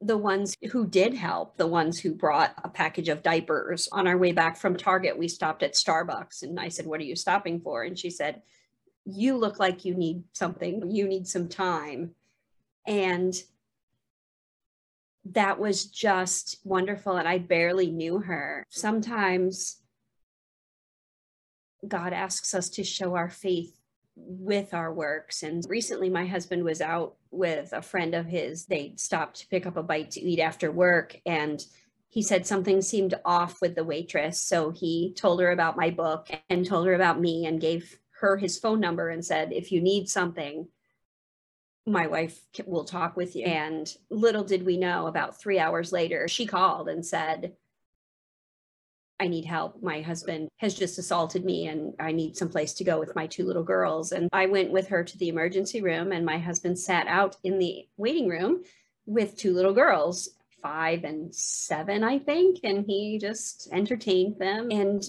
the 0.00 0.18
ones 0.18 0.56
who 0.72 0.88
did 0.88 1.14
help, 1.14 1.56
the 1.56 1.68
ones 1.68 2.00
who 2.00 2.16
brought 2.16 2.52
a 2.64 2.68
package 2.68 3.08
of 3.08 3.22
diapers. 3.22 3.88
On 3.92 4.08
our 4.08 4.18
way 4.18 4.32
back 4.32 4.56
from 4.56 4.76
Target, 4.76 5.16
we 5.16 5.28
stopped 5.28 5.62
at 5.62 5.74
Starbucks 5.74 6.42
and 6.42 6.58
I 6.58 6.68
said, 6.68 6.86
What 6.86 6.98
are 6.98 7.04
you 7.04 7.14
stopping 7.14 7.60
for? 7.60 7.84
And 7.84 7.96
she 7.96 8.10
said, 8.10 8.42
You 9.06 9.36
look 9.36 9.58
like 9.58 9.84
you 9.84 9.94
need 9.94 10.24
something, 10.32 10.90
you 10.90 11.06
need 11.08 11.26
some 11.26 11.48
time. 11.48 12.14
And 12.86 13.34
that 15.32 15.58
was 15.58 15.86
just 15.86 16.58
wonderful. 16.64 17.16
And 17.16 17.26
I 17.26 17.38
barely 17.38 17.90
knew 17.90 18.18
her. 18.18 18.64
Sometimes 18.68 19.80
God 21.86 22.12
asks 22.12 22.54
us 22.54 22.68
to 22.70 22.84
show 22.84 23.14
our 23.14 23.30
faith 23.30 23.72
with 24.16 24.72
our 24.72 24.92
works. 24.92 25.42
And 25.42 25.64
recently, 25.68 26.08
my 26.08 26.26
husband 26.26 26.64
was 26.64 26.80
out 26.80 27.16
with 27.30 27.72
a 27.72 27.82
friend 27.82 28.14
of 28.14 28.26
his. 28.26 28.66
They 28.66 28.94
stopped 28.96 29.40
to 29.40 29.48
pick 29.48 29.66
up 29.66 29.76
a 29.76 29.82
bite 29.82 30.12
to 30.12 30.20
eat 30.20 30.40
after 30.40 30.72
work. 30.72 31.20
And 31.26 31.64
he 32.08 32.22
said 32.22 32.46
something 32.46 32.80
seemed 32.80 33.14
off 33.24 33.60
with 33.60 33.74
the 33.74 33.84
waitress. 33.84 34.42
So 34.42 34.70
he 34.70 35.12
told 35.16 35.40
her 35.40 35.50
about 35.50 35.76
my 35.76 35.90
book 35.90 36.28
and 36.48 36.64
told 36.64 36.86
her 36.86 36.94
about 36.94 37.20
me 37.20 37.46
and 37.46 37.60
gave 37.60 37.98
her 38.20 38.36
his 38.36 38.58
phone 38.58 38.80
number 38.80 39.08
and 39.08 39.24
said, 39.24 39.52
if 39.52 39.72
you 39.72 39.80
need 39.80 40.08
something, 40.08 40.68
my 41.86 42.06
wife 42.06 42.40
will 42.66 42.84
talk 42.84 43.16
with 43.16 43.36
you. 43.36 43.44
And 43.44 43.92
little 44.10 44.42
did 44.42 44.64
we 44.64 44.76
know, 44.76 45.06
about 45.06 45.40
three 45.40 45.58
hours 45.58 45.92
later, 45.92 46.26
she 46.26 46.46
called 46.46 46.88
and 46.88 47.04
said, 47.06 47.52
I 49.18 49.28
need 49.28 49.44
help. 49.44 49.82
My 49.82 50.02
husband 50.02 50.48
has 50.58 50.74
just 50.74 50.98
assaulted 50.98 51.44
me 51.44 51.68
and 51.68 51.94
I 51.98 52.12
need 52.12 52.36
some 52.36 52.50
place 52.50 52.74
to 52.74 52.84
go 52.84 52.98
with 52.98 53.14
my 53.14 53.26
two 53.26 53.46
little 53.46 53.62
girls. 53.62 54.12
And 54.12 54.28
I 54.32 54.46
went 54.46 54.72
with 54.72 54.88
her 54.88 55.04
to 55.04 55.18
the 55.18 55.28
emergency 55.28 55.80
room 55.80 56.12
and 56.12 56.26
my 56.26 56.38
husband 56.38 56.78
sat 56.78 57.06
out 57.06 57.36
in 57.42 57.58
the 57.58 57.86
waiting 57.96 58.28
room 58.28 58.62
with 59.06 59.36
two 59.36 59.54
little 59.54 59.72
girls, 59.72 60.28
five 60.62 61.04
and 61.04 61.34
seven, 61.34 62.04
I 62.04 62.18
think. 62.18 62.60
And 62.64 62.84
he 62.86 63.18
just 63.18 63.68
entertained 63.72 64.38
them. 64.38 64.70
And 64.70 65.02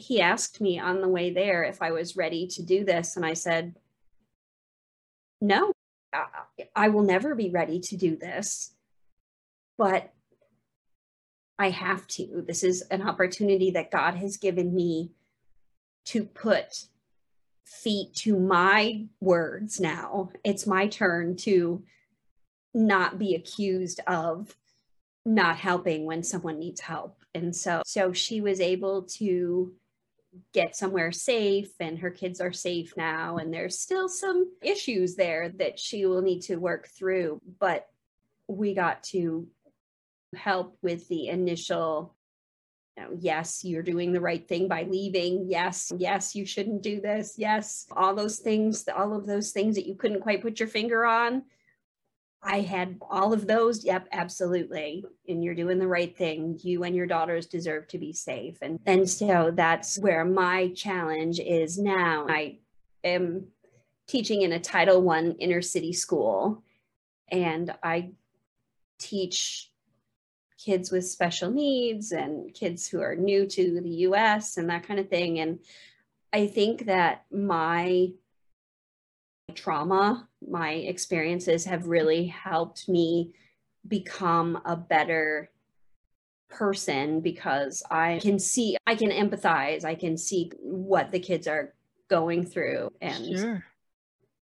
he 0.00 0.20
asked 0.20 0.60
me 0.60 0.78
on 0.78 1.00
the 1.00 1.08
way 1.08 1.30
there 1.30 1.62
if 1.62 1.82
I 1.82 1.92
was 1.92 2.16
ready 2.16 2.46
to 2.48 2.62
do 2.62 2.84
this. 2.84 3.16
And 3.16 3.24
I 3.24 3.34
said, 3.34 3.76
no, 5.40 5.72
I 6.74 6.88
will 6.88 7.02
never 7.02 7.34
be 7.34 7.50
ready 7.50 7.80
to 7.80 7.96
do 7.96 8.16
this. 8.16 8.74
But 9.78 10.12
I 11.58 11.70
have 11.70 12.06
to. 12.08 12.44
This 12.46 12.64
is 12.64 12.82
an 12.90 13.06
opportunity 13.06 13.70
that 13.72 13.90
God 13.90 14.14
has 14.14 14.36
given 14.36 14.74
me 14.74 15.12
to 16.06 16.24
put 16.24 16.86
feet 17.66 18.14
to 18.16 18.38
my 18.38 19.06
words 19.20 19.78
now. 19.78 20.30
It's 20.44 20.66
my 20.66 20.88
turn 20.88 21.36
to 21.36 21.84
not 22.74 23.18
be 23.18 23.34
accused 23.34 24.00
of 24.06 24.56
not 25.26 25.56
helping 25.56 26.06
when 26.06 26.22
someone 26.22 26.58
needs 26.58 26.80
help. 26.80 27.16
And 27.34 27.54
so 27.54 27.82
so 27.84 28.12
she 28.12 28.40
was 28.40 28.60
able 28.60 29.02
to 29.02 29.72
get 30.52 30.76
somewhere 30.76 31.12
safe 31.12 31.70
and 31.80 31.98
her 31.98 32.10
kids 32.10 32.40
are 32.40 32.52
safe 32.52 32.94
now 32.96 33.36
and 33.38 33.52
there's 33.52 33.78
still 33.78 34.08
some 34.08 34.50
issues 34.62 35.16
there 35.16 35.48
that 35.48 35.78
she 35.78 36.06
will 36.06 36.22
need 36.22 36.40
to 36.42 36.56
work 36.56 36.88
through, 36.88 37.40
but 37.58 37.86
we 38.46 38.74
got 38.74 39.02
to 39.02 39.48
help 40.34 40.76
with 40.82 41.08
the 41.08 41.28
initial 41.28 42.14
you 42.96 43.04
know, 43.04 43.10
yes, 43.18 43.64
you're 43.64 43.82
doing 43.82 44.12
the 44.12 44.20
right 44.20 44.46
thing 44.46 44.68
by 44.68 44.82
leaving. 44.82 45.46
Yes, 45.48 45.92
yes, 45.96 46.34
you 46.34 46.44
shouldn't 46.44 46.82
do 46.82 47.00
this. 47.00 47.34
Yes, 47.38 47.86
all 47.92 48.14
those 48.14 48.38
things, 48.38 48.84
all 48.94 49.14
of 49.14 49.26
those 49.26 49.52
things 49.52 49.76
that 49.76 49.86
you 49.86 49.94
couldn't 49.94 50.20
quite 50.20 50.42
put 50.42 50.58
your 50.58 50.68
finger 50.68 51.04
on. 51.04 51.44
I 52.42 52.60
had 52.60 52.98
all 53.02 53.32
of 53.32 53.46
those. 53.46 53.84
Yep, 53.84 54.08
absolutely. 54.12 55.04
And 55.28 55.44
you're 55.44 55.54
doing 55.54 55.78
the 55.78 55.86
right 55.86 56.16
thing. 56.16 56.58
You 56.62 56.84
and 56.84 56.96
your 56.96 57.06
daughters 57.06 57.46
deserve 57.46 57.88
to 57.88 57.98
be 57.98 58.12
safe. 58.12 58.58
And 58.62 58.78
and 58.86 59.08
so 59.08 59.52
that's 59.54 59.98
where 59.98 60.24
my 60.24 60.72
challenge 60.74 61.38
is 61.38 61.78
now. 61.78 62.26
I 62.28 62.58
am 63.04 63.48
teaching 64.06 64.42
in 64.42 64.52
a 64.52 64.60
Title 64.60 65.02
One 65.02 65.32
inner 65.38 65.62
city 65.62 65.92
school, 65.92 66.62
and 67.30 67.74
I 67.82 68.12
teach 68.98 69.70
kids 70.62 70.90
with 70.90 71.06
special 71.06 71.50
needs 71.50 72.12
and 72.12 72.52
kids 72.52 72.86
who 72.86 73.00
are 73.00 73.16
new 73.16 73.46
to 73.46 73.80
the 73.80 73.88
US 73.88 74.56
and 74.56 74.68
that 74.68 74.86
kind 74.86 75.00
of 75.00 75.08
thing. 75.08 75.38
And 75.40 75.60
I 76.32 76.46
think 76.46 76.86
that 76.86 77.24
my 77.30 78.12
trauma, 79.54 80.28
my 80.48 80.72
experiences 80.72 81.64
have 81.64 81.86
really 81.86 82.26
helped 82.26 82.88
me 82.88 83.32
become 83.86 84.60
a 84.64 84.76
better 84.76 85.50
person 86.48 87.20
because 87.20 87.82
I 87.90 88.18
can 88.20 88.38
see, 88.38 88.76
I 88.86 88.94
can 88.94 89.10
empathize, 89.10 89.84
I 89.84 89.94
can 89.94 90.16
see 90.16 90.50
what 90.60 91.10
the 91.10 91.20
kids 91.20 91.46
are 91.46 91.74
going 92.08 92.44
through 92.44 92.92
and 93.00 93.38
sure. 93.38 93.64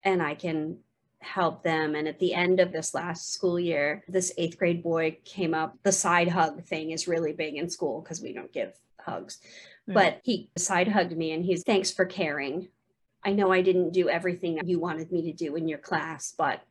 and 0.05 0.23
I 0.23 0.35
can 0.35 0.79
help 1.21 1.63
them. 1.63 1.95
And 1.95 2.07
at 2.07 2.19
the 2.19 2.35
end 2.35 2.61
of 2.61 2.73
this 2.73 2.95
last 2.95 3.33
school 3.33 3.59
year, 3.59 4.05
this 4.07 4.33
eighth 4.37 4.59
grade 4.59 4.83
boy 4.83 5.19
came 5.25 5.55
up. 5.55 5.77
The 5.83 5.93
side 5.93 6.29
hug 6.29 6.63
thing 6.65 6.91
is 6.91 7.09
really 7.09 7.33
big 7.33 7.55
in 7.55 7.71
school 7.71 8.03
because 8.03 8.21
we 8.21 8.33
don't 8.33 8.53
give 8.53 8.75
hugs. 9.01 9.39
But 9.87 10.21
he 10.23 10.51
side 10.57 10.89
hugged 10.89 11.17
me 11.17 11.33
and 11.33 11.45
he's 11.45 11.63
thanks 11.63 11.91
for 11.91 12.07
caring. 12.07 12.69
I 13.25 13.33
know 13.33 13.51
I 13.51 13.63
didn't 13.63 13.93
do 13.93 14.09
everything 14.09 14.61
you 14.65 14.79
wanted 14.79 15.11
me 15.11 15.23
to 15.23 15.33
do 15.33 15.57
in 15.57 15.67
your 15.67 15.79
class, 15.79 16.35
but 16.37 16.63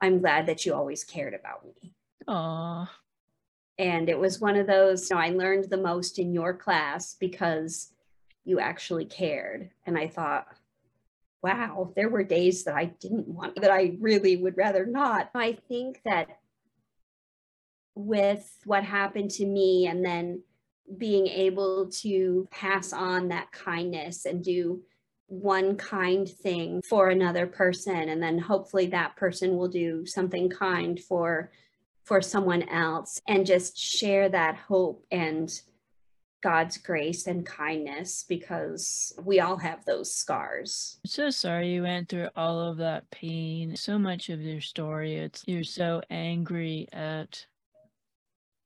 I'm 0.00 0.20
glad 0.20 0.46
that 0.46 0.66
you 0.66 0.74
always 0.74 1.04
cared 1.04 1.34
about 1.34 1.64
me. 1.64 1.94
Aw. 2.26 2.90
And 3.78 4.08
it 4.08 4.18
was 4.18 4.40
one 4.40 4.56
of 4.56 4.66
those, 4.66 5.08
you 5.08 5.14
know, 5.14 5.22
I 5.22 5.30
learned 5.30 5.70
the 5.70 5.76
most 5.76 6.18
in 6.18 6.32
your 6.32 6.52
class 6.52 7.14
because 7.14 7.92
you 8.44 8.58
actually 8.58 9.04
cared. 9.04 9.70
And 9.86 9.96
I 9.96 10.08
thought, 10.08 10.48
wow, 11.42 11.92
there 11.94 12.08
were 12.08 12.24
days 12.24 12.64
that 12.64 12.74
I 12.74 12.86
didn't 12.86 13.28
want, 13.28 13.60
that 13.60 13.70
I 13.70 13.96
really 14.00 14.36
would 14.36 14.56
rather 14.56 14.84
not. 14.84 15.30
I 15.34 15.58
think 15.68 16.00
that 16.04 16.40
with 17.94 18.56
what 18.64 18.82
happened 18.82 19.30
to 19.32 19.46
me 19.46 19.86
and 19.86 20.04
then 20.04 20.42
being 20.96 21.26
able 21.26 21.90
to 21.90 22.48
pass 22.50 22.92
on 22.92 23.28
that 23.28 23.52
kindness 23.52 24.24
and 24.24 24.42
do 24.42 24.82
one 25.28 25.76
kind 25.76 26.28
thing 26.28 26.82
for 26.88 27.10
another 27.10 27.46
person 27.46 28.08
and 28.08 28.22
then 28.22 28.38
hopefully 28.38 28.86
that 28.86 29.14
person 29.16 29.56
will 29.56 29.68
do 29.68 30.04
something 30.06 30.48
kind 30.48 30.98
for 31.00 31.50
for 32.04 32.22
someone 32.22 32.62
else 32.70 33.20
and 33.28 33.44
just 33.44 33.76
share 33.76 34.30
that 34.30 34.56
hope 34.56 35.04
and 35.10 35.60
God's 36.40 36.78
grace 36.78 37.26
and 37.26 37.44
kindness 37.44 38.24
because 38.26 39.12
we 39.22 39.40
all 39.40 39.58
have 39.58 39.84
those 39.84 40.14
scars. 40.14 40.98
I'm 41.04 41.10
so 41.10 41.30
sorry 41.30 41.72
you 41.72 41.82
went 41.82 42.08
through 42.08 42.28
all 42.34 42.60
of 42.60 42.78
that 42.78 43.10
pain. 43.10 43.76
So 43.76 43.98
much 43.98 44.30
of 44.30 44.40
your 44.40 44.62
story, 44.62 45.16
it's 45.16 45.42
you're 45.46 45.64
so 45.64 46.00
angry 46.08 46.88
at 46.92 47.44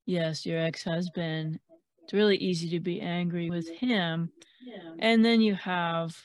yes, 0.07 0.47
your 0.47 0.61
ex-husband. 0.61 1.59
It's 2.05 2.13
really 2.13 2.37
easy 2.37 2.69
to 2.71 2.81
be 2.81 3.01
angry 3.01 3.51
with 3.51 3.69
him. 3.69 4.31
Yeah. 4.65 4.93
And 4.99 5.25
then 5.25 5.41
you 5.41 5.55
have 5.55 6.17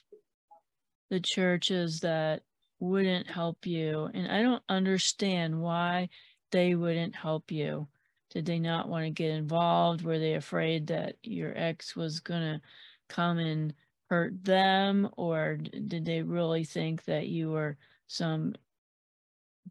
the 1.09 1.19
churches 1.19 2.01
that 2.01 2.43
wouldn't 2.79 3.29
help 3.29 3.65
you. 3.65 4.09
And 4.13 4.31
I 4.31 4.41
don't 4.41 4.63
understand 4.69 5.61
why 5.61 6.09
they 6.51 6.75
wouldn't 6.75 7.15
help 7.15 7.51
you. 7.51 7.87
Did 8.29 8.45
they 8.45 8.59
not 8.59 8.89
want 8.89 9.05
to 9.05 9.09
get 9.09 9.31
involved? 9.31 10.01
Were 10.01 10.19
they 10.19 10.33
afraid 10.33 10.87
that 10.87 11.15
your 11.23 11.53
ex 11.57 11.95
was 11.95 12.19
going 12.19 12.41
to 12.41 12.61
come 13.07 13.37
and 13.37 13.73
hurt 14.09 14.43
them? 14.43 15.09
Or 15.17 15.57
did 15.57 16.05
they 16.05 16.21
really 16.21 16.63
think 16.63 17.05
that 17.05 17.27
you 17.27 17.51
were 17.51 17.77
some 18.07 18.55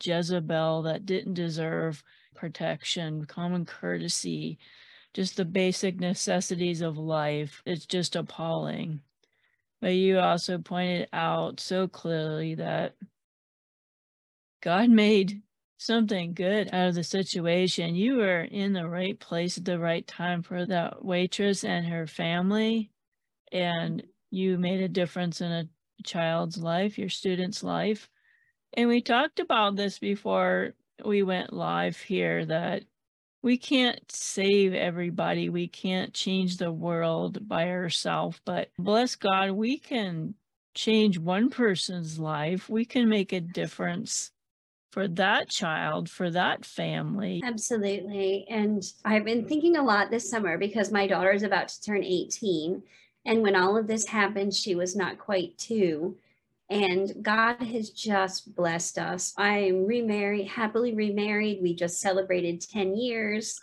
Jezebel 0.03 0.82
that 0.82 1.07
didn't 1.07 1.34
deserve 1.34 2.03
protection, 2.34 3.24
common 3.26 3.64
courtesy, 3.64 4.59
just 5.14 5.37
the 5.37 5.45
basic 5.45 6.01
necessities 6.01 6.80
of 6.80 6.99
life? 6.99 7.62
It's 7.66 7.87
just 7.87 8.16
appalling. 8.16 9.01
But 9.87 9.95
you 9.95 10.18
also 10.18 10.59
pointed 10.59 11.09
out 11.12 11.61
so 11.61 11.87
clearly 11.87 12.57
that 12.57 12.97
God 14.61 14.91
made 14.91 15.43
something 15.78 16.34
good 16.34 16.70
out 16.72 16.89
of 16.89 16.97
the 16.97 17.05
situation. 17.05 17.95
You 17.95 18.16
were 18.16 18.41
in 18.41 18.72
the 18.72 18.89
right 18.89 19.16
place 19.16 19.59
at 19.59 19.64
the 19.64 19.78
right 19.78 20.05
time 20.05 20.43
for 20.43 20.66
that 20.66 21.05
waitress 21.05 21.62
and 21.62 21.87
her 21.87 22.09
family, 22.09 22.91
and 23.53 24.03
you 24.32 24.59
made 24.59 24.80
a 24.80 24.89
difference 24.89 25.41
in 25.41 25.53
a 25.53 25.68
child's 26.03 26.59
life, 26.59 26.99
your 26.99 27.09
student's 27.09 27.62
life. 27.62 28.09
And 28.76 28.89
we 28.89 29.01
talked 29.01 29.39
about 29.39 29.76
this 29.76 30.01
before 30.01 30.74
we 31.05 31.22
went 31.22 31.53
live 31.53 31.97
here 31.97 32.45
that 32.45 32.82
we 33.47 33.57
can't 33.57 34.11
save 34.11 34.75
everybody. 34.75 35.49
We 35.49 35.69
can't 35.69 36.13
change 36.13 36.57
the 36.57 36.73
world 36.73 37.47
by 37.47 37.69
ourselves, 37.69 38.41
but 38.45 38.71
bless 38.77 39.15
God, 39.15 39.53
we 39.53 39.79
can 39.79 40.35
change 40.75 41.17
one 41.17 41.49
person's 41.49 42.19
life. 42.19 42.69
We 42.69 42.85
can 42.85 43.09
make 43.09 43.33
a 43.33 43.41
difference 43.41 44.33
for 44.91 45.07
that 45.07 45.49
child, 45.49 46.11
for 46.11 46.29
that 46.29 46.65
family. 46.65 47.41
Absolutely. 47.45 48.47
And 48.51 48.83
I've 49.05 49.25
been 49.25 49.47
thinking 49.47 49.77
a 49.77 49.85
lot 49.85 50.11
this 50.11 50.29
summer 50.29 50.59
because 50.59 50.91
my 50.91 51.07
daughter 51.07 51.31
is 51.31 51.45
about 51.45 51.69
to 51.69 51.83
turn 51.83 52.03
18. 52.03 52.83
And 53.27 53.43
when 53.43 53.55
all 53.55 53.77
of 53.77 53.87
this 53.87 54.09
happened, 54.09 54.55
she 54.55 54.75
was 54.75 54.97
not 54.97 55.21
quite 55.21 55.57
two. 55.57 56.17
And 56.69 57.12
God 57.23 57.62
has 57.62 57.91
just 57.91 58.55
blessed 58.55 58.99
us. 58.99 59.33
I'm 59.37 59.87
remarried, 59.87 60.49
happily 60.49 60.95
remarried. 60.95 61.61
We 61.62 61.75
just 61.75 62.01
celebrated 62.01 62.61
10 62.61 62.97
years. 62.97 63.61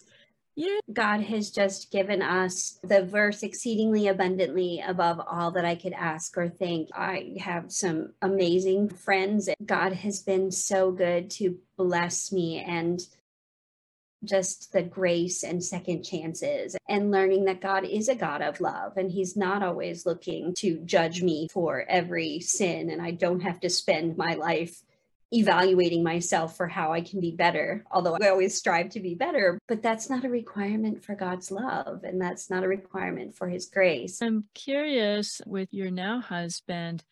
Yeah. 0.56 0.80
God 0.92 1.22
has 1.22 1.50
just 1.50 1.92
given 1.92 2.22
us 2.22 2.80
the 2.84 3.04
verse 3.04 3.42
exceedingly 3.42 4.08
abundantly 4.08 4.84
above 4.86 5.20
all 5.20 5.52
that 5.52 5.66
I 5.66 5.76
could 5.76 5.94
ask 5.94 6.38
or 6.38 6.48
think. 6.48 6.90
I 6.94 7.36
have 7.40 7.72
some 7.72 8.14
amazing 8.22 8.90
friends. 8.90 9.50
God 9.66 9.94
has 9.94 10.22
been 10.22 10.52
so 10.52 10.92
good 10.92 11.32
to 11.32 11.58
bless 11.76 12.32
me 12.32 12.60
and 12.60 13.02
just 14.24 14.72
the 14.72 14.84
grace 14.84 15.44
and 15.44 15.64
second 15.64 16.04
chances 16.04 16.76
and 16.88 17.12
learning 17.12 17.46
that 17.46 17.62
God 17.62 17.86
is 17.86 18.10
a 18.10 18.16
God 18.16 18.42
of 18.42 18.62
love 18.62 18.98
and 18.98 19.12
he's 19.12 19.36
not 19.36 19.64
always 19.64 20.06
looking 20.06 20.54
to 20.60 20.80
judge 20.86 21.22
me 21.22 21.48
for 21.52 21.86
every 21.88 22.40
sin 22.40 22.90
and 22.90 23.02
I 23.02 23.12
don't 23.12 23.42
have 23.42 23.60
to 23.62 23.70
spend 23.70 24.18
my 24.18 24.34
life 24.36 24.82
evaluating 25.34 26.04
myself 26.04 26.56
for 26.56 26.68
how 26.68 26.94
I 26.94 27.02
can 27.02 27.20
be 27.20 27.32
better, 27.32 27.84
although 27.92 28.16
I 28.22 28.30
always 28.30 28.56
strive 28.56 28.90
to 28.90 29.00
be 29.00 29.16
better. 29.16 29.58
But 29.68 29.82
that's 29.82 30.10
not 30.10 30.24
a 30.24 30.30
requirement 30.30 31.04
for 31.04 31.16
God's 31.16 31.50
love, 31.50 32.04
and 32.04 32.22
that's 32.22 32.50
not 32.50 32.64
a 32.64 32.68
requirement 32.68 33.36
for 33.36 33.50
His 33.50 33.66
grace. 33.66 34.22
I'm 34.22 34.46
curious 34.54 35.42
with 35.46 35.70
your 35.72 35.90
now 35.90 36.22
husband, 36.22 37.04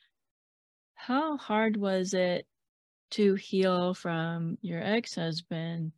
how 0.93 1.37
hard 1.37 1.77
was 1.77 2.13
it 2.13 2.45
to 3.11 3.35
heal 3.35 3.93
from 3.93 4.57
your 4.61 4.81
ex 4.81 5.15
husband 5.15 5.91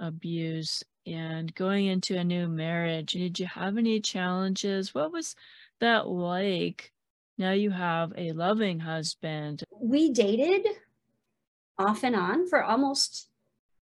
abuse 0.00 0.82
and 1.06 1.54
going 1.54 1.86
into 1.86 2.16
a 2.16 2.24
new 2.24 2.48
marriage? 2.48 3.12
Did 3.12 3.38
you 3.38 3.46
have 3.46 3.78
any 3.78 4.00
challenges? 4.00 4.94
What 4.94 5.12
was 5.12 5.36
that 5.80 6.08
like? 6.08 6.92
Now 7.38 7.52
you 7.52 7.70
have 7.70 8.12
a 8.16 8.32
loving 8.32 8.80
husband. 8.80 9.62
We 9.80 10.10
dated 10.10 10.66
off 11.78 12.02
and 12.04 12.14
on 12.14 12.46
for 12.48 12.62
almost 12.62 13.30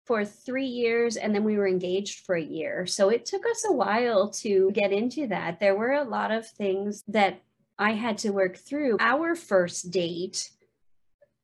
for 0.08 0.24
three 0.24 0.66
years 0.66 1.18
and 1.18 1.36
then 1.36 1.44
we 1.44 1.58
were 1.58 1.68
engaged 1.68 2.26
for 2.26 2.36
a 2.36 2.42
year 2.42 2.86
so 2.86 3.10
it 3.10 3.26
took 3.26 3.46
us 3.46 3.66
a 3.68 3.74
while 3.74 4.30
to 4.30 4.72
get 4.72 4.94
into 4.94 5.28
that 5.28 5.60
there 5.60 5.76
were 5.76 5.92
a 5.92 6.04
lot 6.04 6.32
of 6.32 6.48
things 6.48 7.04
that 7.10 7.42
i 7.78 7.92
had 7.92 8.18
to 8.18 8.32
work 8.32 8.56
through 8.56 8.96
our 9.02 9.36
first 9.36 9.92
date 9.92 10.50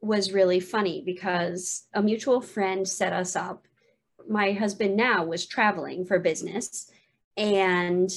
was 0.02 0.32
really 0.32 0.62
funny 0.62 1.02
because 1.06 1.88
a 1.94 2.02
mutual 2.02 2.40
friend 2.40 2.88
set 2.88 3.12
us 3.12 3.36
up 3.36 3.68
my 4.30 4.52
husband 4.54 4.96
now 4.96 5.24
was 5.24 5.46
traveling 5.46 6.06
for 6.06 6.20
business 6.20 6.90
and 7.38 8.10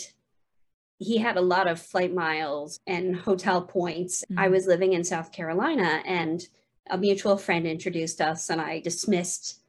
he 0.98 1.18
had 1.18 1.36
a 1.36 1.42
lot 1.42 1.68
of 1.68 1.80
flight 1.80 2.14
miles 2.14 2.80
and 2.86 3.16
hotel 3.16 3.62
points 3.62 4.24
mm-hmm. 4.30 4.38
i 4.38 4.48
was 4.48 4.66
living 4.66 4.92
in 4.92 5.04
south 5.04 5.32
carolina 5.32 6.02
and 6.06 6.48
a 6.90 6.98
mutual 6.98 7.36
friend 7.36 7.66
introduced 7.66 8.20
us 8.20 8.50
and 8.50 8.60
I 8.60 8.80
dismissed 8.80 9.60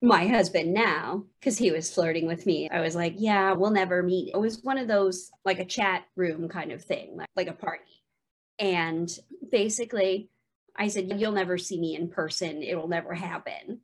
my 0.00 0.26
husband 0.26 0.72
now 0.72 1.24
because 1.38 1.58
he 1.58 1.70
was 1.70 1.92
flirting 1.92 2.26
with 2.26 2.44
me. 2.44 2.68
I 2.70 2.80
was 2.80 2.96
like, 2.96 3.14
yeah, 3.16 3.52
we'll 3.52 3.70
never 3.70 4.02
meet. 4.02 4.32
It 4.34 4.38
was 4.38 4.62
one 4.62 4.78
of 4.78 4.88
those 4.88 5.30
like 5.44 5.60
a 5.60 5.64
chat 5.64 6.04
room 6.16 6.48
kind 6.48 6.72
of 6.72 6.82
thing, 6.82 7.16
like, 7.16 7.28
like 7.36 7.48
a 7.48 7.52
party. 7.52 8.02
And 8.58 9.10
basically, 9.50 10.28
I 10.76 10.88
said, 10.88 11.20
You'll 11.20 11.32
never 11.32 11.58
see 11.58 11.78
me 11.78 11.94
in 11.94 12.08
person. 12.08 12.62
It'll 12.62 12.88
never 12.88 13.14
happen. 13.14 13.80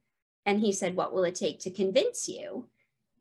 And 0.48 0.60
he 0.60 0.72
said, 0.72 0.96
What 0.96 1.12
will 1.12 1.24
it 1.24 1.34
take 1.34 1.60
to 1.60 1.70
convince 1.70 2.26
you? 2.26 2.68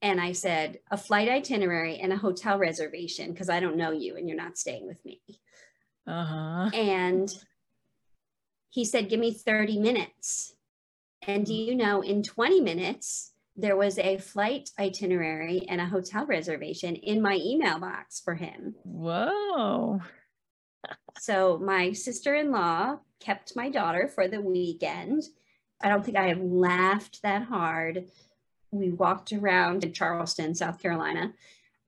And 0.02 0.22
I 0.22 0.32
said, 0.32 0.80
A 0.90 0.96
flight 0.98 1.28
itinerary 1.28 1.98
and 1.98 2.14
a 2.14 2.18
hotel 2.18 2.58
reservation 2.58 3.34
because 3.34 3.50
I 3.50 3.60
don't 3.60 3.76
know 3.76 3.92
you 3.92 4.16
and 4.16 4.30
you're 4.30 4.38
not 4.38 4.58
staying 4.58 4.88
with 4.88 5.04
me. 5.04 5.20
Uh 6.08 6.24
huh. 6.24 6.70
And 6.74 7.30
he 8.70 8.86
said, 8.86 9.10
Give 9.10 9.20
me 9.20 9.34
30 9.34 9.78
minutes. 9.78 10.56
And 11.22 11.46
do 11.46 11.54
you 11.54 11.76
know, 11.76 12.02
in 12.02 12.24
20 12.24 12.62
minutes, 12.62 13.34
there 13.58 13.76
was 13.76 13.98
a 13.98 14.20
flight 14.20 14.70
itinerary 14.80 15.66
and 15.68 15.82
a 15.82 15.86
hotel 15.86 16.26
reservation 16.26 16.96
in 16.96 17.22
my 17.22 17.38
email 17.44 17.78
box 17.78 18.22
for 18.22 18.36
him. 18.36 18.76
Whoa. 18.86 20.00
so 21.20 21.60
my 21.62 21.92
sister 21.92 22.36
in 22.36 22.52
law 22.52 23.00
kept 23.20 23.54
my 23.54 23.70
daughter 23.70 24.08
for 24.08 24.30
the 24.30 24.40
weekend. 24.40 25.24
I 25.82 25.90
don't 25.90 26.04
think 26.04 26.18
I 26.18 26.28
have 26.28 26.42
laughed 26.42 27.22
that 27.22 27.44
hard. 27.44 28.06
We 28.72 28.92
walked 28.92 29.32
around 29.32 29.84
in 29.84 29.94
Charleston, 29.94 30.56
South 30.56 30.82
Carolina, 30.82 31.34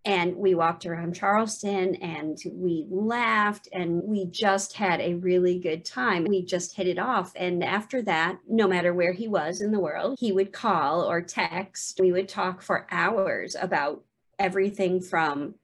and 0.06 0.36
we 0.38 0.56
walked 0.56 0.86
around 0.86 1.16
Charleston 1.16 1.96
and 1.96 2.38
we 2.54 2.88
laughed 2.90 3.68
and 3.74 4.02
we 4.04 4.26
just 4.26 4.74
had 4.74 5.02
a 5.02 5.16
really 5.16 5.60
good 5.60 5.84
time. 5.84 6.24
We 6.24 6.44
just 6.44 6.76
hit 6.76 6.88
it 6.88 6.98
off. 6.98 7.34
And 7.36 7.64
after 7.64 8.02
that, 8.04 8.40
no 8.48 8.68
matter 8.68 8.94
where 8.94 9.12
he 9.12 9.28
was 9.28 9.60
in 9.62 9.72
the 9.72 9.80
world, 9.80 10.18
he 10.20 10.32
would 10.32 10.54
call 10.54 11.04
or 11.04 11.22
text. 11.22 12.00
We 12.00 12.12
would 12.12 12.30
talk 12.30 12.62
for 12.62 12.88
hours 12.92 13.56
about 13.60 14.04
everything 14.38 15.02
from 15.02 15.56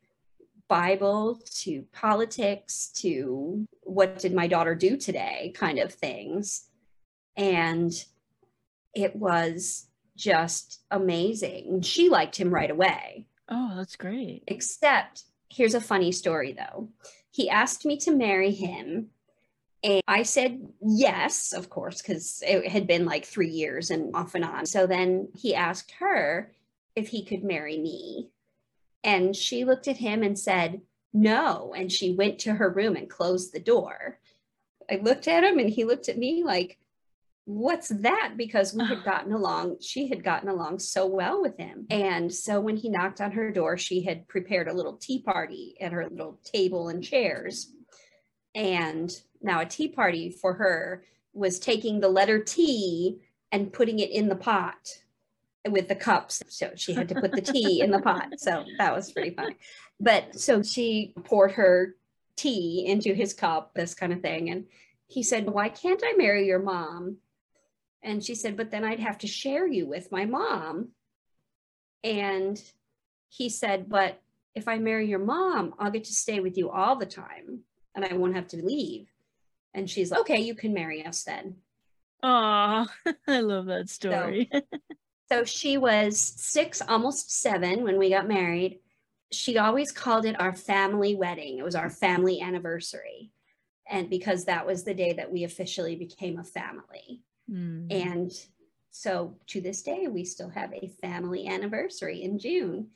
Bible 0.67 1.39
to 1.61 1.85
politics 1.93 2.91
to 2.95 3.65
what 3.83 4.19
did 4.19 4.33
my 4.33 4.47
daughter 4.47 4.75
do 4.75 4.97
today 4.97 5.53
kind 5.55 5.79
of 5.79 5.93
things. 5.93 6.65
And 7.37 7.93
it 8.95 9.15
was 9.15 9.87
just 10.15 10.81
amazing. 10.89 11.81
She 11.81 12.09
liked 12.09 12.37
him 12.37 12.53
right 12.53 12.71
away 12.71 13.27
Oh, 13.49 13.73
that's 13.75 13.95
great. 13.95 14.43
Except, 14.47 15.23
here's 15.49 15.75
a 15.75 15.81
funny 15.81 16.11
story 16.11 16.53
though. 16.53 16.89
He 17.31 17.49
asked 17.49 17.85
me 17.85 17.97
to 17.97 18.11
marry 18.11 18.51
him. 18.51 19.07
And 19.83 20.01
I 20.07 20.23
said 20.23 20.67
yes, 20.81 21.53
of 21.53 21.69
course, 21.69 22.01
because 22.01 22.41
it 22.45 22.67
had 22.67 22.87
been 22.87 23.05
like 23.05 23.25
three 23.25 23.49
years 23.49 23.91
and 23.91 24.15
off 24.15 24.33
and 24.33 24.43
on. 24.43 24.65
So 24.65 24.87
then 24.87 25.29
he 25.35 25.53
asked 25.53 25.91
her 25.99 26.51
if 26.95 27.09
he 27.09 27.23
could 27.23 27.43
marry 27.43 27.77
me. 27.77 28.29
And 29.03 29.35
she 29.35 29.63
looked 29.63 29.87
at 29.87 29.97
him 29.97 30.23
and 30.23 30.39
said, 30.39 30.81
no. 31.13 31.73
And 31.77 31.91
she 31.91 32.15
went 32.15 32.39
to 32.39 32.53
her 32.53 32.69
room 32.69 32.95
and 32.95 33.09
closed 33.09 33.53
the 33.53 33.59
door. 33.59 34.19
I 34.89 34.95
looked 34.95 35.27
at 35.27 35.43
him 35.43 35.59
and 35.59 35.69
he 35.69 35.83
looked 35.83 36.09
at 36.09 36.17
me 36.17 36.43
like, 36.43 36.79
what's 37.45 37.89
that? 37.89 38.33
Because 38.37 38.73
we 38.73 38.85
had 38.85 38.99
ah. 38.99 39.05
gotten 39.05 39.31
along, 39.31 39.77
she 39.79 40.07
had 40.07 40.23
gotten 40.23 40.49
along 40.49 40.79
so 40.79 41.05
well 41.05 41.41
with 41.41 41.57
him. 41.57 41.85
And 41.89 42.33
so 42.33 42.59
when 42.59 42.75
he 42.75 42.89
knocked 42.89 43.21
on 43.21 43.31
her 43.31 43.51
door, 43.51 43.77
she 43.77 44.03
had 44.03 44.27
prepared 44.27 44.67
a 44.67 44.73
little 44.73 44.97
tea 44.97 45.21
party 45.21 45.75
at 45.79 45.91
her 45.91 46.07
little 46.09 46.39
table 46.43 46.89
and 46.89 47.03
chairs. 47.03 47.71
And 48.53 49.11
now 49.41 49.61
a 49.61 49.65
tea 49.65 49.89
party 49.89 50.31
for 50.31 50.55
her 50.55 51.03
was 51.33 51.59
taking 51.59 51.99
the 51.99 52.09
letter 52.09 52.43
T 52.43 53.19
and 53.51 53.71
putting 53.71 53.99
it 53.99 54.09
in 54.09 54.27
the 54.27 54.35
pot 54.35 54.89
with 55.69 55.87
the 55.87 55.95
cups. 55.95 56.41
So 56.47 56.71
she 56.75 56.93
had 56.93 57.09
to 57.09 57.15
put 57.15 57.31
the 57.31 57.41
tea 57.41 57.81
in 57.81 57.91
the 57.91 57.99
pot. 57.99 58.27
So 58.37 58.65
that 58.77 58.95
was 58.95 59.11
pretty 59.11 59.31
funny. 59.31 59.57
But 59.99 60.39
so 60.39 60.61
she 60.61 61.13
poured 61.23 61.53
her 61.53 61.95
tea 62.35 62.85
into 62.87 63.13
his 63.13 63.33
cup, 63.33 63.73
this 63.73 63.93
kind 63.93 64.13
of 64.13 64.21
thing. 64.21 64.49
And 64.49 64.65
he 65.07 65.23
said, 65.23 65.49
Why 65.49 65.69
can't 65.69 66.01
I 66.03 66.13
marry 66.17 66.47
your 66.47 66.59
mom? 66.59 67.17
And 68.05 68.23
she 68.23 68.35
said, 68.35 68.55
But 68.55 68.69
then 68.69 68.85
I'd 68.85 68.99
have 68.99 69.17
to 69.19 69.27
share 69.27 69.67
you 69.67 69.87
with 69.87 70.11
my 70.11 70.25
mom. 70.25 70.89
And 72.03 72.61
he 73.29 73.49
said, 73.49 73.89
But 73.89 74.21
if 74.53 74.67
I 74.67 74.77
marry 74.77 75.07
your 75.09 75.19
mom, 75.19 75.73
I'll 75.79 75.91
get 75.91 76.05
to 76.05 76.13
stay 76.13 76.39
with 76.39 76.55
you 76.55 76.69
all 76.69 76.95
the 76.95 77.07
time 77.07 77.61
and 77.95 78.05
I 78.05 78.13
won't 78.13 78.35
have 78.35 78.47
to 78.49 78.63
leave. 78.63 79.07
And 79.73 79.89
she's 79.89 80.11
like, 80.11 80.21
Okay, 80.21 80.39
you 80.39 80.53
can 80.53 80.71
marry 80.71 81.03
us 81.03 81.23
then. 81.23 81.55
Oh, 82.21 82.85
I 83.27 83.39
love 83.39 83.65
that 83.65 83.89
story. 83.89 84.49
So, 84.53 84.61
so 85.31 85.43
she 85.43 85.77
was 85.79 86.19
six, 86.19 86.81
almost 86.87 87.41
seven 87.41 87.83
when 87.83 87.97
we 87.97 88.11
got 88.11 88.27
married. 88.27 88.79
She 89.31 89.57
always 89.57 89.91
called 89.91 90.25
it 90.25 90.39
our 90.39 90.53
family 90.53 91.15
wedding. 91.15 91.57
It 91.57 91.65
was 91.65 91.75
our 91.75 91.89
family 91.89 92.39
anniversary. 92.39 93.31
And 93.89 94.11
because 94.11 94.45
that 94.45 94.67
was 94.67 94.83
the 94.83 94.93
day 94.93 95.13
that 95.13 95.31
we 95.31 95.43
officially 95.43 95.95
became 95.95 96.37
a 96.37 96.43
family. 96.43 97.23
Mm. 97.51 97.87
And 97.91 98.31
so 98.91 99.35
to 99.47 99.61
this 99.61 99.83
day, 99.83 100.07
we 100.07 100.23
still 100.25 100.49
have 100.49 100.73
a 100.73 100.91
family 101.01 101.47
anniversary 101.47 102.23
in 102.23 102.39
June. 102.39 102.87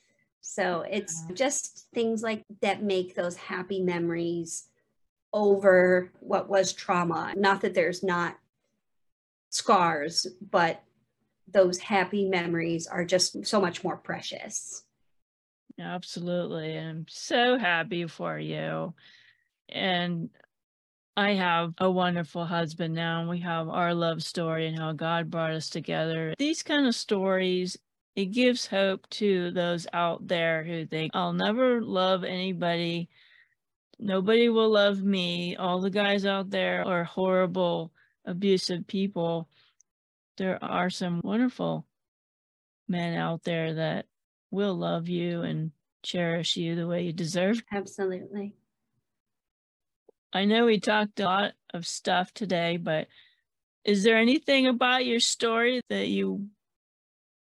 So 0.41 0.85
it's 0.89 1.25
just 1.33 1.87
things 1.93 2.23
like 2.23 2.43
that 2.61 2.81
make 2.81 3.13
those 3.13 3.35
happy 3.35 3.81
memories 3.81 4.69
over 5.33 6.11
what 6.21 6.49
was 6.49 6.73
trauma. 6.73 7.33
Not 7.35 7.61
that 7.61 7.73
there's 7.73 8.03
not 8.03 8.37
scars, 9.49 10.25
but 10.41 10.81
those 11.47 11.79
happy 11.79 12.25
memories 12.25 12.87
are 12.87 13.05
just 13.05 13.45
so 13.45 13.59
much 13.59 13.83
more 13.83 13.97
precious. 13.97 14.83
Absolutely. 15.79 16.77
I'm 16.77 17.05
so 17.09 17.57
happy 17.57 18.07
for 18.07 18.37
you. 18.37 18.93
And 19.69 20.29
I 21.19 21.33
have 21.33 21.73
a 21.79 21.91
wonderful 21.91 22.45
husband 22.45 22.93
now, 22.93 23.19
and 23.19 23.27
we 23.27 23.39
have 23.41 23.67
our 23.67 23.93
love 23.93 24.23
story 24.23 24.67
and 24.67 24.79
how 24.79 24.93
God 24.93 25.29
brought 25.29 25.51
us 25.51 25.69
together. 25.69 26.33
These 26.37 26.63
kind 26.63 26.87
of 26.87 26.95
stories, 26.95 27.77
it 28.15 28.27
gives 28.27 28.65
hope 28.65 29.05
to 29.09 29.51
those 29.51 29.85
out 29.91 30.29
there 30.29 30.63
who 30.63 30.85
think, 30.85 31.11
I'll 31.13 31.33
never 31.33 31.81
love 31.81 32.23
anybody. 32.23 33.09
Nobody 33.99 34.47
will 34.47 34.69
love 34.69 35.03
me. 35.03 35.57
All 35.57 35.81
the 35.81 35.89
guys 35.89 36.25
out 36.25 36.51
there 36.51 36.87
are 36.87 37.03
horrible, 37.03 37.91
abusive 38.23 38.87
people. 38.87 39.49
There 40.37 40.57
are 40.63 40.89
some 40.89 41.19
wonderful 41.21 41.85
men 42.87 43.17
out 43.17 43.43
there 43.43 43.73
that 43.73 44.05
will 44.51 44.73
love 44.73 45.09
you 45.09 45.41
and 45.41 45.71
cherish 46.01 46.55
you 46.55 46.75
the 46.75 46.87
way 46.87 47.03
you 47.03 47.11
deserve. 47.11 47.61
Absolutely. 47.73 48.53
I 50.33 50.45
know 50.45 50.65
we 50.65 50.79
talked 50.79 51.19
a 51.19 51.25
lot 51.25 51.53
of 51.73 51.87
stuff 51.87 52.33
today, 52.33 52.77
but 52.77 53.07
is 53.83 54.03
there 54.03 54.17
anything 54.17 54.67
about 54.67 55.05
your 55.05 55.19
story 55.19 55.81
that 55.89 56.07
you 56.07 56.47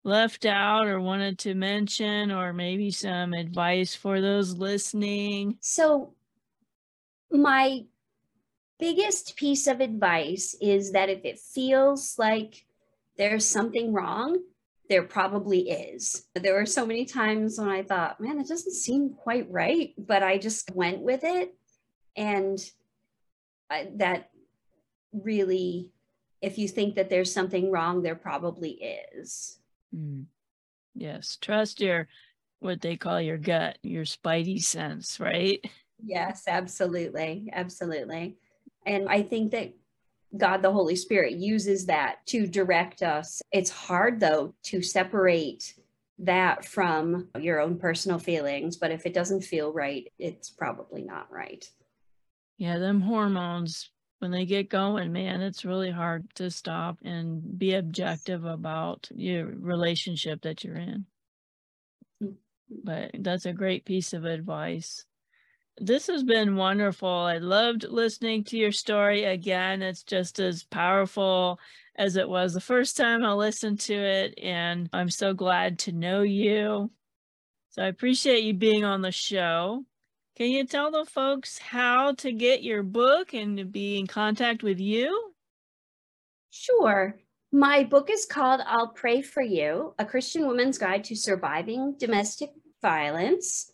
left 0.03 0.45
out 0.45 0.88
or 0.88 1.01
wanted 1.01 1.39
to 1.39 1.53
mention, 1.53 2.31
or 2.31 2.53
maybe 2.53 2.91
some 2.91 3.33
advice 3.33 3.93
for 3.93 4.21
those 4.21 4.53
listening? 4.53 5.57
So, 5.59 6.13
my 7.29 7.83
biggest 8.79 9.35
piece 9.35 9.67
of 9.67 9.81
advice 9.81 10.55
is 10.61 10.93
that 10.93 11.09
if 11.09 11.25
it 11.25 11.39
feels 11.39 12.17
like 12.17 12.65
there's 13.17 13.45
something 13.45 13.91
wrong, 13.91 14.38
there 14.89 15.03
probably 15.03 15.69
is. 15.69 16.27
There 16.35 16.53
were 16.53 16.65
so 16.65 16.85
many 16.85 17.05
times 17.05 17.59
when 17.59 17.67
I 17.67 17.83
thought, 17.83 18.21
man, 18.21 18.39
it 18.39 18.47
doesn't 18.47 18.73
seem 18.73 19.09
quite 19.09 19.51
right, 19.51 19.93
but 19.97 20.23
I 20.23 20.38
just 20.38 20.71
went 20.71 21.01
with 21.01 21.21
it. 21.23 21.53
And 22.15 22.57
that 23.70 24.30
really, 25.13 25.91
if 26.41 26.57
you 26.57 26.68
think 26.68 26.95
that 26.95 27.09
there's 27.09 27.34
something 27.34 27.72
wrong, 27.72 28.01
there 28.01 28.15
probably 28.15 28.72
is. 29.15 29.59
Mm. 29.95 30.26
Yes, 30.95 31.38
trust 31.39 31.80
your 31.82 32.07
what 32.59 32.82
they 32.82 32.97
call 32.97 33.22
your 33.22 33.38
gut, 33.38 33.78
your 33.84 34.03
spidey 34.03 34.61
sense, 34.61 35.20
right? 35.20 35.63
Yes, 36.03 36.43
absolutely. 36.47 37.49
Absolutely. 37.53 38.38
And 38.86 39.07
I 39.09 39.22
think 39.22 39.51
that 39.51 39.74
God, 40.36 40.61
the 40.61 40.72
Holy 40.72 40.95
Spirit, 40.95 41.34
uses 41.34 41.86
that 41.86 42.26
to 42.28 42.47
direct 42.47 43.01
us. 43.01 43.41
It's 43.51 43.70
hard, 43.70 44.20
though, 44.20 44.53
to 44.63 44.82
separate 44.82 45.74
that 46.20 46.65
from 46.65 47.30
your 47.39 47.59
own 47.59 47.78
personal 47.78 48.20
feelings. 48.20 48.78
But 48.78 48.91
if 48.91 49.05
it 49.05 49.13
doesn't 49.13 49.41
feel 49.41 49.72
right, 49.72 50.11
it's 50.18 50.49
probably 50.49 51.03
not 51.03 51.32
right. 51.32 51.70
Yeah, 52.58 52.80
them 52.80 53.01
hormones, 53.01 53.91
when 54.20 54.32
they 54.32 54.45
get 54.45 54.70
going, 54.70 55.12
man, 55.12 55.41
it's 55.41 55.64
really 55.64 55.91
hard 55.91 56.34
to 56.36 56.49
stop 56.49 56.97
and 57.03 57.58
be 57.58 57.76
objective 57.76 58.45
about 58.45 59.08
your 59.14 59.45
relationship 59.45 60.41
that 60.41 60.64
you're 60.64 60.78
in. 60.78 61.05
But 62.84 63.12
that's 63.20 63.45
a 63.45 63.53
great 63.53 63.86
piece 63.86 64.14
of 64.14 64.26
advice. 64.26 65.05
This 65.80 66.08
has 66.08 66.24
been 66.24 66.55
wonderful. 66.55 67.08
I 67.08 67.38
loved 67.38 67.84
listening 67.84 68.43
to 68.45 68.58
your 68.58 68.72
story 68.72 69.26
again. 69.26 69.84
It's 69.84 70.01
just 70.01 70.39
as 70.39 70.64
powerful 70.64 71.60
as 71.95 72.16
it 72.16 72.28
was 72.28 72.53
the 72.53 72.60
first 72.62 72.97
time 72.97 73.24
I 73.24 73.34
listened 73.34 73.80
to 73.82 73.93
it. 73.93 74.34
And 74.41 74.89
I'm 74.91 75.12
so 75.12 75.34
glad 75.34 75.78
to 75.80 75.91
know 75.91 76.24
you. 76.24 76.89
So 77.70 77.84
I 77.84 77.88
appreciate 77.88 78.43
you 78.43 78.55
being 78.55 78.84
on 78.84 79.03
the 79.03 79.12
show. 79.12 79.86
Can 80.38 80.51
you 80.51 80.65
tell 80.65 80.91
the 80.91 81.03
folks 81.03 81.57
how 81.57 82.13
to 82.13 82.31
get 82.31 82.61
your 82.61 82.83
book 82.83 83.33
and 83.33 83.57
to 83.57 83.65
be 83.65 83.97
in 83.97 84.05
contact 84.05 84.61
with 84.61 84.79
you? 84.79 85.33
Sure. 86.51 87.15
My 87.51 87.83
book 87.83 88.11
is 88.11 88.27
called 88.27 88.61
I'll 88.63 88.89
Pray 88.89 89.23
for 89.23 89.41
You 89.41 89.95
A 89.97 90.05
Christian 90.05 90.45
Woman's 90.45 90.77
Guide 90.77 91.03
to 91.05 91.15
Surviving 91.15 91.95
Domestic 91.97 92.51
Violence. 92.83 93.71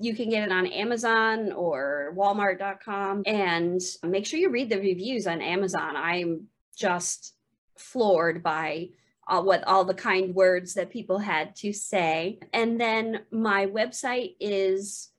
You 0.00 0.16
can 0.16 0.28
get 0.28 0.42
it 0.42 0.50
on 0.50 0.66
Amazon 0.66 1.52
or 1.52 2.12
Walmart.com 2.18 3.22
and 3.24 3.80
make 4.02 4.26
sure 4.26 4.40
you 4.40 4.50
read 4.50 4.70
the 4.70 4.80
reviews 4.80 5.28
on 5.28 5.40
Amazon. 5.40 5.94
I'm 5.94 6.48
just 6.76 7.36
floored 7.78 8.42
by 8.42 8.88
all, 9.28 9.44
what 9.44 9.62
all 9.68 9.84
the 9.84 9.94
kind 9.94 10.34
words 10.34 10.74
that 10.74 10.90
people 10.90 11.18
had 11.18 11.54
to 11.58 11.72
say. 11.72 12.40
And 12.52 12.80
then 12.80 13.20
my 13.30 13.66
website 13.66 14.34
is 14.40 15.11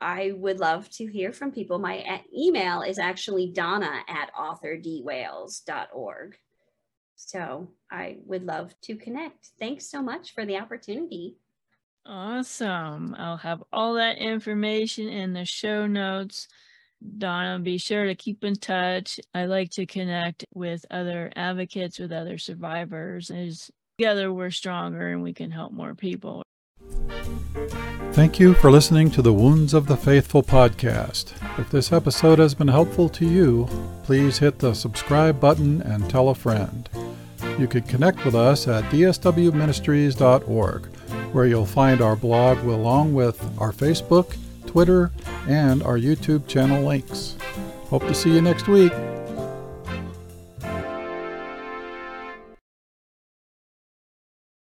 I 0.00 0.32
would 0.34 0.58
love 0.58 0.88
to 0.90 1.06
hear 1.06 1.32
from 1.32 1.52
people. 1.52 1.78
My 1.78 2.22
email 2.36 2.82
is 2.82 2.98
actually 2.98 3.52
donna 3.52 4.00
at 4.08 4.34
authordwayles.org. 4.34 6.36
So 7.14 7.68
I 7.90 8.18
would 8.24 8.44
love 8.44 8.74
to 8.82 8.96
connect. 8.96 9.50
Thanks 9.58 9.86
so 9.86 10.02
much 10.02 10.34
for 10.34 10.44
the 10.44 10.58
opportunity. 10.58 11.36
Awesome. 12.04 13.14
I'll 13.16 13.36
have 13.36 13.62
all 13.72 13.94
that 13.94 14.18
information 14.18 15.08
in 15.08 15.34
the 15.34 15.44
show 15.44 15.86
notes. 15.86 16.48
Donna, 17.18 17.58
be 17.58 17.78
sure 17.78 18.06
to 18.06 18.14
keep 18.14 18.44
in 18.44 18.54
touch. 18.54 19.18
I 19.34 19.46
like 19.46 19.70
to 19.72 19.86
connect 19.86 20.44
with 20.54 20.84
other 20.90 21.32
advocates, 21.36 21.98
with 21.98 22.12
other 22.12 22.38
survivors. 22.38 23.30
As 23.30 23.70
together 23.98 24.32
we're 24.32 24.50
stronger 24.50 25.08
and 25.08 25.22
we 25.22 25.32
can 25.32 25.50
help 25.50 25.72
more 25.72 25.94
people. 25.94 26.42
Thank 28.12 28.38
you 28.38 28.54
for 28.54 28.70
listening 28.70 29.10
to 29.12 29.22
the 29.22 29.32
Wounds 29.32 29.72
of 29.72 29.86
the 29.86 29.96
Faithful 29.96 30.42
podcast. 30.42 31.32
If 31.58 31.70
this 31.70 31.92
episode 31.92 32.38
has 32.38 32.54
been 32.54 32.68
helpful 32.68 33.08
to 33.08 33.24
you, 33.24 33.68
please 34.04 34.38
hit 34.38 34.58
the 34.58 34.74
subscribe 34.74 35.40
button 35.40 35.80
and 35.82 36.10
tell 36.10 36.28
a 36.28 36.34
friend. 36.34 36.88
You 37.58 37.66
can 37.66 37.82
connect 37.82 38.24
with 38.24 38.34
us 38.34 38.68
at 38.68 38.84
dswministries.org, 38.84 40.86
where 41.32 41.46
you'll 41.46 41.64
find 41.64 42.00
our 42.00 42.16
blog 42.16 42.58
along 42.58 43.14
with 43.14 43.42
our 43.58 43.72
Facebook, 43.72 44.36
Twitter, 44.66 45.10
and 45.48 45.82
our 45.82 45.98
YouTube 45.98 46.46
channel 46.46 46.84
links. 46.84 47.36
Hope 47.88 48.02
to 48.02 48.14
see 48.14 48.32
you 48.32 48.40
next 48.40 48.68
week. 48.68 48.92